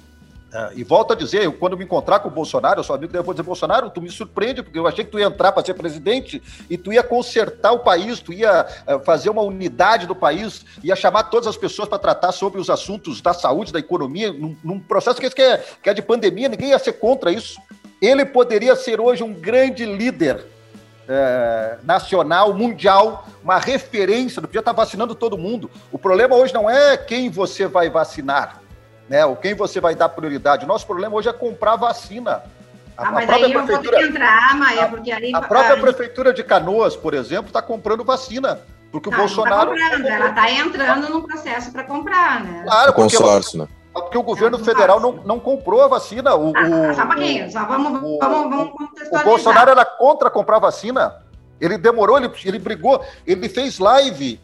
Uh, 0.50 0.74
e 0.74 0.82
volto 0.82 1.12
a 1.12 1.16
dizer, 1.16 1.44
eu, 1.44 1.52
quando 1.52 1.78
me 1.78 1.84
encontrar 1.84 2.18
com 2.18 2.28
o 2.28 2.30
Bolsonaro, 2.30 2.80
eu 2.80 2.84
sou 2.84 2.96
amigo 2.96 3.12
dele, 3.12 3.20
eu 3.20 3.24
vou 3.24 3.32
dizer, 3.32 3.44
Bolsonaro, 3.44 3.88
tu 3.88 4.02
me 4.02 4.10
surpreende, 4.10 4.64
porque 4.64 4.76
eu 4.76 4.86
achei 4.86 5.04
que 5.04 5.10
tu 5.10 5.18
ia 5.18 5.26
entrar 5.26 5.52
para 5.52 5.64
ser 5.64 5.74
presidente 5.74 6.42
e 6.68 6.76
tu 6.76 6.92
ia 6.92 7.04
consertar 7.04 7.70
o 7.70 7.78
país, 7.78 8.18
tu 8.18 8.32
ia 8.32 8.66
uh, 8.88 8.98
fazer 9.04 9.30
uma 9.30 9.42
unidade 9.42 10.08
do 10.08 10.14
país, 10.14 10.64
ia 10.82 10.96
chamar 10.96 11.24
todas 11.24 11.46
as 11.46 11.56
pessoas 11.56 11.88
para 11.88 12.00
tratar 12.00 12.32
sobre 12.32 12.60
os 12.60 12.68
assuntos 12.68 13.20
da 13.20 13.32
saúde, 13.32 13.72
da 13.72 13.78
economia, 13.78 14.32
num, 14.32 14.56
num 14.64 14.80
processo 14.80 15.20
que, 15.20 15.30
que, 15.30 15.42
é, 15.42 15.64
que 15.80 15.88
é 15.88 15.94
de 15.94 16.02
pandemia, 16.02 16.48
ninguém 16.48 16.70
ia 16.70 16.78
ser 16.80 16.94
contra 16.94 17.30
isso. 17.30 17.60
Ele 18.02 18.24
poderia 18.24 18.74
ser 18.74 19.00
hoje 19.00 19.22
um 19.22 19.32
grande 19.32 19.84
líder 19.84 20.44
uh, 21.10 21.84
nacional, 21.84 22.54
mundial, 22.54 23.26
uma 23.42 23.58
referência, 23.58 24.40
não 24.40 24.46
podia 24.46 24.60
estar 24.60 24.72
vacinando 24.72 25.14
todo 25.14 25.36
mundo. 25.36 25.70
O 25.90 25.98
problema 25.98 26.36
hoje 26.36 26.54
não 26.54 26.70
é 26.70 26.96
quem 26.96 27.28
você 27.28 27.66
vai 27.66 27.90
vacinar, 27.90 28.60
né? 29.08 29.24
O 29.24 29.34
quem 29.34 29.54
você 29.54 29.80
vai 29.80 29.94
dar 29.94 30.08
prioridade. 30.08 30.64
O 30.64 30.68
nosso 30.68 30.86
problema 30.86 31.16
hoje 31.16 31.28
é 31.28 31.32
comprar 31.32 31.76
vacina. 31.76 32.42
A, 32.96 33.08
ah, 33.08 33.12
mas 33.12 33.24
a 33.24 33.26
própria 33.26 33.46
aí 33.46 33.52
prefeitura, 33.52 33.76
eu 33.76 33.82
vou 33.82 33.92
ter 33.92 33.98
que 33.98 34.08
entrar, 34.08 34.56
Maia, 34.56 34.88
porque 34.88 35.12
aí... 35.12 35.34
A 35.34 35.40
própria 35.40 35.74
aí... 35.74 35.80
prefeitura 35.80 36.32
de 36.32 36.44
Canoas, 36.44 36.96
por 36.96 37.14
exemplo, 37.14 37.46
está 37.46 37.62
comprando 37.62 38.04
vacina. 38.04 38.60
Porque 38.92 39.08
o 39.08 39.12
tá, 39.12 39.18
Bolsonaro. 39.18 39.70
Tá 39.70 39.90
comprando, 39.90 40.06
ela 40.06 40.28
está 40.28 40.50
entrando 40.50 41.08
no 41.08 41.22
processo 41.22 41.72
para 41.72 41.84
comprar, 41.84 42.42
né? 42.42 42.62
Claro, 42.64 42.92
porque, 42.92 43.16
consórcio, 43.16 43.60
né? 43.60 43.68
Porque 43.92 44.16
o 44.16 44.22
governo 44.22 44.58
tá, 44.58 44.64
federal 44.64 45.00
não, 45.00 45.12
não 45.24 45.40
comprou 45.40 45.82
a 45.82 45.88
vacina. 45.88 46.34
O, 46.34 46.52
ah, 46.56 46.94
só 46.94 47.02
um 47.02 47.06
pouquinho, 47.08 47.50
só 47.50 47.64
vamos, 47.66 48.02
o, 48.02 48.18
vamos, 48.18 48.50
vamos 48.50 48.72
contextualizar. 48.72 49.22
O 49.22 49.24
Bolsonaro 49.24 49.70
era 49.70 49.84
contra 49.84 50.30
comprar 50.30 50.58
vacina. 50.58 51.16
Ele 51.60 51.76
demorou, 51.76 52.16
ele, 52.16 52.30
ele 52.44 52.58
brigou, 52.58 53.04
ele 53.26 53.48
fez 53.48 53.78
live 53.78 54.40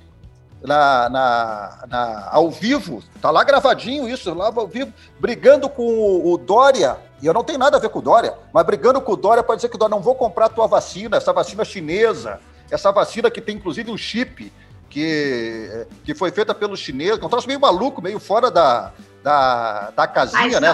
na, 0.62 1.08
na, 1.08 1.84
na, 1.88 2.28
ao 2.30 2.50
vivo, 2.50 3.02
tá 3.20 3.30
lá 3.30 3.44
gravadinho 3.44 4.08
isso, 4.08 4.32
lá 4.34 4.52
ao 4.54 4.66
vivo, 4.66 4.92
brigando 5.18 5.68
com 5.68 5.82
o, 5.82 6.32
o, 6.32 6.36
Dória, 6.36 6.98
e 7.22 7.26
eu 7.26 7.32
não 7.32 7.44
tenho 7.44 7.58
nada 7.58 7.76
a 7.76 7.80
ver 7.80 7.88
com 7.88 8.00
o 8.00 8.02
Dória, 8.02 8.34
mas 8.52 8.66
brigando 8.66 9.00
com 9.00 9.12
o 9.12 9.16
Dória 9.16 9.42
para 9.42 9.56
dizer 9.56 9.68
que 9.68 9.78
Dória 9.78 9.94
não 9.94 10.02
vou 10.02 10.14
comprar 10.14 10.46
a 10.46 10.50
tua 10.50 10.66
vacina, 10.66 11.16
essa 11.16 11.32
vacina 11.32 11.64
chinesa, 11.64 12.40
essa 12.70 12.90
vacina 12.90 13.30
que 13.30 13.40
tem 13.40 13.56
inclusive 13.56 13.90
um 13.90 13.96
chip 13.96 14.52
que, 14.90 15.86
que 16.04 16.14
foi 16.14 16.30
feita 16.30 16.54
pelo 16.54 16.76
chinês, 16.76 17.16
que 17.16 17.24
é 17.24 17.26
um 17.26 17.30
troço 17.30 17.46
meio 17.46 17.60
maluco, 17.60 18.02
meio 18.02 18.18
fora 18.18 18.50
da, 18.50 18.92
da, 19.26 19.90
da 19.90 20.06
casinha, 20.06 20.60
né? 20.60 20.72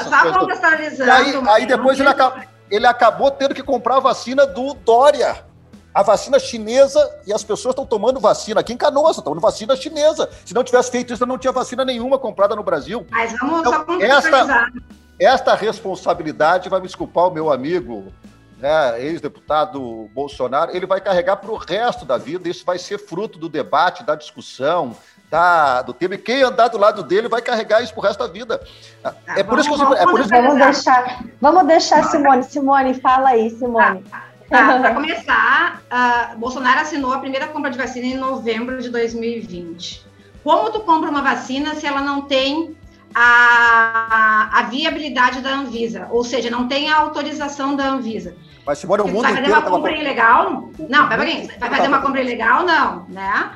Aí, 1.10 1.42
aí 1.48 1.66
depois 1.66 1.98
ele, 1.98 2.10
acabou, 2.10 2.42
ele 2.70 2.86
acabou 2.86 3.30
tendo 3.30 3.54
que 3.54 3.62
comprar 3.62 3.96
a 3.96 4.00
vacina 4.00 4.46
do 4.46 4.74
Dória 4.74 5.50
a 5.94 6.02
vacina 6.02 6.38
chinesa 6.38 7.20
e 7.26 7.34
as 7.34 7.44
pessoas 7.44 7.74
estão 7.74 7.84
tomando 7.84 8.18
vacina 8.18 8.60
aqui 8.60 8.72
em 8.72 8.78
Canoas, 8.78 9.10
estão 9.10 9.24
tomando 9.24 9.42
vacina 9.42 9.76
chinesa. 9.76 10.30
Se 10.42 10.54
não 10.54 10.64
tivesse 10.64 10.90
feito 10.90 11.12
isso, 11.12 11.26
não 11.26 11.36
tinha 11.36 11.52
vacina 11.52 11.84
nenhuma 11.84 12.18
comprada 12.18 12.56
no 12.56 12.62
Brasil. 12.62 13.06
Mas 13.10 13.38
vamos 13.38 13.60
então, 13.60 13.84
só 13.84 14.00
esta, 14.00 14.72
esta 15.18 15.54
responsabilidade 15.54 16.70
vai 16.70 16.80
me 16.80 16.86
desculpar 16.86 17.28
o 17.28 17.30
meu 17.30 17.52
amigo, 17.52 18.10
né, 18.56 19.02
ex-deputado 19.02 20.08
Bolsonaro, 20.14 20.74
ele 20.74 20.86
vai 20.86 20.98
carregar 20.98 21.36
para 21.36 21.50
o 21.50 21.56
resto 21.56 22.06
da 22.06 22.16
vida. 22.16 22.48
Isso 22.48 22.64
vai 22.64 22.78
ser 22.78 22.96
fruto 22.96 23.38
do 23.38 23.50
debate, 23.50 24.02
da 24.02 24.14
discussão, 24.14 24.96
da, 25.32 25.80
do 25.80 25.94
tema. 25.94 26.14
E 26.14 26.18
quem 26.18 26.42
andar 26.42 26.68
do 26.68 26.76
lado 26.76 27.02
dele 27.02 27.26
vai 27.26 27.40
carregar 27.40 27.82
isso 27.82 27.94
para 27.94 28.00
o 28.00 28.02
resto 28.02 28.18
da 28.18 28.30
vida. 28.30 28.60
Tá, 29.02 29.14
é 29.28 29.42
por 29.42 29.58
isso 29.58 29.74
que 29.74 29.80
eu, 29.80 29.94
é 29.94 30.04
por 30.04 30.20
isso 30.20 30.28
vamos 30.28 30.58
deixar, 30.58 31.24
vamos 31.40 31.66
deixar 31.66 32.04
Simone. 32.04 32.44
Simone, 32.44 33.00
fala 33.00 33.30
aí, 33.30 33.48
Simone. 33.48 34.02
Tá. 34.02 34.24
Tá, 34.50 34.78
para 34.78 34.94
começar, 34.94 35.80
uh, 35.90 36.38
Bolsonaro 36.38 36.80
assinou 36.80 37.10
a 37.10 37.18
primeira 37.18 37.46
compra 37.46 37.70
de 37.70 37.78
vacina 37.78 38.04
em 38.04 38.18
novembro 38.18 38.82
de 38.82 38.90
2020. 38.90 40.06
Como 40.44 40.70
tu 40.70 40.80
compra 40.80 41.08
uma 41.08 41.22
vacina 41.22 41.74
se 41.76 41.86
ela 41.86 42.02
não 42.02 42.22
tem 42.22 42.76
a, 43.14 44.50
a 44.52 44.62
viabilidade 44.64 45.40
da 45.40 45.54
Anvisa, 45.54 46.06
ou 46.10 46.22
seja, 46.22 46.50
não 46.50 46.68
tem 46.68 46.90
a 46.90 46.98
autorização 46.98 47.74
da 47.74 47.88
Anvisa? 47.88 48.36
Mas 48.66 48.76
Simone, 48.76 49.04
o 49.04 49.08
mundo 49.08 49.22
vai 49.22 49.36
fazer 49.36 49.50
uma 49.50 49.62
compra 49.62 49.92
ilegal? 49.92 50.68
Não, 50.90 51.08
peraí, 51.08 51.48
vai 51.58 51.70
fazer 51.70 51.88
uma 51.88 52.02
compra 52.02 52.20
ilegal? 52.20 52.62
Não, 52.64 53.06
né? 53.08 53.52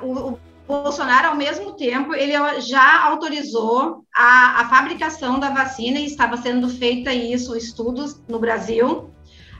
O, 0.00 0.12
o 0.12 0.38
Bolsonaro, 0.66 1.28
ao 1.28 1.36
mesmo 1.36 1.72
tempo, 1.72 2.14
ele 2.14 2.32
já 2.60 3.04
autorizou 3.04 4.04
a, 4.14 4.62
a 4.62 4.68
fabricação 4.68 5.38
da 5.38 5.50
vacina 5.50 5.98
e 5.98 6.06
estava 6.06 6.36
sendo 6.38 6.68
feita 6.68 7.12
isso, 7.12 7.56
estudos 7.56 8.20
no 8.26 8.38
Brasil, 8.38 9.10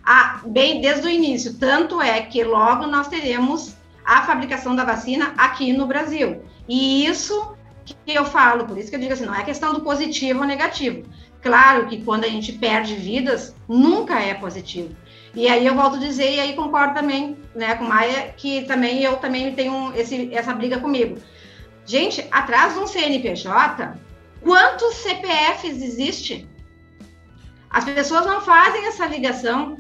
a, 0.05 0.41
bem 0.47 0.81
desde 0.81 1.07
o 1.07 1.11
início. 1.11 1.59
Tanto 1.59 2.01
é 2.01 2.23
que 2.23 2.43
logo 2.43 2.87
nós 2.87 3.09
teremos 3.09 3.77
a 4.05 4.23
fabricação 4.23 4.75
da 4.75 4.85
vacina 4.85 5.35
aqui 5.37 5.73
no 5.73 5.87
Brasil. 5.87 6.43
E 6.67 7.05
isso 7.07 7.55
que 7.85 8.15
eu 8.15 8.25
falo, 8.25 8.65
por 8.65 8.79
isso 8.79 8.89
que 8.89 8.97
eu 8.97 9.01
digo 9.01 9.13
assim, 9.13 9.27
não 9.27 9.35
é 9.35 9.45
questão 9.45 9.75
do 9.75 9.83
positivo 9.83 10.41
ou 10.41 10.47
negativo. 10.47 11.07
Claro 11.43 11.87
que 11.87 12.03
quando 12.03 12.25
a 12.25 12.29
gente 12.29 12.53
perde 12.55 12.95
vidas, 12.95 13.55
nunca 13.69 14.19
é 14.19 14.33
positivo. 14.33 14.97
E 15.35 15.49
aí 15.49 15.67
eu 15.67 15.75
volto 15.75 15.97
a 15.97 15.99
dizer, 15.99 16.33
e 16.35 16.41
aí 16.41 16.55
concordo 16.55 16.95
também 16.95 17.37
né, 17.55 17.75
com 17.75 17.85
Maia, 17.85 18.33
que 18.37 18.63
também 18.63 19.03
eu 19.03 19.17
também 19.17 19.55
tenho 19.55 19.93
esse, 19.97 20.33
essa 20.33 20.55
briga 20.55 20.79
comigo. 20.79 21.19
Gente, 21.85 22.27
atrás 22.31 22.75
de 22.75 22.81
um 22.81 22.87
CNPJ, 22.87 23.99
quantos 24.41 24.95
CPFs 24.97 25.83
existe? 25.83 26.49
As 27.69 27.85
pessoas 27.85 28.25
não 28.25 28.41
fazem 28.41 28.87
essa 28.87 29.07
ligação 29.07 29.77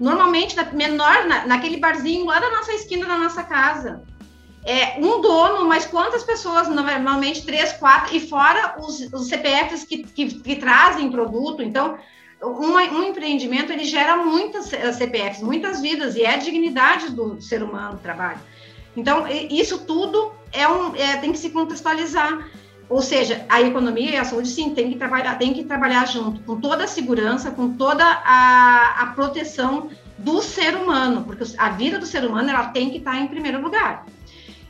normalmente 0.00 0.56
na, 0.56 0.64
menor, 0.72 1.26
na, 1.26 1.46
naquele 1.46 1.76
barzinho 1.76 2.24
lá 2.24 2.40
da 2.40 2.50
nossa 2.50 2.72
esquina 2.72 3.06
da 3.06 3.18
nossa 3.18 3.42
casa. 3.42 4.02
É 4.64 4.98
um 4.98 5.20
dono, 5.20 5.68
mas 5.68 5.84
quantas 5.84 6.24
pessoas? 6.24 6.68
Normalmente 6.68 7.44
três, 7.44 7.74
quatro, 7.74 8.16
e 8.16 8.20
fora 8.26 8.76
os, 8.78 9.00
os 9.12 9.28
CPFs 9.28 9.84
que, 9.84 10.02
que, 10.02 10.40
que, 10.40 10.56
trazem 10.56 11.10
produto. 11.10 11.62
Então, 11.62 11.98
um, 12.44 12.76
um, 12.76 13.02
empreendimento 13.02 13.72
ele 13.72 13.84
gera 13.84 14.16
muitas 14.16 14.66
CPFs, 14.66 15.42
muitas 15.42 15.80
vidas, 15.80 16.14
e 16.14 16.22
é 16.22 16.34
a 16.34 16.36
dignidade 16.36 17.10
do 17.10 17.40
ser 17.40 17.62
humano 17.62 17.94
o 17.94 17.98
trabalho. 17.98 18.40
Então, 18.96 19.24
isso 19.28 19.78
tudo 19.78 20.32
é 20.52 20.68
um, 20.68 20.94
é, 20.94 21.16
tem 21.16 21.32
que 21.32 21.38
se 21.38 21.50
contextualizar. 21.50 22.48
Ou 22.88 23.00
seja, 23.00 23.44
a 23.48 23.62
economia 23.62 24.10
e 24.10 24.16
a 24.16 24.24
saúde, 24.24 24.48
sim, 24.48 24.74
tem 24.74 24.90
que 24.90 24.98
trabalhar, 24.98 25.38
tem 25.38 25.54
que 25.54 25.64
trabalhar 25.64 26.06
junto, 26.06 26.42
com 26.42 26.60
toda 26.60 26.84
a 26.84 26.86
segurança, 26.86 27.50
com 27.50 27.76
toda 27.76 28.04
a, 28.04 29.02
a 29.02 29.06
proteção 29.06 29.90
do 30.18 30.42
ser 30.42 30.76
humano, 30.76 31.24
porque 31.24 31.44
a 31.58 31.70
vida 31.70 31.98
do 31.98 32.06
ser 32.06 32.24
humano 32.24 32.50
ela 32.50 32.68
tem 32.68 32.90
que 32.90 32.98
estar 32.98 33.18
em 33.18 33.26
primeiro 33.26 33.60
lugar. 33.60 34.06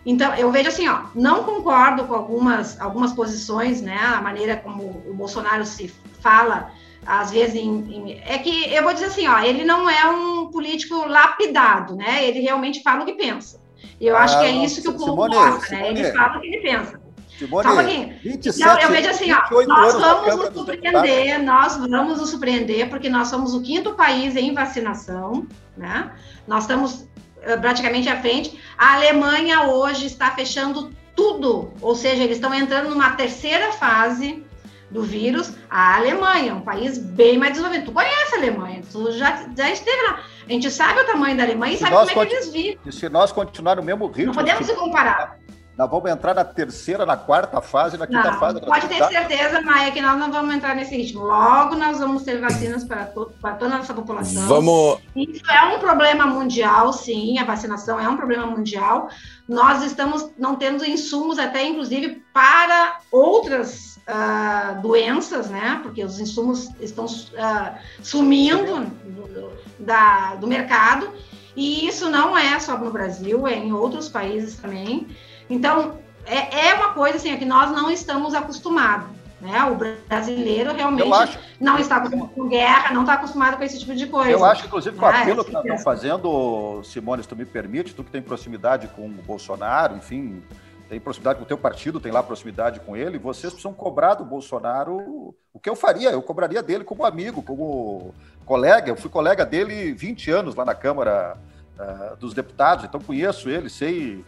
Então, 0.07 0.35
eu 0.35 0.51
vejo 0.53 0.69
assim, 0.69 0.87
ó, 0.87 1.05
não 1.15 1.45
concordo 1.45 2.05
com 2.05 2.15
algumas, 2.15 2.81
algumas 2.81 3.13
posições, 3.13 3.81
né, 3.81 3.99
a 3.99 4.21
maneira 4.21 4.57
como 4.57 5.03
o 5.07 5.15
Bolsonaro 5.15 5.65
se 5.65 5.93
fala, 6.21 6.71
às 7.07 7.31
vezes, 7.31 7.55
em, 7.55 7.69
em, 7.69 8.23
é 8.25 8.39
que 8.39 8.73
eu 8.73 8.83
vou 8.83 8.93
dizer 8.93 9.07
assim, 9.07 9.27
ó, 9.27 9.39
ele 9.41 9.65
não 9.65 9.89
é 9.89 10.07
um 10.09 10.51
político 10.51 11.07
lapidado, 11.07 11.97
né, 11.97 12.27
ele 12.27 12.41
realmente 12.41 12.83
fala 12.83 13.03
o 13.03 13.07
que 13.07 13.15
pensa. 13.15 13.61
E 14.01 14.07
eu 14.07 14.17
ah, 14.17 14.23
acho 14.23 14.39
que 14.39 14.47
é 14.47 14.51
isso 14.51 14.83
que 14.83 14.89
o 14.89 14.95
povo 14.95 15.29
gosta, 15.29 15.75
né, 15.75 15.91
ele 15.91 16.13
fala 16.13 16.39
o 16.39 16.41
que 16.41 16.47
ele 16.47 16.63
pensa. 16.63 17.05
Simone, 17.39 17.69
um 17.69 17.75
pouquinho. 17.75 18.15
27, 18.23 18.61
Não, 18.61 18.79
eu 18.79 18.89
vejo 18.91 19.11
assim, 19.11 19.33
ó, 19.33 19.67
nós 19.67 19.95
vamos 19.95 20.51
nos 20.51 20.55
surpreender, 20.55 21.43
nós 21.43 21.77
vamos 21.77 22.19
nos 22.19 22.31
surpreender, 22.31 22.89
porque 22.89 23.09
nós 23.09 23.29
somos 23.29 23.55
o 23.55 23.61
quinto 23.61 23.95
país 23.95 24.37
em 24.37 24.55
vacinação, 24.55 25.47
né? 25.77 26.13
Nós 26.47 26.63
estamos 26.63 27.01
uh, 27.01 27.61
praticamente 27.61 28.09
à 28.09 28.21
frente. 28.21 28.59
A 28.79 28.95
Alemanha 28.95 29.63
hoje 29.63 30.07
está 30.07 30.31
fechando 30.31 30.93
tudo, 31.17 31.73
ou 31.81 31.95
seja, 31.95 32.23
eles 32.23 32.37
estão 32.37 32.55
entrando 32.55 32.91
numa 32.91 33.13
terceira 33.13 33.73
fase 33.73 34.44
do 34.91 35.03
vírus. 35.03 35.53
A 35.69 35.97
Alemanha, 35.97 36.55
um 36.55 36.61
país 36.61 36.99
bem 36.99 37.39
mais 37.39 37.53
desenvolvido. 37.53 37.87
Tu 37.87 37.93
conhece 37.93 38.35
a 38.35 38.39
Alemanha, 38.39 38.83
tu 38.91 39.13
já, 39.13 39.47
já 39.57 39.71
esteve 39.71 40.03
lá. 40.03 40.21
A 40.47 40.53
gente 40.53 40.71
sabe 40.71 41.01
o 41.01 41.07
tamanho 41.07 41.37
da 41.37 41.43
Alemanha 41.43 41.75
e 41.75 41.79
sabe 41.79 41.95
como 41.95 42.21
é 42.21 42.27
que 42.27 42.35
eles 42.35 42.53
vivem. 42.53 42.79
E 42.85 42.93
se 42.93 43.09
nós 43.09 43.33
continuar 43.33 43.77
no 43.77 43.83
mesmo 43.83 44.07
ritmo... 44.07 44.27
Não 44.27 44.35
podemos 44.35 44.67
se 44.67 44.75
comparar. 44.75 45.39
Nós 45.77 45.91
vamos 45.91 46.09
entrar 46.09 46.35
na 46.35 46.45
terceira, 46.45 47.05
na 47.05 47.17
quarta 47.17 47.61
fase, 47.61 47.97
na 47.97 48.07
quinta 48.07 48.31
não, 48.31 48.39
fase. 48.39 48.61
Pode 48.61 48.87
ter 48.87 49.05
certeza, 49.09 49.61
Maia, 49.61 49.91
que 49.91 50.01
nós 50.01 50.17
não 50.17 50.31
vamos 50.31 50.55
entrar 50.55 50.77
nesse 50.77 50.97
ritmo. 50.97 51.25
Logo 51.25 51.75
nós 51.75 51.99
vamos 51.99 52.23
ter 52.23 52.41
vacinas 52.41 52.85
para, 52.85 53.07
to 53.07 53.33
para 53.43 53.55
toda 53.57 53.75
a 53.75 53.79
nossa 53.79 53.93
população. 53.93 54.47
Vamos. 54.47 55.01
Isso 55.17 55.51
é 55.51 55.75
um 55.75 55.81
problema 55.81 56.27
mundial, 56.27 56.93
sim, 56.93 57.39
a 57.41 57.45
vacinação 57.45 57.99
é 57.99 58.09
um 58.09 58.17
problema 58.17 58.47
mundial. 58.47 59.09
Nós 59.49 59.83
estamos 59.83 60.31
não 60.39 60.55
tendo 60.55 60.85
insumos, 60.85 61.41
até 61.41 61.65
inclusive, 61.65 62.23
para 62.33 63.01
outras 63.11 63.94
uh, 64.09 64.81
doenças, 64.81 65.51
né? 65.51 65.81
Porque 65.83 66.05
os 66.05 66.19
insumos 66.21 66.71
estão 66.81 67.07
uh, 67.07 67.79
sumindo 68.03 68.87
do, 69.05 69.53
da, 69.79 70.35
do 70.37 70.47
mercado. 70.47 71.09
E 71.57 71.87
isso 71.87 72.11
não 72.11 72.37
é 72.37 72.59
só 72.59 72.77
no 72.77 72.91
Brasil, 72.91 73.47
é 73.47 73.55
em 73.55 73.73
outros 73.73 74.09
países 74.09 74.57
também. 74.57 75.07
Então, 75.49 75.99
é, 76.27 76.69
é 76.69 76.75
uma 76.75 76.93
coisa 76.95 77.17
assim, 77.17 77.31
é 77.31 77.37
que 77.37 77.45
nós 77.45 77.71
não 77.71 77.91
estamos 77.91 78.35
acostumados. 78.35 79.09
Né? 79.41 79.63
O 79.65 79.75
brasileiro 80.09 80.73
realmente 80.73 81.13
acho, 81.13 81.39
não 81.61 81.79
está 81.79 81.97
acostumado 81.97 82.31
com 82.31 82.49
guerra, 82.49 82.95
não 82.95 83.03
está 83.03 83.13
acostumado 83.13 83.57
com 83.59 83.63
esse 83.63 83.79
tipo 83.79 83.95
de 83.95 84.07
coisa. 84.07 84.31
Eu 84.31 84.45
acho, 84.45 84.65
inclusive, 84.65 84.97
com 84.97 85.05
aquilo 85.05 85.43
ah, 85.43 85.45
que 85.45 85.55
estamos 85.55 85.83
fazendo, 85.83 86.83
Simone, 86.83 87.23
se 87.23 87.29
tu 87.29 87.37
me 87.37 87.45
permite, 87.45 87.95
tu 87.95 88.03
que 88.03 88.11
tem 88.11 88.23
proximidade 88.23 88.89
com 88.89 89.05
o 89.05 89.11
Bolsonaro, 89.11 89.97
enfim, 89.97 90.43
tem 90.89 91.01
proximidade 91.01 91.39
com 91.39 91.45
o 91.45 91.49
teu 91.49 91.59
partido, 91.59 92.01
tem 92.01 92.13
lá 92.13 92.23
proximidade 92.23 92.81
com 92.81 92.97
ele, 92.97 93.19
vocês 93.19 93.53
precisam 93.53 93.73
cobrar 93.73 94.15
do 94.15 94.25
Bolsonaro 94.25 95.35
o 95.53 95.59
que 95.61 95.71
eu 95.71 95.77
faria, 95.77 96.11
eu 96.11 96.23
cobraria 96.23 96.63
dele 96.63 96.85
como 96.85 97.05
amigo, 97.05 97.43
como 97.43 98.15
colega, 98.45 98.91
eu 98.91 98.97
fui 98.97 99.11
colega 99.11 99.47
dele 99.47 99.93
20 99.93 100.31
anos 100.31 100.55
lá 100.55 100.65
na 100.65 100.75
Câmara 100.75 101.37
uh, 101.79 102.17
dos 102.17 102.35
Deputados, 102.35 102.85
então 102.85 103.01
conheço 103.01 103.49
ele, 103.49 103.71
sei 103.71 104.25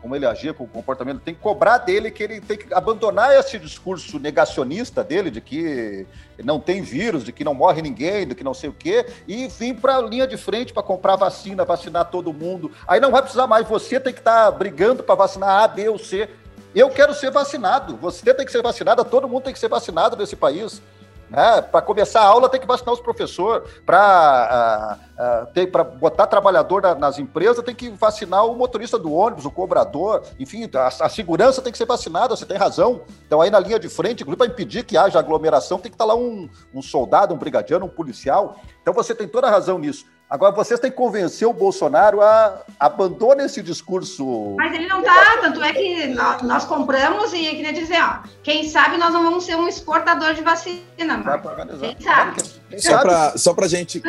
como 0.00 0.14
ele 0.14 0.26
agia 0.26 0.54
com 0.54 0.64
o 0.64 0.68
comportamento, 0.68 1.20
tem 1.20 1.34
que 1.34 1.40
cobrar 1.40 1.78
dele 1.78 2.10
que 2.10 2.22
ele 2.22 2.40
tem 2.40 2.56
que 2.56 2.72
abandonar 2.72 3.36
esse 3.38 3.58
discurso 3.58 4.18
negacionista 4.18 5.02
dele, 5.02 5.30
de 5.30 5.40
que 5.40 6.06
não 6.42 6.60
tem 6.60 6.82
vírus, 6.82 7.24
de 7.24 7.32
que 7.32 7.44
não 7.44 7.54
morre 7.54 7.82
ninguém, 7.82 8.26
de 8.26 8.34
que 8.34 8.44
não 8.44 8.54
sei 8.54 8.70
o 8.70 8.72
quê, 8.72 9.06
e 9.26 9.48
vir 9.48 9.74
para 9.74 9.96
a 9.96 10.02
linha 10.02 10.26
de 10.26 10.36
frente 10.36 10.72
para 10.72 10.82
comprar 10.82 11.16
vacina, 11.16 11.64
vacinar 11.64 12.10
todo 12.10 12.32
mundo. 12.32 12.70
Aí 12.86 13.00
não 13.00 13.10
vai 13.10 13.22
precisar 13.22 13.46
mais, 13.46 13.66
você 13.66 13.98
tem 13.98 14.12
que 14.12 14.20
estar 14.20 14.44
tá 14.44 14.50
brigando 14.50 15.02
para 15.02 15.14
vacinar 15.14 15.64
A, 15.64 15.68
B 15.68 15.88
ou 15.88 15.98
C. 15.98 16.28
Eu 16.74 16.90
quero 16.90 17.14
ser 17.14 17.30
vacinado, 17.30 17.96
você 17.96 18.34
tem 18.34 18.44
que 18.44 18.52
ser 18.52 18.62
vacinado, 18.62 19.04
todo 19.04 19.28
mundo 19.28 19.44
tem 19.44 19.52
que 19.52 19.58
ser 19.58 19.68
vacinado 19.68 20.16
nesse 20.16 20.36
país. 20.36 20.82
Né? 21.28 21.62
Para 21.62 21.82
começar 21.82 22.20
a 22.20 22.26
aula 22.26 22.48
tem 22.48 22.60
que 22.60 22.66
vacinar 22.66 22.92
os 22.92 23.00
professores, 23.00 23.68
para 23.84 24.98
uh, 25.18 25.60
uh, 25.60 25.70
para 25.70 25.84
botar 25.84 26.26
trabalhador 26.26 26.82
na, 26.82 26.94
nas 26.94 27.18
empresas 27.18 27.64
tem 27.64 27.74
que 27.74 27.90
vacinar 27.90 28.46
o 28.46 28.54
motorista 28.54 28.98
do 28.98 29.12
ônibus, 29.12 29.44
o 29.44 29.50
cobrador, 29.50 30.22
enfim, 30.38 30.68
a, 30.74 30.86
a, 30.86 31.08
segurança 31.08 31.62
tem 31.62 31.72
que 31.72 31.78
ser 31.78 31.86
vacinada, 31.86 32.36
você 32.36 32.44
tem 32.44 32.56
razão. 32.56 33.02
Então 33.26 33.40
aí 33.40 33.50
na 33.50 33.58
linha 33.58 33.78
de 33.78 33.88
frente, 33.88 34.22
inclusive 34.22 34.36
para 34.36 34.52
impedir 34.52 34.84
que 34.84 34.96
haja 34.96 35.18
aglomeração, 35.18 35.78
tem 35.78 35.90
que 35.90 35.94
estar 35.94 36.06
tá 36.06 36.12
lá 36.12 36.18
um, 36.18 36.48
um 36.72 36.82
soldado, 36.82 37.34
um 37.34 37.38
brigadiano, 37.38 37.86
um 37.86 37.88
policial. 37.88 38.56
Então 38.82 38.92
você 38.92 39.14
tem 39.14 39.26
toda 39.26 39.46
a 39.46 39.50
razão 39.50 39.78
nisso. 39.78 40.06
Agora, 40.34 40.52
vocês 40.52 40.80
têm 40.80 40.90
que 40.90 40.96
convencer 40.96 41.46
o 41.46 41.52
Bolsonaro 41.52 42.20
a 42.20 42.64
abandonar 42.80 43.46
esse 43.46 43.62
discurso. 43.62 44.56
Mas 44.56 44.74
ele 44.74 44.88
não 44.88 44.98
está, 44.98 45.38
tanto 45.40 45.62
é 45.62 45.72
que 45.72 46.08
nós, 46.08 46.42
nós, 46.42 46.64
compramos 46.64 47.32
e 47.32 47.38
queria 47.50 47.72
dizer, 47.72 48.02
ó, 48.02 48.18
quem 48.42 48.68
sabe 48.68 48.96
nós 48.96 49.12
não 49.12 49.22
vamos 49.22 49.44
ser 49.44 49.54
um 49.54 49.68
exportador 49.68 50.34
de 50.34 50.42
vacina, 50.42 50.82
mas 51.24 51.40
quem 51.78 52.00
sabe. 52.00 53.38
Só 53.38 53.54
para 53.54 53.66
a 53.66 53.68
gente 53.68 54.02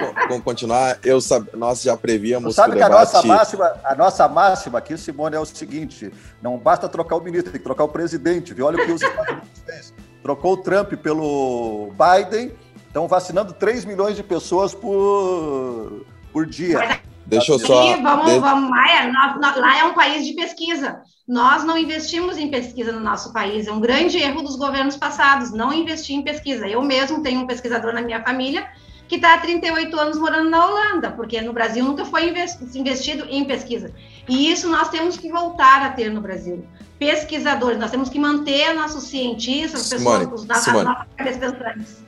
continuar, 0.43 0.97
eu 1.03 1.19
nós 1.53 1.83
já 1.83 1.95
prevíamos. 1.95 2.55
Você 2.55 2.59
sabe 2.59 2.71
que, 2.71 2.77
que 2.79 2.83
a, 2.83 2.89
nossa 2.89 3.21
máxima, 3.21 3.73
a 3.83 3.93
nossa 3.93 4.27
máxima 4.27 4.79
aqui, 4.79 4.97
Simone, 4.97 5.35
é 5.35 5.39
o 5.39 5.45
seguinte: 5.45 6.11
não 6.41 6.57
basta 6.57 6.89
trocar 6.89 7.17
o 7.17 7.21
ministro, 7.21 7.51
tem 7.51 7.59
que 7.59 7.65
trocar 7.65 7.83
o 7.83 7.89
presidente. 7.89 8.51
Viu? 8.51 8.65
Olha 8.65 8.81
o 8.81 8.83
que 8.83 8.91
os 8.93 9.01
Estados 9.03 9.31
Unidos 9.31 9.61
fez. 9.63 9.93
Trocou 10.23 10.53
o 10.53 10.57
Trump 10.57 10.91
pelo 10.93 11.91
Biden, 11.91 12.51
estão 12.87 13.07
vacinando 13.07 13.53
3 13.53 13.85
milhões 13.85 14.15
de 14.15 14.23
pessoas 14.23 14.73
por 14.73 16.03
por 16.35 16.45
dia. 16.45 16.99
deixa 17.25 17.53
eu 17.53 17.59
só. 17.59 17.95
E 17.95 18.01
vamos, 18.01 18.29
de... 18.29 18.39
vamos, 18.39 18.69
Maia, 18.69 19.09
lá 19.39 19.79
é 19.79 19.85
um 19.85 19.93
país 19.93 20.27
de 20.27 20.33
pesquisa. 20.33 21.01
Nós 21.25 21.63
não 21.63 21.77
investimos 21.77 22.37
em 22.37 22.51
pesquisa 22.51 22.91
no 22.91 22.99
nosso 22.99 23.31
país. 23.31 23.67
É 23.67 23.71
um 23.71 23.79
grande 23.79 24.17
erro 24.17 24.41
dos 24.41 24.57
governos 24.57 24.97
passados, 24.97 25.53
não 25.53 25.73
investir 25.73 26.13
em 26.13 26.21
pesquisa. 26.21 26.67
Eu 26.67 26.81
mesmo 26.81 27.23
tenho 27.23 27.39
um 27.39 27.47
pesquisador 27.47 27.93
na 27.93 28.01
minha 28.01 28.21
família 28.21 28.67
que 29.07 29.15
está 29.15 29.35
há 29.35 29.37
38 29.37 29.97
anos 29.97 30.17
morando 30.17 30.49
na 30.49 30.65
Holanda, 30.65 31.11
porque 31.11 31.39
no 31.39 31.53
Brasil 31.53 31.85
nunca 31.85 32.03
foi 32.03 32.33
investido 32.73 33.25
em 33.29 33.45
pesquisa. 33.45 33.93
E 34.27 34.51
isso 34.51 34.67
nós 34.69 34.89
temos 34.89 35.15
que 35.15 35.31
voltar 35.31 35.83
a 35.83 35.91
ter 35.91 36.09
no 36.09 36.19
Brasil. 36.19 36.67
Pesquisadores, 36.99 37.77
nós 37.77 37.91
temos 37.91 38.09
que 38.09 38.19
manter 38.19 38.73
nossos 38.73 39.05
cientistas, 39.05 39.83
Simone, 39.83 40.25
pessoas, 40.25 40.49
as 40.49 40.83
nossas 40.83 41.07
pensantes. 41.15 42.05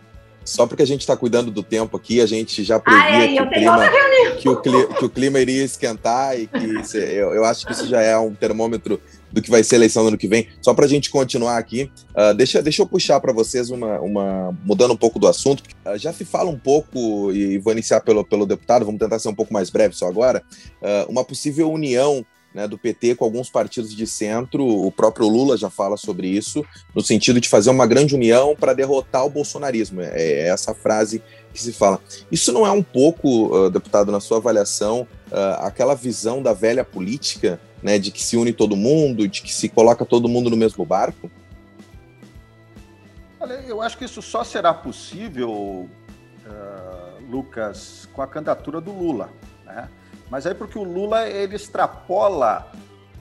Só 0.47 0.65
porque 0.65 0.81
a 0.81 0.87
gente 0.87 1.01
está 1.01 1.15
cuidando 1.17 1.51
do 1.51 1.61
tempo 1.61 1.97
aqui, 1.97 2.21
a 2.21 2.25
gente 2.25 2.63
já 2.63 2.79
previa 2.79 3.03
ah, 3.03 3.21
é, 3.21 3.27
que, 3.27 3.41
o 3.41 3.49
clima, 3.49 3.89
que, 4.39 4.49
o 4.49 4.55
clima, 4.55 4.87
que, 4.95 5.05
o 5.05 5.09
clima, 5.09 5.39
iria 5.41 5.63
esquentar 5.63 6.39
e 6.39 6.47
que 6.47 6.97
eu, 6.97 7.33
eu 7.33 7.43
acho 7.43 7.65
que 7.65 7.73
isso 7.73 7.85
já 7.85 8.01
é 8.01 8.17
um 8.17 8.33
termômetro 8.33 9.01
do 9.29 9.41
que 9.41 9.51
vai 9.51 9.61
ser 9.61 9.75
a 9.75 9.79
eleição 9.79 10.03
no 10.03 10.07
ano 10.07 10.17
que 10.17 10.27
vem. 10.27 10.47
Só 10.61 10.73
para 10.73 10.85
a 10.85 10.87
gente 10.87 11.09
continuar 11.09 11.57
aqui, 11.57 11.91
uh, 12.15 12.33
deixa, 12.33 12.61
deixa 12.61 12.81
eu 12.81 12.87
puxar 12.87 13.19
para 13.19 13.33
vocês 13.33 13.69
uma, 13.69 13.99
uma. 13.99 14.57
mudando 14.63 14.93
um 14.93 14.97
pouco 14.97 15.19
do 15.19 15.27
assunto. 15.27 15.63
Uh, 15.85 15.97
já 15.97 16.13
se 16.13 16.23
fala 16.23 16.49
um 16.49 16.57
pouco, 16.57 17.29
e 17.33 17.57
vou 17.57 17.73
iniciar 17.73 17.99
pelo, 17.99 18.23
pelo 18.23 18.45
deputado, 18.45 18.85
vamos 18.85 18.99
tentar 18.99 19.19
ser 19.19 19.27
um 19.27 19.35
pouco 19.35 19.53
mais 19.53 19.69
breve 19.69 19.95
só 19.95 20.07
agora, 20.07 20.41
uh, 20.81 21.11
uma 21.11 21.25
possível 21.25 21.69
união 21.69 22.25
né, 22.57 22.67
do 22.67 22.75
PT 22.75 23.13
com 23.13 23.23
alguns 23.23 23.51
partidos 23.51 23.95
de 23.95 24.07
centro. 24.07 24.65
O 24.65 24.91
próprio 24.91 25.27
Lula 25.27 25.55
já 25.55 25.69
fala 25.69 25.95
sobre 25.95 26.27
isso, 26.27 26.65
no 26.95 27.03
sentido 27.03 27.39
de 27.39 27.47
fazer 27.47 27.69
uma 27.69 27.85
grande 27.85 28.15
união 28.15 28.55
para 28.55 28.73
derrotar 28.73 29.23
o 29.23 29.29
bolsonarismo. 29.29 30.01
É, 30.01 30.09
é, 30.15 30.47
essa 30.47 30.73
frase 30.73 31.21
que 31.53 31.61
se 31.61 31.71
fala. 31.71 32.01
Isso 32.31 32.51
não 32.51 32.65
é 32.65 32.71
um 32.71 32.81
pouco, 32.81 33.55
uh, 33.55 33.69
deputado, 33.69 34.11
na 34.11 34.19
sua 34.19 34.37
avaliação, 34.37 35.07
uh, 35.31 35.65
aquela 35.65 35.93
visão 35.93 36.41
da 36.41 36.51
velha 36.51 36.83
política, 36.83 37.61
né, 37.81 37.99
de 37.99 38.09
que 38.09 38.23
se 38.23 38.35
une 38.35 38.51
todo 38.51 38.75
mundo, 38.75 39.27
de 39.27 39.43
que 39.43 39.53
se 39.53 39.69
coloca 39.69 40.03
todo 40.03 40.27
mundo 40.27 40.49
no 40.49 40.57
mesmo 40.57 40.83
barco? 40.83 41.29
Olha, 43.39 43.53
eu 43.67 43.83
acho 43.83 43.99
que 43.99 44.05
isso 44.05 44.21
só 44.23 44.43
será 44.43 44.73
possível, 44.73 45.51
uh, 45.51 45.87
Lucas, 47.29 48.09
com 48.13 48.23
a 48.23 48.27
candidatura 48.27 48.81
do 48.81 48.91
Lula. 48.91 49.29
Né? 49.63 49.87
Mas 50.29 50.45
aí 50.45 50.53
porque 50.53 50.77
o 50.77 50.83
Lula 50.83 51.27
ele 51.27 51.55
extrapola 51.55 52.69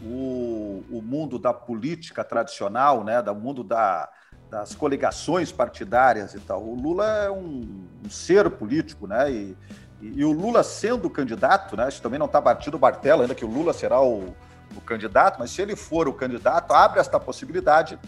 o, 0.03 0.85
o 0.91 1.03
mundo 1.03 1.39
da 1.39 1.53
política 1.53 2.25
tradicional, 2.25 3.05
né, 3.05 3.23
do 3.23 3.35
mundo 3.35 3.63
da, 3.63 4.09
das 4.51 4.75
coligações 4.75 5.51
partidárias 5.51 6.35
e 6.35 6.41
tal. 6.41 6.63
O 6.63 6.75
Lula 6.75 7.07
é 7.25 7.31
um, 7.31 7.87
um 8.05 8.11
ser 8.11 8.51
político, 8.51 9.07
né? 9.07 9.31
E, 9.31 9.57
e, 10.01 10.21
e, 10.21 10.25
o 10.25 10.33
Lula 10.33 10.63
sendo 10.63 11.09
candidato, 11.09 11.77
né? 11.77 11.89
Isso 11.89 12.03
também 12.03 12.19
não 12.19 12.27
está 12.27 12.41
batido 12.41 12.77
o 12.77 12.81
martelo 12.81 13.23
ainda 13.23 13.35
que 13.35 13.45
o 13.45 13.49
Lula 13.49 13.73
será 13.73 14.01
o, 14.01 14.35
o 14.77 14.81
candidato, 14.81 15.39
mas 15.39 15.51
se 15.51 15.63
ele 15.63 15.75
for 15.75 16.09
o 16.09 16.13
candidato, 16.13 16.73
abre 16.73 17.01
esta 17.01 17.19
possibilidade 17.19 17.99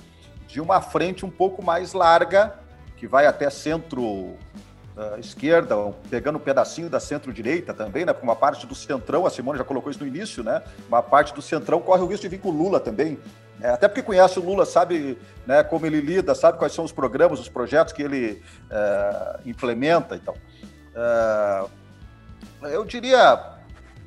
de 0.47 0.61
uma 0.61 0.81
frente 0.81 1.25
um 1.25 1.31
pouco 1.31 1.63
mais 1.63 1.93
larga, 1.93 2.55
que 2.97 3.07
vai 3.07 3.27
até 3.27 3.51
centro 3.51 4.37
esquerda, 5.19 5.77
pegando 6.11 6.37
um 6.37 6.41
pedacinho 6.41 6.89
da 6.89 6.99
centro-direita 6.99 7.73
também, 7.73 8.05
né? 8.05 8.13
Porque 8.13 8.27
uma 8.27 8.37
parte 8.37 8.67
do 8.67 8.75
centrão, 8.75 9.27
a 9.27 9.31
Simone 9.31 9.59
já 9.59 9.65
colocou 9.65 9.91
isso 9.91 10.01
no 10.01 10.07
início, 10.07 10.43
né? 10.43 10.63
Uma 10.89 11.03
parte 11.03 11.35
do 11.35 11.43
centrão 11.43 11.81
corre 11.81 12.03
o 12.03 12.07
risco 12.07 12.23
de 12.23 12.29
vir 12.29 12.41
com 12.41 12.49
o 12.49 12.53
Lula 12.53 12.81
também. 12.81 13.19
Né? 13.59 13.71
Até 13.71 13.89
porque 13.89 14.03
conhece 14.03 14.39
o 14.39 14.43
Lula, 14.45 14.65
sabe 14.65 15.19
né, 15.47 15.63
como 15.63 15.87
ele 15.87 16.01
lida, 16.01 16.35
sabe 16.35 16.59
quais 16.59 16.73
são 16.73 16.85
os 16.85 16.93
programas, 16.93 17.41
os 17.41 17.49
projetos 17.49 17.93
que 17.93 18.03
ele 18.03 18.43
uh, 18.71 19.41
implementa 19.49 20.17
então. 20.17 20.35
Uh, 20.95 21.71
eu 22.67 22.85
diria, 22.85 23.41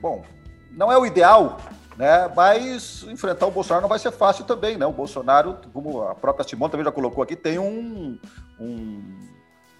bom, 0.01 0.23
não 0.71 0.91
é 0.91 0.97
o 0.97 1.05
ideal, 1.05 1.57
né? 1.97 2.29
Mas 2.35 3.03
enfrentar 3.03 3.45
o 3.45 3.51
Bolsonaro 3.51 3.81
não 3.81 3.89
vai 3.89 3.99
ser 3.99 4.11
fácil 4.11 4.45
também, 4.45 4.77
né? 4.77 4.85
O 4.85 4.91
Bolsonaro, 4.91 5.57
como 5.73 6.01
a 6.03 6.15
própria 6.15 6.47
Simone 6.47 6.71
também 6.71 6.85
já 6.85 6.91
colocou 6.91 7.23
aqui, 7.23 7.35
tem 7.35 7.59
um, 7.59 8.17
um 8.59 9.01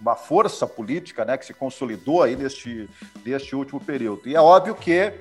uma 0.01 0.15
força 0.15 0.65
política 0.65 1.23
né, 1.23 1.37
que 1.37 1.45
se 1.45 1.53
consolidou 1.53 2.23
aí 2.23 2.35
neste, 2.35 2.89
neste 3.23 3.55
último 3.55 3.79
período. 3.79 4.27
E 4.27 4.35
é 4.35 4.41
óbvio 4.41 4.73
que 4.73 5.13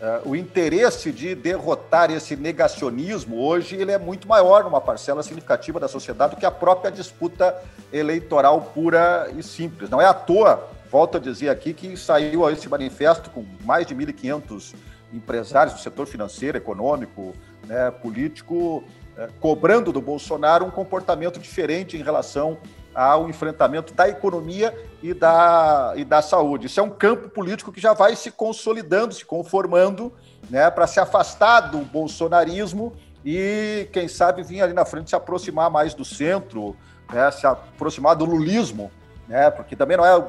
uh, 0.00 0.28
o 0.28 0.36
interesse 0.36 1.10
de 1.10 1.34
derrotar 1.34 2.10
esse 2.10 2.36
negacionismo 2.36 3.42
hoje 3.42 3.76
ele 3.76 3.90
é 3.90 3.98
muito 3.98 4.28
maior 4.28 4.62
numa 4.64 4.80
parcela 4.80 5.22
significativa 5.22 5.80
da 5.80 5.88
sociedade 5.88 6.34
do 6.34 6.38
que 6.38 6.44
a 6.44 6.50
própria 6.50 6.90
disputa 6.92 7.56
eleitoral 7.90 8.60
pura 8.74 9.32
e 9.34 9.42
simples. 9.42 9.88
Não 9.88 10.00
é 10.00 10.04
à 10.04 10.12
toa, 10.12 10.68
volto 10.90 11.16
a 11.16 11.20
dizer 11.20 11.48
aqui, 11.48 11.72
que 11.72 11.96
saiu 11.96 12.48
esse 12.50 12.68
manifesto 12.68 13.30
com 13.30 13.44
mais 13.64 13.86
de 13.86 13.94
1.500 13.94 14.74
empresários 15.12 15.74
do 15.74 15.80
setor 15.80 16.06
financeiro, 16.06 16.58
econômico, 16.58 17.34
né, 17.66 17.90
político, 17.90 18.84
eh, 19.16 19.28
cobrando 19.40 19.92
do 19.92 20.00
Bolsonaro 20.00 20.64
um 20.64 20.70
comportamento 20.70 21.40
diferente 21.40 21.96
em 21.96 22.02
relação 22.02 22.58
ao 22.94 23.28
enfrentamento 23.28 23.94
da 23.94 24.08
economia 24.08 24.76
e 25.02 25.14
da, 25.14 25.94
e 25.96 26.04
da 26.04 26.20
saúde. 26.20 26.66
Isso 26.66 26.80
é 26.80 26.82
um 26.82 26.90
campo 26.90 27.28
político 27.28 27.72
que 27.72 27.80
já 27.80 27.92
vai 27.92 28.16
se 28.16 28.30
consolidando, 28.30 29.14
se 29.14 29.24
conformando, 29.24 30.12
né, 30.48 30.70
para 30.70 30.86
se 30.86 30.98
afastar 30.98 31.60
do 31.60 31.78
bolsonarismo 31.78 32.92
e, 33.24 33.88
quem 33.92 34.08
sabe, 34.08 34.42
vir 34.42 34.62
ali 34.62 34.72
na 34.72 34.84
frente 34.84 35.10
se 35.10 35.16
aproximar 35.16 35.70
mais 35.70 35.94
do 35.94 36.04
centro, 36.04 36.76
né, 37.12 37.30
se 37.30 37.46
aproximar 37.46 38.16
do 38.16 38.24
lulismo, 38.24 38.90
né, 39.28 39.50
porque 39.50 39.76
também 39.76 39.96
não 39.96 40.04
é. 40.04 40.22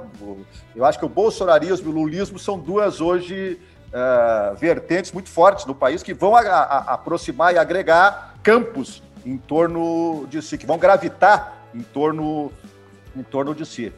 Eu 0.76 0.86
acho 0.86 1.00
que 1.00 1.06
o 1.06 1.10
bolsonarismo 1.10 1.90
e 1.90 1.92
o 1.92 1.96
lulismo 1.96 2.38
são 2.38 2.60
duas 2.60 3.02
hoje 3.02 3.60
uh, 3.92 4.56
vertentes 4.56 5.12
muito 5.12 5.30
fortes 5.30 5.66
no 5.66 5.76
país 5.76 6.04
que 6.04 6.14
vão 6.14 6.36
a, 6.36 6.42
a, 6.42 6.94
aproximar 6.94 7.54
e 7.54 7.58
agregar 7.58 8.36
campos 8.44 9.04
em 9.26 9.38
torno 9.38 10.26
de 10.30 10.42
si, 10.42 10.58
que 10.58 10.66
vão 10.66 10.78
gravitar 10.78 11.61
em 11.74 11.82
torno, 11.82 12.52
em 13.16 13.24
torno 13.24 13.54
de 13.56 13.66
si. 13.66 13.94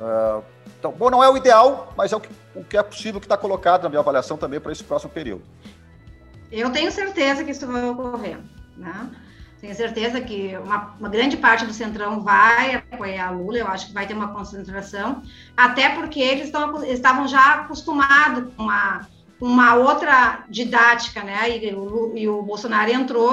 Uh, 0.00 0.42
então, 0.78 0.92
bom, 0.92 1.10
não 1.10 1.22
é 1.22 1.28
o 1.30 1.36
ideal, 1.36 1.92
mas 1.96 2.12
é 2.12 2.16
o 2.16 2.20
que, 2.20 2.28
o 2.54 2.64
que 2.64 2.76
é 2.76 2.82
possível 2.82 3.20
que 3.20 3.26
está 3.26 3.36
colocado 3.36 3.84
na 3.84 3.88
minha 3.88 4.00
avaliação 4.00 4.36
também 4.36 4.60
para 4.60 4.72
esse 4.72 4.84
próximo 4.84 5.10
período. 5.12 5.42
Eu 6.52 6.70
tenho 6.70 6.92
certeza 6.92 7.42
que 7.42 7.50
isso 7.50 7.66
vai 7.66 7.88
ocorrer. 7.88 8.38
Né? 8.76 9.10
Tenho 9.60 9.74
certeza 9.74 10.20
que 10.20 10.56
uma, 10.58 10.94
uma, 11.00 11.08
grande 11.08 11.38
parte 11.38 11.64
do 11.64 11.72
Centrão 11.72 12.20
vai 12.20 12.74
apoiar 12.74 13.30
Lula, 13.30 13.58
eu 13.58 13.66
acho 13.66 13.86
que 13.86 13.94
vai 13.94 14.06
ter 14.06 14.12
uma 14.12 14.28
concentração, 14.28 15.22
até 15.56 15.88
porque 15.88 16.20
eles 16.20 16.46
estão, 16.46 16.84
estavam 16.84 17.26
já 17.26 17.54
acostumados 17.54 18.52
com 18.54 18.62
uma, 18.62 19.08
uma 19.40 19.74
outra 19.74 20.44
didática, 20.50 21.22
né? 21.22 21.56
E 21.56 21.74
o, 21.74 22.12
e 22.14 22.28
o 22.28 22.42
Bolsonaro 22.42 22.90
entrou, 22.90 23.32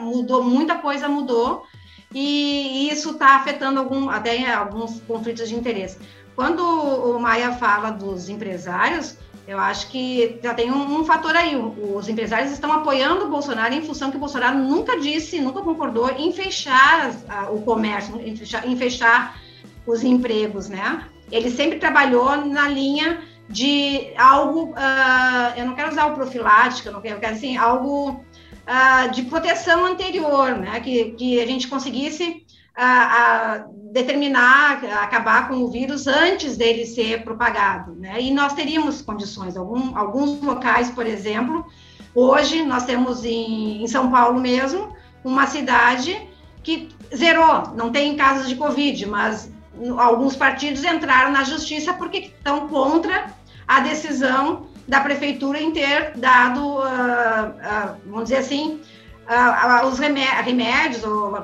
mudou, 0.00 0.44
muita 0.44 0.76
coisa 0.76 1.08
mudou, 1.08 1.66
e 2.14 2.88
isso 2.90 3.10
está 3.10 3.36
afetando 3.36 3.80
algum, 3.80 4.08
até 4.08 4.52
alguns 4.52 5.00
conflitos 5.02 5.48
de 5.48 5.54
interesse. 5.54 5.98
Quando 6.34 6.62
o 6.62 7.18
Maia 7.18 7.52
fala 7.52 7.90
dos 7.90 8.28
empresários, 8.28 9.16
eu 9.46 9.58
acho 9.58 9.88
que 9.88 10.38
já 10.42 10.54
tem 10.54 10.70
um, 10.70 11.00
um, 11.00 11.04
fator 11.04 11.34
aí. 11.36 11.56
Os 11.56 12.08
empresários 12.08 12.52
estão 12.52 12.72
apoiando 12.72 13.26
o 13.26 13.28
Bolsonaro 13.28 13.74
em 13.74 13.82
função 13.82 14.10
que 14.10 14.16
o 14.16 14.20
Bolsonaro 14.20 14.58
nunca 14.58 14.98
disse, 14.98 15.40
nunca 15.40 15.60
concordou 15.62 16.10
em 16.10 16.32
fechar 16.32 17.12
o 17.50 17.60
comércio, 17.62 18.20
em 18.20 18.36
fechar, 18.36 18.66
em 18.66 18.76
fechar, 18.76 19.40
os 19.86 20.04
empregos, 20.04 20.68
né? 20.68 21.04
Ele 21.30 21.50
sempre 21.50 21.78
trabalhou 21.78 22.36
na 22.46 22.68
linha 22.68 23.20
de 23.48 24.12
algo, 24.16 24.70
uh, 24.70 25.58
eu 25.58 25.66
não 25.66 25.74
quero 25.74 25.90
usar 25.90 26.06
o 26.06 26.14
profilático, 26.14 26.88
eu 26.88 26.92
não 26.92 27.00
quero, 27.00 27.16
eu 27.16 27.20
quero 27.20 27.34
assim, 27.34 27.56
algo 27.56 28.24
uh, 28.66 29.10
de 29.10 29.22
proteção 29.22 29.84
anterior, 29.84 30.56
né? 30.56 30.80
que, 30.80 31.12
que 31.12 31.40
a 31.40 31.46
gente 31.46 31.68
conseguisse 31.68 32.44
uh, 32.78 33.68
uh, 33.68 33.92
determinar, 33.92 34.84
acabar 35.02 35.48
com 35.48 35.56
o 35.56 35.70
vírus 35.70 36.06
antes 36.06 36.56
dele 36.56 36.86
ser 36.86 37.22
propagado. 37.24 37.94
Né? 37.94 38.20
E 38.20 38.30
nós 38.30 38.54
teríamos 38.54 39.02
condições, 39.02 39.56
algum, 39.56 39.96
alguns 39.96 40.40
locais, 40.42 40.90
por 40.90 41.06
exemplo, 41.06 41.66
hoje 42.14 42.62
nós 42.62 42.84
temos 42.84 43.24
em, 43.24 43.82
em 43.82 43.86
São 43.86 44.10
Paulo 44.10 44.40
mesmo, 44.40 44.94
uma 45.24 45.46
cidade 45.46 46.28
que 46.62 46.88
zerou, 47.14 47.74
não 47.74 47.90
tem 47.90 48.16
casos 48.16 48.48
de 48.48 48.54
Covid, 48.54 49.06
mas 49.06 49.52
alguns 49.98 50.36
partidos 50.36 50.84
entraram 50.84 51.32
na 51.32 51.42
justiça 51.42 51.92
porque 51.92 52.18
estão 52.18 52.68
contra 52.68 53.32
a 53.66 53.80
decisão 53.80 54.66
da 54.86 55.00
prefeitura 55.00 55.60
em 55.60 55.72
ter 55.72 56.12
dado, 56.16 56.60
uh, 56.60 56.80
uh, 56.80 57.96
vamos 58.06 58.24
dizer 58.24 58.38
assim, 58.38 58.80
uh, 59.28 59.86
os 59.86 59.98
remédios, 59.98 61.04
ou, 61.04 61.36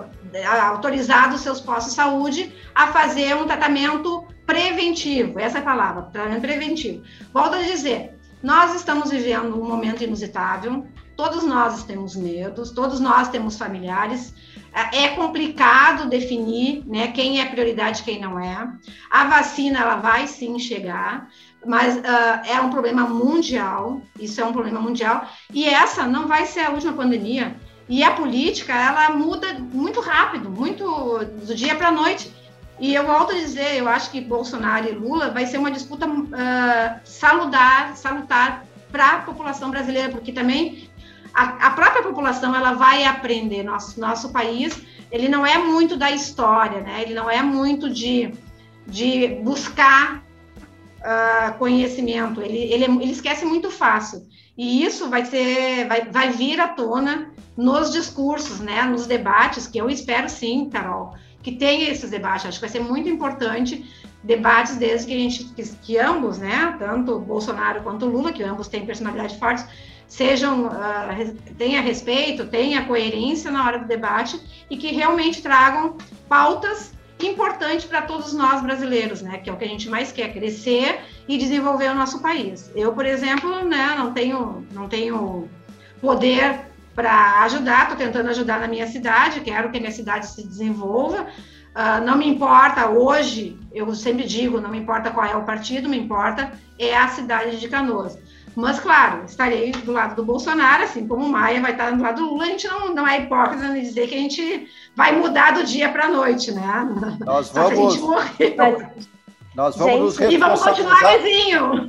autorizado 0.62 1.38
seus 1.38 1.60
postos 1.60 1.92
de 1.92 1.94
saúde 1.94 2.52
a 2.74 2.88
fazer 2.88 3.34
um 3.34 3.46
tratamento 3.46 4.26
preventivo, 4.44 5.38
essa 5.38 5.58
é 5.58 5.60
a 5.60 5.64
palavra, 5.64 6.02
tratamento 6.02 6.40
preventivo. 6.40 7.02
Volto 7.32 7.54
a 7.54 7.62
dizer, 7.62 8.18
nós 8.42 8.74
estamos 8.74 9.10
vivendo 9.10 9.60
um 9.60 9.66
momento 9.66 10.04
inusitável, 10.04 10.86
todos 11.16 11.42
nós 11.44 11.82
temos 11.84 12.14
medos, 12.14 12.70
todos 12.70 13.00
nós 13.00 13.28
temos 13.28 13.58
familiares, 13.58 14.32
é 14.92 15.08
complicado 15.08 16.08
definir 16.08 16.84
né, 16.86 17.08
quem 17.08 17.40
é 17.40 17.46
prioridade 17.46 18.00
e 18.00 18.04
quem 18.04 18.20
não 18.20 18.38
é. 18.38 18.72
A 19.10 19.24
vacina 19.24 19.80
ela 19.80 19.96
vai 19.96 20.28
sim 20.28 20.58
chegar, 20.58 21.28
mas 21.66 21.96
uh, 21.96 22.00
é 22.44 22.60
um 22.60 22.70
problema 22.70 23.02
mundial, 23.02 24.00
isso 24.18 24.40
é 24.40 24.44
um 24.44 24.52
problema 24.52 24.80
mundial, 24.80 25.28
e 25.52 25.68
essa 25.68 26.06
não 26.06 26.26
vai 26.26 26.46
ser 26.46 26.60
a 26.60 26.70
última 26.70 26.92
pandemia. 26.92 27.56
E 27.88 28.02
a 28.02 28.12
política, 28.12 28.74
ela 28.74 29.10
muda 29.10 29.54
muito 29.54 30.00
rápido, 30.00 30.50
muito 30.50 30.84
do 31.24 31.54
dia 31.54 31.74
para 31.74 31.88
a 31.88 31.92
noite. 31.92 32.30
E 32.78 32.94
eu 32.94 33.06
volto 33.06 33.32
a 33.32 33.38
dizer, 33.38 33.76
eu 33.76 33.88
acho 33.88 34.10
que 34.10 34.20
Bolsonaro 34.20 34.86
e 34.86 34.92
Lula 34.92 35.30
vai 35.30 35.46
ser 35.46 35.58
uma 35.58 35.70
disputa 35.70 36.06
uh, 36.06 37.00
saludar, 37.02 37.96
salutar 37.96 38.64
para 38.92 39.12
a 39.12 39.18
população 39.20 39.70
brasileira, 39.70 40.10
porque 40.10 40.32
também 40.32 40.88
a, 41.34 41.68
a, 41.68 41.70
própria 41.70 42.02
população 42.02 42.54
ela 42.54 42.74
vai 42.74 43.04
aprender. 43.04 43.62
Nosso, 43.62 43.98
nosso 43.98 44.30
país 44.32 44.80
ele 45.10 45.28
não 45.28 45.46
é 45.46 45.58
muito 45.58 45.96
da 45.96 46.10
história, 46.10 46.80
né? 46.82 47.02
Ele 47.02 47.14
não 47.14 47.30
é 47.30 47.42
muito 47.42 47.88
de, 47.88 48.32
de 48.86 49.28
buscar 49.42 50.22
uh, 51.00 51.56
conhecimento. 51.58 52.40
Ele, 52.40 52.58
ele, 52.72 52.84
ele 52.84 53.12
esquece 53.12 53.44
muito 53.44 53.70
fácil. 53.70 54.26
E 54.56 54.84
isso 54.84 55.08
vai 55.08 55.24
ser, 55.24 55.86
vai, 55.86 56.04
vai 56.10 56.30
vir 56.30 56.60
à 56.60 56.68
tona 56.68 57.30
nos 57.56 57.92
discursos, 57.92 58.60
né? 58.60 58.82
Nos 58.82 59.06
debates, 59.06 59.66
que 59.66 59.78
eu 59.78 59.88
espero 59.88 60.28
sim, 60.28 60.68
Carol, 60.68 61.14
que 61.42 61.52
tenha 61.52 61.90
esses 61.90 62.10
debates. 62.10 62.46
Acho 62.46 62.58
que 62.58 62.66
vai 62.66 62.70
ser 62.70 62.80
muito 62.80 63.08
importante 63.08 63.84
debates 64.22 64.76
desde 64.76 65.06
que 65.06 65.14
a 65.14 65.18
gente 65.18 65.44
que, 65.44 65.62
que 65.62 65.98
ambos, 65.98 66.38
né? 66.38 66.74
Tanto 66.78 67.18
Bolsonaro 67.18 67.82
quanto 67.82 68.06
Lula, 68.06 68.32
que 68.32 68.42
ambos 68.42 68.68
têm 68.68 68.84
personalidade 68.84 69.38
fortes 69.38 69.66
sejam 70.08 70.68
uh, 70.68 71.36
tenha 71.58 71.82
respeito, 71.82 72.46
tenha 72.46 72.86
coerência 72.86 73.50
na 73.50 73.64
hora 73.64 73.78
do 73.78 73.86
debate 73.86 74.40
e 74.70 74.76
que 74.76 74.90
realmente 74.90 75.42
tragam 75.42 75.98
pautas 76.26 76.94
importantes 77.20 77.84
para 77.84 78.02
todos 78.02 78.32
nós 78.32 78.62
brasileiros, 78.62 79.22
né? 79.22 79.38
Que 79.38 79.50
é 79.50 79.52
o 79.52 79.56
que 79.56 79.64
a 79.64 79.68
gente 79.68 79.88
mais 79.88 80.12
quer, 80.12 80.32
crescer 80.32 81.00
e 81.26 81.36
desenvolver 81.36 81.90
o 81.90 81.94
nosso 81.94 82.20
país. 82.20 82.70
Eu, 82.74 82.92
por 82.92 83.04
exemplo, 83.04 83.64
né, 83.64 83.94
não 83.96 84.12
tenho 84.12 84.66
não 84.72 84.88
tenho 84.88 85.48
poder 86.00 86.60
para 86.94 87.42
ajudar, 87.42 87.82
estou 87.82 87.96
tentando 87.96 88.28
ajudar 88.30 88.60
na 88.60 88.66
minha 88.66 88.86
cidade, 88.86 89.40
quero 89.40 89.70
que 89.70 89.76
a 89.76 89.80
minha 89.80 89.92
cidade 89.92 90.26
se 90.26 90.46
desenvolva. 90.46 91.26
Uh, 91.68 92.04
não 92.04 92.18
me 92.18 92.26
importa 92.26 92.88
hoje, 92.88 93.56
eu 93.72 93.94
sempre 93.94 94.24
digo, 94.24 94.60
não 94.60 94.70
me 94.70 94.78
importa 94.78 95.10
qual 95.10 95.24
é 95.24 95.36
o 95.36 95.44
partido, 95.44 95.88
me 95.88 95.96
importa 95.96 96.50
é 96.78 96.96
a 96.96 97.06
cidade 97.08 97.60
de 97.60 97.68
Canoas. 97.68 98.18
Mas, 98.58 98.80
claro, 98.80 99.24
estarei 99.24 99.70
do 99.70 99.92
lado 99.92 100.16
do 100.16 100.24
Bolsonaro, 100.24 100.82
assim 100.82 101.06
como 101.06 101.24
o 101.24 101.28
Maia 101.28 101.62
vai 101.62 101.70
estar 101.70 101.92
do 101.92 102.02
lado 102.02 102.16
do 102.16 102.28
Lula. 102.28 102.42
A 102.42 102.46
gente 102.48 102.66
não, 102.66 102.92
não 102.92 103.06
é 103.06 103.20
hipócrita 103.20 103.66
em 103.66 103.82
dizer 103.82 104.08
que 104.08 104.16
a 104.16 104.18
gente 104.18 104.68
vai 104.96 105.12
mudar 105.12 105.52
do 105.52 105.62
dia 105.62 105.88
para 105.90 106.06
a 106.06 106.08
noite, 106.08 106.50
né? 106.50 106.66
Nós 107.24 107.50
vamos. 107.50 108.00
Nós 109.54 109.76
vamos 109.76 109.92
gente, 109.92 110.00
nos 110.00 110.18
responsabilizar. 110.18 110.32
E 110.32 110.38
vamos 110.38 110.62
continuar 110.62 111.18
vizinho. 111.18 111.88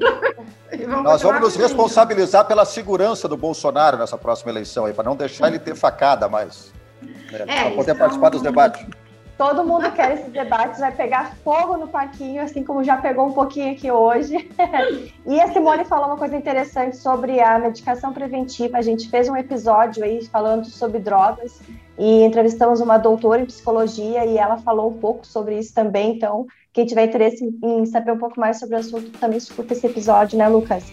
Vamos 0.87 1.03
Nós 1.03 1.21
vamos 1.23 1.41
nos 1.41 1.55
responsabilizar 1.55 2.45
pela 2.45 2.63
segurança 2.63 3.27
do 3.27 3.35
Bolsonaro 3.35 3.97
nessa 3.97 4.19
próxima 4.19 4.51
eleição 4.51 4.85
aí, 4.85 4.93
para 4.93 5.03
não 5.03 5.15
deixar 5.15 5.47
ele 5.47 5.57
ter 5.57 5.73
facada 5.75 6.29
mais. 6.29 6.71
Né, 7.01 7.45
é, 7.47 7.63
para 7.63 7.71
poder 7.71 7.95
participar 7.95 8.29
dos 8.29 8.43
debates. 8.43 8.85
Todo 9.39 9.63
mundo 9.63 9.89
quer 9.93 10.15
esses 10.15 10.33
debates, 10.33 10.81
vai 10.81 10.91
pegar 10.91 11.33
fogo 11.45 11.77
no 11.77 11.87
parquinho, 11.87 12.41
assim 12.41 12.61
como 12.61 12.83
já 12.83 12.97
pegou 12.97 13.25
um 13.25 13.31
pouquinho 13.31 13.71
aqui 13.71 13.89
hoje. 13.89 14.35
e 15.25 15.39
a 15.39 15.47
Simone 15.53 15.85
falou 15.85 16.07
uma 16.07 16.17
coisa 16.17 16.35
interessante 16.35 16.97
sobre 16.97 17.39
a 17.39 17.57
medicação 17.57 18.11
preventiva. 18.11 18.77
A 18.77 18.81
gente 18.81 19.09
fez 19.09 19.29
um 19.29 19.37
episódio 19.37 20.03
aí 20.03 20.25
falando 20.25 20.65
sobre 20.65 20.99
drogas 20.99 21.61
e 21.97 22.23
entrevistamos 22.23 22.81
uma 22.81 22.97
doutora 22.97 23.41
em 23.41 23.45
psicologia 23.45 24.25
e 24.25 24.37
ela 24.37 24.57
falou 24.57 24.89
um 24.89 24.97
pouco 24.97 25.25
sobre 25.25 25.57
isso 25.57 25.73
também. 25.73 26.17
Então, 26.17 26.45
quem 26.73 26.85
tiver 26.85 27.05
interesse 27.05 27.49
em 27.63 27.85
saber 27.85 28.11
um 28.11 28.19
pouco 28.19 28.37
mais 28.37 28.59
sobre 28.59 28.75
o 28.75 28.79
assunto, 28.79 29.09
também 29.19 29.37
escuta 29.37 29.71
esse 29.71 29.87
episódio, 29.87 30.37
né, 30.37 30.49
Lucas? 30.49 30.83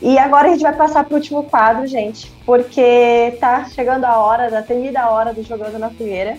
E 0.00 0.16
agora 0.18 0.46
a 0.46 0.50
gente 0.52 0.62
vai 0.62 0.76
passar 0.76 1.04
para 1.04 1.14
o 1.14 1.16
último 1.16 1.42
quadro, 1.42 1.84
gente, 1.84 2.30
porque 2.46 3.36
tá 3.40 3.64
chegando 3.64 4.04
a 4.04 4.18
hora, 4.18 4.48
da 4.48 4.62
temida 4.62 5.10
hora 5.10 5.34
do 5.34 5.42
Jogando 5.42 5.80
na 5.80 5.90
Fogueira. 5.90 6.38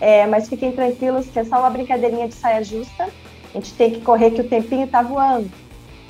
É, 0.00 0.26
mas 0.26 0.48
fiquem 0.48 0.72
tranquilos 0.72 1.26
que 1.26 1.38
é 1.38 1.44
só 1.44 1.58
uma 1.60 1.70
brincadeirinha 1.70 2.28
de 2.28 2.34
saia 2.34 2.62
justa. 2.62 3.08
A 3.54 3.58
gente 3.58 3.72
tem 3.74 3.90
que 3.90 4.00
correr 4.00 4.30
que 4.30 4.40
o 4.40 4.48
tempinho 4.48 4.86
tá 4.86 5.02
voando. 5.02 5.50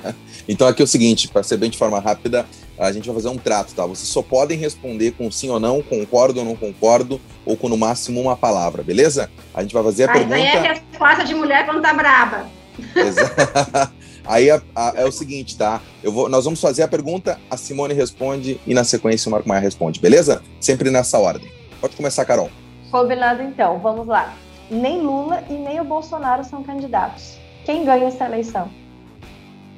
Então 0.47 0.65
aqui 0.65 0.81
é 0.81 0.85
o 0.85 0.87
seguinte, 0.87 1.27
para 1.27 1.43
ser 1.43 1.57
bem 1.57 1.69
de 1.69 1.77
forma 1.77 1.99
rápida, 1.99 2.45
a 2.79 2.89
gente 2.89 3.05
vai 3.05 3.15
fazer 3.15 3.27
um 3.27 3.37
trato, 3.37 3.73
tá? 3.73 3.85
Vocês 3.85 4.07
só 4.07 4.21
podem 4.21 4.57
responder 4.57 5.11
com 5.11 5.29
sim 5.29 5.49
ou 5.49 5.59
não, 5.59 5.81
concordo 5.81 6.39
ou 6.39 6.45
não 6.45 6.55
concordo, 6.55 7.19
ou 7.45 7.57
com 7.57 7.67
no 7.67 7.75
máximo 7.75 8.21
uma 8.21 8.37
palavra, 8.37 8.81
beleza? 8.81 9.29
A 9.53 9.61
gente 9.61 9.73
vai 9.73 9.83
fazer 9.83 10.05
a 10.05 10.13
pergunta. 10.13 10.35
Aí 10.35 10.43
é 10.43 10.57
a 10.57 10.73
resposta 10.73 11.25
de 11.25 11.35
mulher 11.35 11.65
quando 11.65 11.81
tá 11.81 11.93
braba. 11.93 12.47
Aí 14.23 14.49
a, 14.49 14.61
a, 14.75 14.93
é 14.95 15.05
o 15.05 15.11
seguinte, 15.11 15.57
tá? 15.57 15.81
Eu 16.03 16.11
vou, 16.11 16.29
nós 16.29 16.45
vamos 16.45 16.61
fazer 16.61 16.83
a 16.83 16.87
pergunta, 16.87 17.39
a 17.49 17.57
Simone 17.57 17.93
responde 17.93 18.59
e 18.67 18.73
na 18.73 18.83
sequência 18.83 19.29
o 19.29 19.31
Marco 19.31 19.47
Maia 19.47 19.61
responde, 19.61 19.99
beleza? 19.99 20.41
Sempre 20.59 20.91
nessa 20.91 21.17
ordem. 21.17 21.49
Pode 21.81 21.95
começar, 21.95 22.25
Carol. 22.25 22.49
Combinado 22.91 23.41
então, 23.41 23.79
vamos 23.79 24.07
lá. 24.07 24.33
Nem 24.69 25.01
Lula 25.01 25.43
e 25.49 25.53
nem 25.53 25.79
o 25.79 25.83
Bolsonaro 25.83 26.43
são 26.43 26.63
candidatos. 26.63 27.37
Quem 27.65 27.85
ganha 27.85 28.07
essa 28.07 28.25
eleição? 28.25 28.69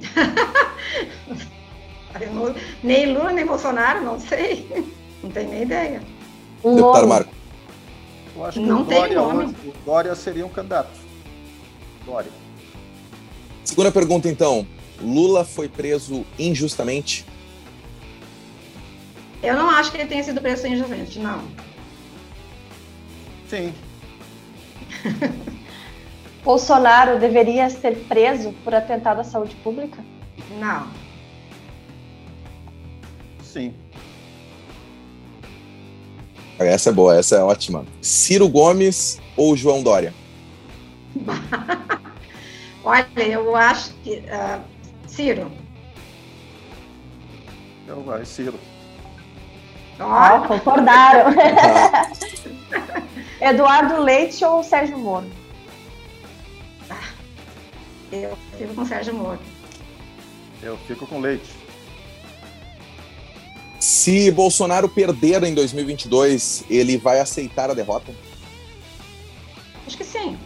nem 2.84 3.14
Lula 3.14 3.32
nem 3.32 3.46
Bolsonaro, 3.46 4.04
não 4.04 4.20
sei. 4.20 4.68
Não 5.24 5.30
tenho 5.30 5.50
nem 5.50 5.64
ideia. 5.64 6.02
Um 6.64 6.76
Deputado 6.76 7.08
Marco. 7.08 7.34
Eu 8.36 8.46
acho 8.46 8.60
que 8.60 8.66
não 8.66 8.82
o 8.82 8.86
Dória, 8.86 9.08
tem 9.08 9.18
nome. 9.18 9.56
o 9.66 9.74
Dória 9.86 10.16
seria 10.16 10.46
um 10.46 10.50
candidato. 10.50 10.90
Dória. 12.06 12.32
Segunda 13.64 13.92
pergunta, 13.92 14.30
então. 14.30 14.66
Lula 15.02 15.46
foi 15.46 15.68
preso 15.68 16.26
injustamente? 16.38 17.26
Eu 19.42 19.56
não 19.56 19.70
acho 19.70 19.92
que 19.92 19.98
ele 19.98 20.08
tenha 20.08 20.24
sido 20.24 20.42
preso 20.42 20.68
injustamente, 20.68 21.20
não. 21.20 21.42
Sim. 23.50 23.74
Bolsonaro 26.44 27.20
deveria 27.20 27.70
ser 27.70 27.96
preso 28.08 28.54
por 28.64 28.76
atentado 28.76 29.22
à 29.22 29.24
saúde 29.24 29.56
pública? 29.56 30.04
Não. 30.60 30.88
Sim. 33.44 33.74
Essa 36.60 36.90
é 36.90 36.94
boa, 36.94 37.18
essa 37.18 37.38
é 37.38 37.44
ótima. 37.44 37.86
Ciro 38.02 38.48
Gomes 38.48 39.20
ou 39.36 39.56
João 39.58 39.82
Dória? 39.82 40.14
Olha, 42.84 43.08
eu 43.18 43.56
acho 43.56 43.94
que. 44.04 44.18
Uh, 44.18 44.62
Ciro. 45.08 45.52
Então 47.84 48.04
vai, 48.04 48.24
Ciro. 48.26 48.60
Ó, 50.00 50.38
oh, 50.38 50.48
concordaram. 50.48 51.34
Eduardo 53.42 54.02
Leite 54.02 54.44
ou 54.44 54.64
Sérgio 54.64 54.98
Moro? 54.98 55.30
Eu 58.12 58.38
fico 58.58 58.74
com 58.74 58.86
Sérgio 58.86 59.14
Moro. 59.14 59.40
Eu 60.62 60.78
fico 60.80 61.08
com 61.08 61.20
Leite. 61.20 61.50
Se 63.80 64.30
Bolsonaro 64.32 64.90
perder 64.90 65.44
em 65.44 65.54
2022, 65.54 66.66
ele 66.70 66.98
vai 66.98 67.20
aceitar 67.20 67.70
a 67.70 67.74
derrota? 67.74 68.12
Acho 69.88 69.98
que 69.98 70.04
sim. 70.04 70.38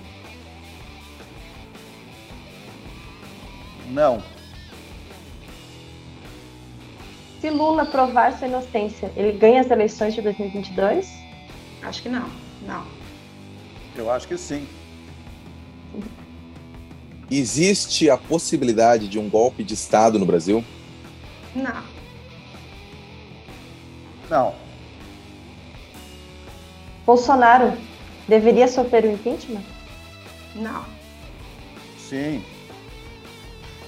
Não. 3.89 4.21
Se 7.41 7.49
Lula 7.49 7.85
provar 7.85 8.37
sua 8.37 8.47
inocência, 8.47 9.11
ele 9.15 9.37
ganha 9.37 9.61
as 9.61 9.69
eleições 9.69 10.13
de 10.13 10.21
2022? 10.21 11.09
Acho 11.81 12.01
que 12.01 12.09
não. 12.09 12.42
Não. 12.65 12.85
Eu 13.95 14.11
acho 14.11 14.27
que 14.27 14.37
sim. 14.37 14.67
Existe 17.29 18.09
a 18.09 18.17
possibilidade 18.17 19.07
de 19.07 19.19
um 19.19 19.29
golpe 19.29 19.63
de 19.63 19.73
Estado 19.73 20.19
no 20.19 20.25
Brasil? 20.25 20.63
Não. 21.55 21.83
Não. 24.29 24.55
Bolsonaro 27.05 27.73
deveria 28.27 28.67
sofrer 28.67 29.05
o 29.05 29.11
impeachment? 29.11 29.63
Não. 30.55 30.85
Sim. 31.97 32.43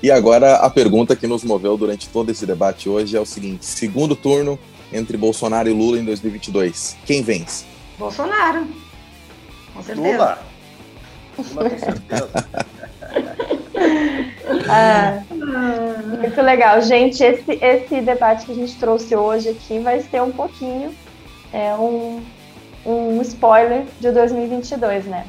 E 0.04 0.12
agora 0.12 0.58
a 0.58 0.70
pergunta 0.70 1.16
que 1.16 1.26
nos 1.26 1.44
moveu 1.44 1.78
durante 1.78 2.10
todo 2.10 2.30
esse 2.30 2.46
debate 2.46 2.90
hoje 2.90 3.16
é 3.16 3.20
o 3.20 3.26
seguinte: 3.26 3.66
segundo 3.66 4.16
turno 4.16 4.60
entre 4.92 5.18
Bolsonaro 5.18 5.70
e 5.70 5.74
Lula 5.74 5.98
em 5.98 6.06
2022, 6.06 6.98
quem 7.06 7.22
vence? 7.24 7.66
Bolsonaro. 7.98 8.68
Com 9.74 9.84
certeza. 9.84 10.18
Lula. 10.18 10.40
Lula 11.38 11.70
com 11.70 11.80
certeza. 11.80 12.30
ah, 14.70 15.24
muito 16.20 16.42
legal. 16.42 16.82
Gente, 16.82 17.24
esse, 17.24 17.54
esse 17.62 18.02
debate 18.02 18.46
que 18.46 18.52
a 18.52 18.56
gente 18.56 18.78
trouxe 18.78 19.16
hoje 19.16 19.50
aqui 19.50 19.80
vai 19.80 20.02
ser 20.02 20.22
um 20.22 20.32
pouquinho 20.32 20.94
é, 21.52 21.74
um, 21.76 22.24
um 22.86 23.22
spoiler 23.22 23.86
de 24.00 24.12
2022, 24.12 25.06
né? 25.06 25.26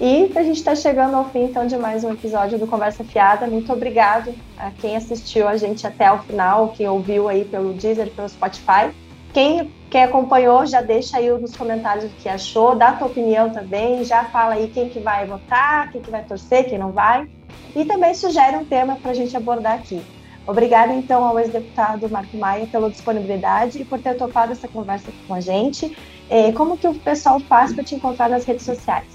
E 0.00 0.32
a 0.34 0.42
gente 0.42 0.56
está 0.56 0.74
chegando 0.74 1.14
ao 1.14 1.30
fim, 1.30 1.44
então, 1.44 1.66
de 1.66 1.76
mais 1.76 2.02
um 2.02 2.10
episódio 2.10 2.58
do 2.58 2.66
Conversa 2.66 3.04
Fiada. 3.04 3.46
Muito 3.46 3.72
obrigado 3.72 4.34
a 4.58 4.70
quem 4.70 4.96
assistiu 4.96 5.46
a 5.46 5.56
gente 5.56 5.86
até 5.86 6.10
o 6.10 6.18
final, 6.18 6.74
quem 6.76 6.88
ouviu 6.88 7.28
aí 7.28 7.44
pelo 7.44 7.72
Deezer, 7.72 8.10
pelo 8.10 8.28
Spotify. 8.28 8.90
Quem, 9.32 9.70
quem 9.92 10.04
acompanhou, 10.04 10.64
já 10.64 10.80
deixa 10.80 11.18
aí 11.18 11.28
nos 11.28 11.54
comentários 11.54 12.06
o 12.06 12.08
que 12.16 12.26
achou, 12.26 12.74
dá 12.74 12.88
a 12.88 12.92
tua 12.94 13.08
opinião 13.08 13.50
também, 13.50 14.02
já 14.02 14.24
fala 14.24 14.54
aí 14.54 14.68
quem 14.68 14.88
que 14.88 14.98
vai 14.98 15.26
votar, 15.26 15.92
quem 15.92 16.00
que 16.00 16.10
vai 16.10 16.24
torcer, 16.24 16.64
quem 16.64 16.78
não 16.78 16.92
vai. 16.92 17.28
E 17.76 17.84
também 17.84 18.14
sugere 18.14 18.56
um 18.56 18.64
tema 18.64 18.96
para 18.96 19.10
a 19.10 19.14
gente 19.14 19.36
abordar 19.36 19.74
aqui. 19.74 20.02
Obrigada, 20.46 20.94
então, 20.94 21.22
ao 21.22 21.38
ex-deputado 21.38 22.08
Marco 22.08 22.34
Maia 22.38 22.66
pela 22.66 22.88
disponibilidade 22.88 23.82
e 23.82 23.84
por 23.84 24.00
ter 24.00 24.16
topado 24.16 24.52
essa 24.52 24.66
conversa 24.66 25.12
com 25.28 25.34
a 25.34 25.40
gente. 25.40 25.94
É, 26.30 26.50
como 26.52 26.78
que 26.78 26.88
o 26.88 26.94
pessoal 26.94 27.38
faz 27.40 27.74
para 27.74 27.84
te 27.84 27.94
encontrar 27.94 28.30
nas 28.30 28.46
redes 28.46 28.64
sociais? 28.64 29.08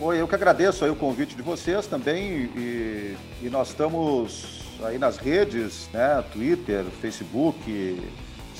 Oi, 0.00 0.18
eu 0.18 0.26
que 0.26 0.34
agradeço 0.34 0.90
o 0.90 0.96
convite 0.96 1.36
de 1.36 1.42
vocês 1.42 1.86
também 1.86 2.50
e, 2.56 3.16
e 3.42 3.50
nós 3.50 3.68
estamos 3.68 4.62
aí 4.82 4.96
nas 4.96 5.18
redes, 5.18 5.90
né, 5.92 6.24
Twitter, 6.32 6.84
Facebook, 7.02 8.00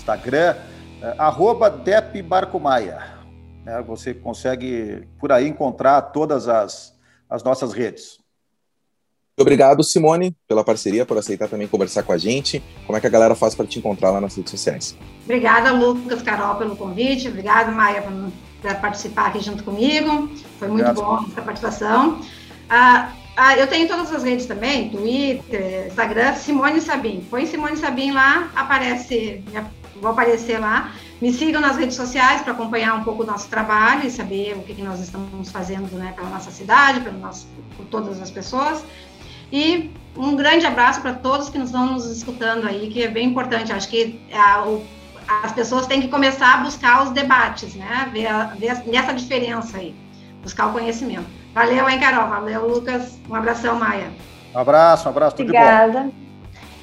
Instagram, 0.01 0.57
é, 1.03 1.15
arroba 1.19 1.71
Dep 1.71 2.21
Barcomaia. 2.23 3.21
É, 3.67 3.83
você 3.83 4.15
consegue 4.15 5.07
por 5.19 5.31
aí 5.31 5.47
encontrar 5.47 6.01
todas 6.03 6.49
as, 6.49 6.99
as 7.29 7.43
nossas 7.45 7.73
redes. 7.73 8.19
Obrigado, 9.39 9.83
Simone, 9.83 10.37
pela 10.47 10.63
parceria, 10.63 11.07
por 11.07 11.17
aceitar 11.17 11.49
também 11.49 11.67
conversar 11.67 12.03
com 12.03 12.13
a 12.13 12.19
gente. 12.19 12.63
Como 12.87 12.97
é 12.97 13.01
que 13.01 13.07
a 13.07 13.11
galera 13.11 13.35
faz 13.35 13.55
para 13.55 13.67
te 13.67 13.79
encontrar 13.79 14.11
lá 14.11 14.21
nas 14.21 14.37
redes 14.37 14.51
sociais? 14.51 14.97
Obrigada, 15.25 15.73
Lucas, 15.73 16.21
Carol, 16.21 16.57
pelo 16.57 16.77
convite. 16.77 17.29
Obrigado, 17.29 17.73
Maia, 17.73 18.03
por 18.03 18.75
participar 18.81 19.29
aqui 19.29 19.41
junto 19.41 19.65
comigo. 19.65 20.29
Foi 20.59 20.69
muito 20.69 20.91
Obrigado. 20.91 20.97
bom 20.97 21.25
essa 21.31 21.41
participação. 21.41 22.21
Ah, 22.69 23.13
ah, 23.37 23.57
eu 23.57 23.67
tenho 23.67 23.89
todas 23.89 24.13
as 24.13 24.23
redes 24.23 24.45
também, 24.45 24.91
Twitter, 24.91 25.87
Instagram, 25.87 26.35
Simone 26.35 26.81
Sabim. 26.81 27.27
Põe 27.31 27.47
Simone 27.47 27.77
Sabim 27.77 28.13
lá, 28.13 28.51
aparece, 28.55 29.43
vou 29.97 30.11
aparecer 30.11 30.59
lá. 30.59 30.93
Me 31.21 31.33
sigam 31.33 31.61
nas 31.61 31.77
redes 31.77 31.97
sociais 31.97 32.43
para 32.43 32.53
acompanhar 32.53 32.95
um 32.95 33.05
pouco 33.05 33.23
o 33.23 33.27
nosso 33.27 33.49
trabalho 33.49 34.07
e 34.07 34.11
saber 34.11 34.55
o 34.57 34.63
que, 34.63 34.75
que 34.75 34.83
nós 34.83 35.01
estamos 35.01 35.51
fazendo 35.51 35.91
né, 35.97 36.13
pela 36.17 36.29
nossa 36.29 36.51
cidade, 36.51 37.01
pelo 37.01 37.19
nosso, 37.19 37.47
por 37.77 37.87
todas 37.87 38.21
as 38.21 38.31
pessoas. 38.31 38.85
E 39.53 39.91
um 40.17 40.37
grande 40.37 40.65
abraço 40.65 41.01
para 41.01 41.15
todos 41.15 41.49
que 41.49 41.59
nos 41.59 41.69
estão 41.69 41.93
nos 41.93 42.07
escutando 42.07 42.67
aí, 42.67 42.89
que 42.91 43.03
é 43.03 43.09
bem 43.09 43.29
importante. 43.29 43.73
Acho 43.73 43.89
que 43.89 44.21
a, 44.33 44.63
o 44.65 44.85
as 45.43 45.53
pessoas 45.53 45.87
têm 45.87 46.01
que 46.01 46.09
começar 46.09 46.55
a 46.55 46.57
buscar 46.59 47.05
os 47.05 47.11
debates, 47.11 47.75
né? 47.77 48.11
Ver, 48.13 48.29
ver 48.59 48.97
essa 48.97 49.15
diferença 49.15 49.79
aí, 49.79 49.95
buscar 50.43 50.67
o 50.67 50.73
conhecimento. 50.73 51.27
Valeu, 51.55 51.89
hein, 51.89 52.01
Carol? 52.01 52.29
Valeu, 52.29 52.69
Lucas. 52.69 53.19
Um 53.29 53.35
abração, 53.35 53.79
Maia. 53.79 54.11
Um 54.55 54.59
abraço, 54.59 55.07
um 55.07 55.11
abraço, 55.11 55.37
tudo 55.37 55.51
Obrigada. 55.51 56.11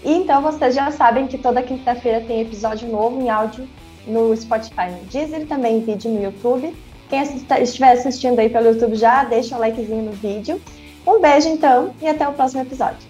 E 0.04 0.14
então 0.14 0.42
vocês 0.42 0.76
já 0.76 0.92
sabem 0.92 1.28
que 1.28 1.38
toda 1.38 1.62
quinta-feira 1.62 2.22
tem 2.22 2.42
episódio 2.42 2.88
novo 2.90 3.22
em 3.22 3.30
áudio 3.30 3.68
no 4.06 4.36
Spotify, 4.36 4.90
no 4.92 5.06
Deezer, 5.10 5.46
também 5.48 5.82
vídeo 5.82 6.10
no 6.12 6.24
YouTube. 6.24 6.74
Quem 7.10 7.22
estiver 7.22 7.92
assistindo 7.92 8.40
aí 8.40 8.50
pelo 8.50 8.68
YouTube 8.68 8.96
já 8.96 9.24
deixa 9.24 9.56
o 9.56 9.58
um 9.58 9.62
likezinho 9.62 10.04
no 10.04 10.12
vídeo. 10.12 10.62
Um 11.06 11.20
beijo 11.20 11.48
então 11.48 11.94
e 12.02 12.08
até 12.08 12.28
o 12.28 12.34
próximo 12.34 12.62
episódio. 12.62 13.08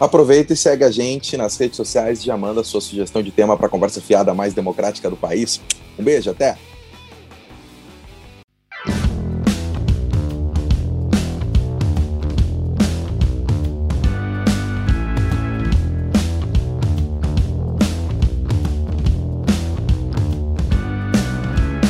Aproveita 0.00 0.52
e 0.52 0.56
segue 0.56 0.84
a 0.84 0.90
gente 0.90 1.36
nas 1.36 1.56
redes 1.56 1.76
sociais 1.76 2.20
e 2.20 2.26
já 2.26 2.36
manda 2.36 2.62
sua 2.62 2.80
sugestão 2.80 3.22
de 3.22 3.32
tema 3.32 3.56
para 3.56 3.66
a 3.66 3.70
conversa 3.70 4.00
fiada 4.00 4.32
mais 4.32 4.54
democrática 4.54 5.10
do 5.10 5.16
país. 5.16 5.60
Um 5.98 6.04
beijo, 6.04 6.30
até! 6.30 6.56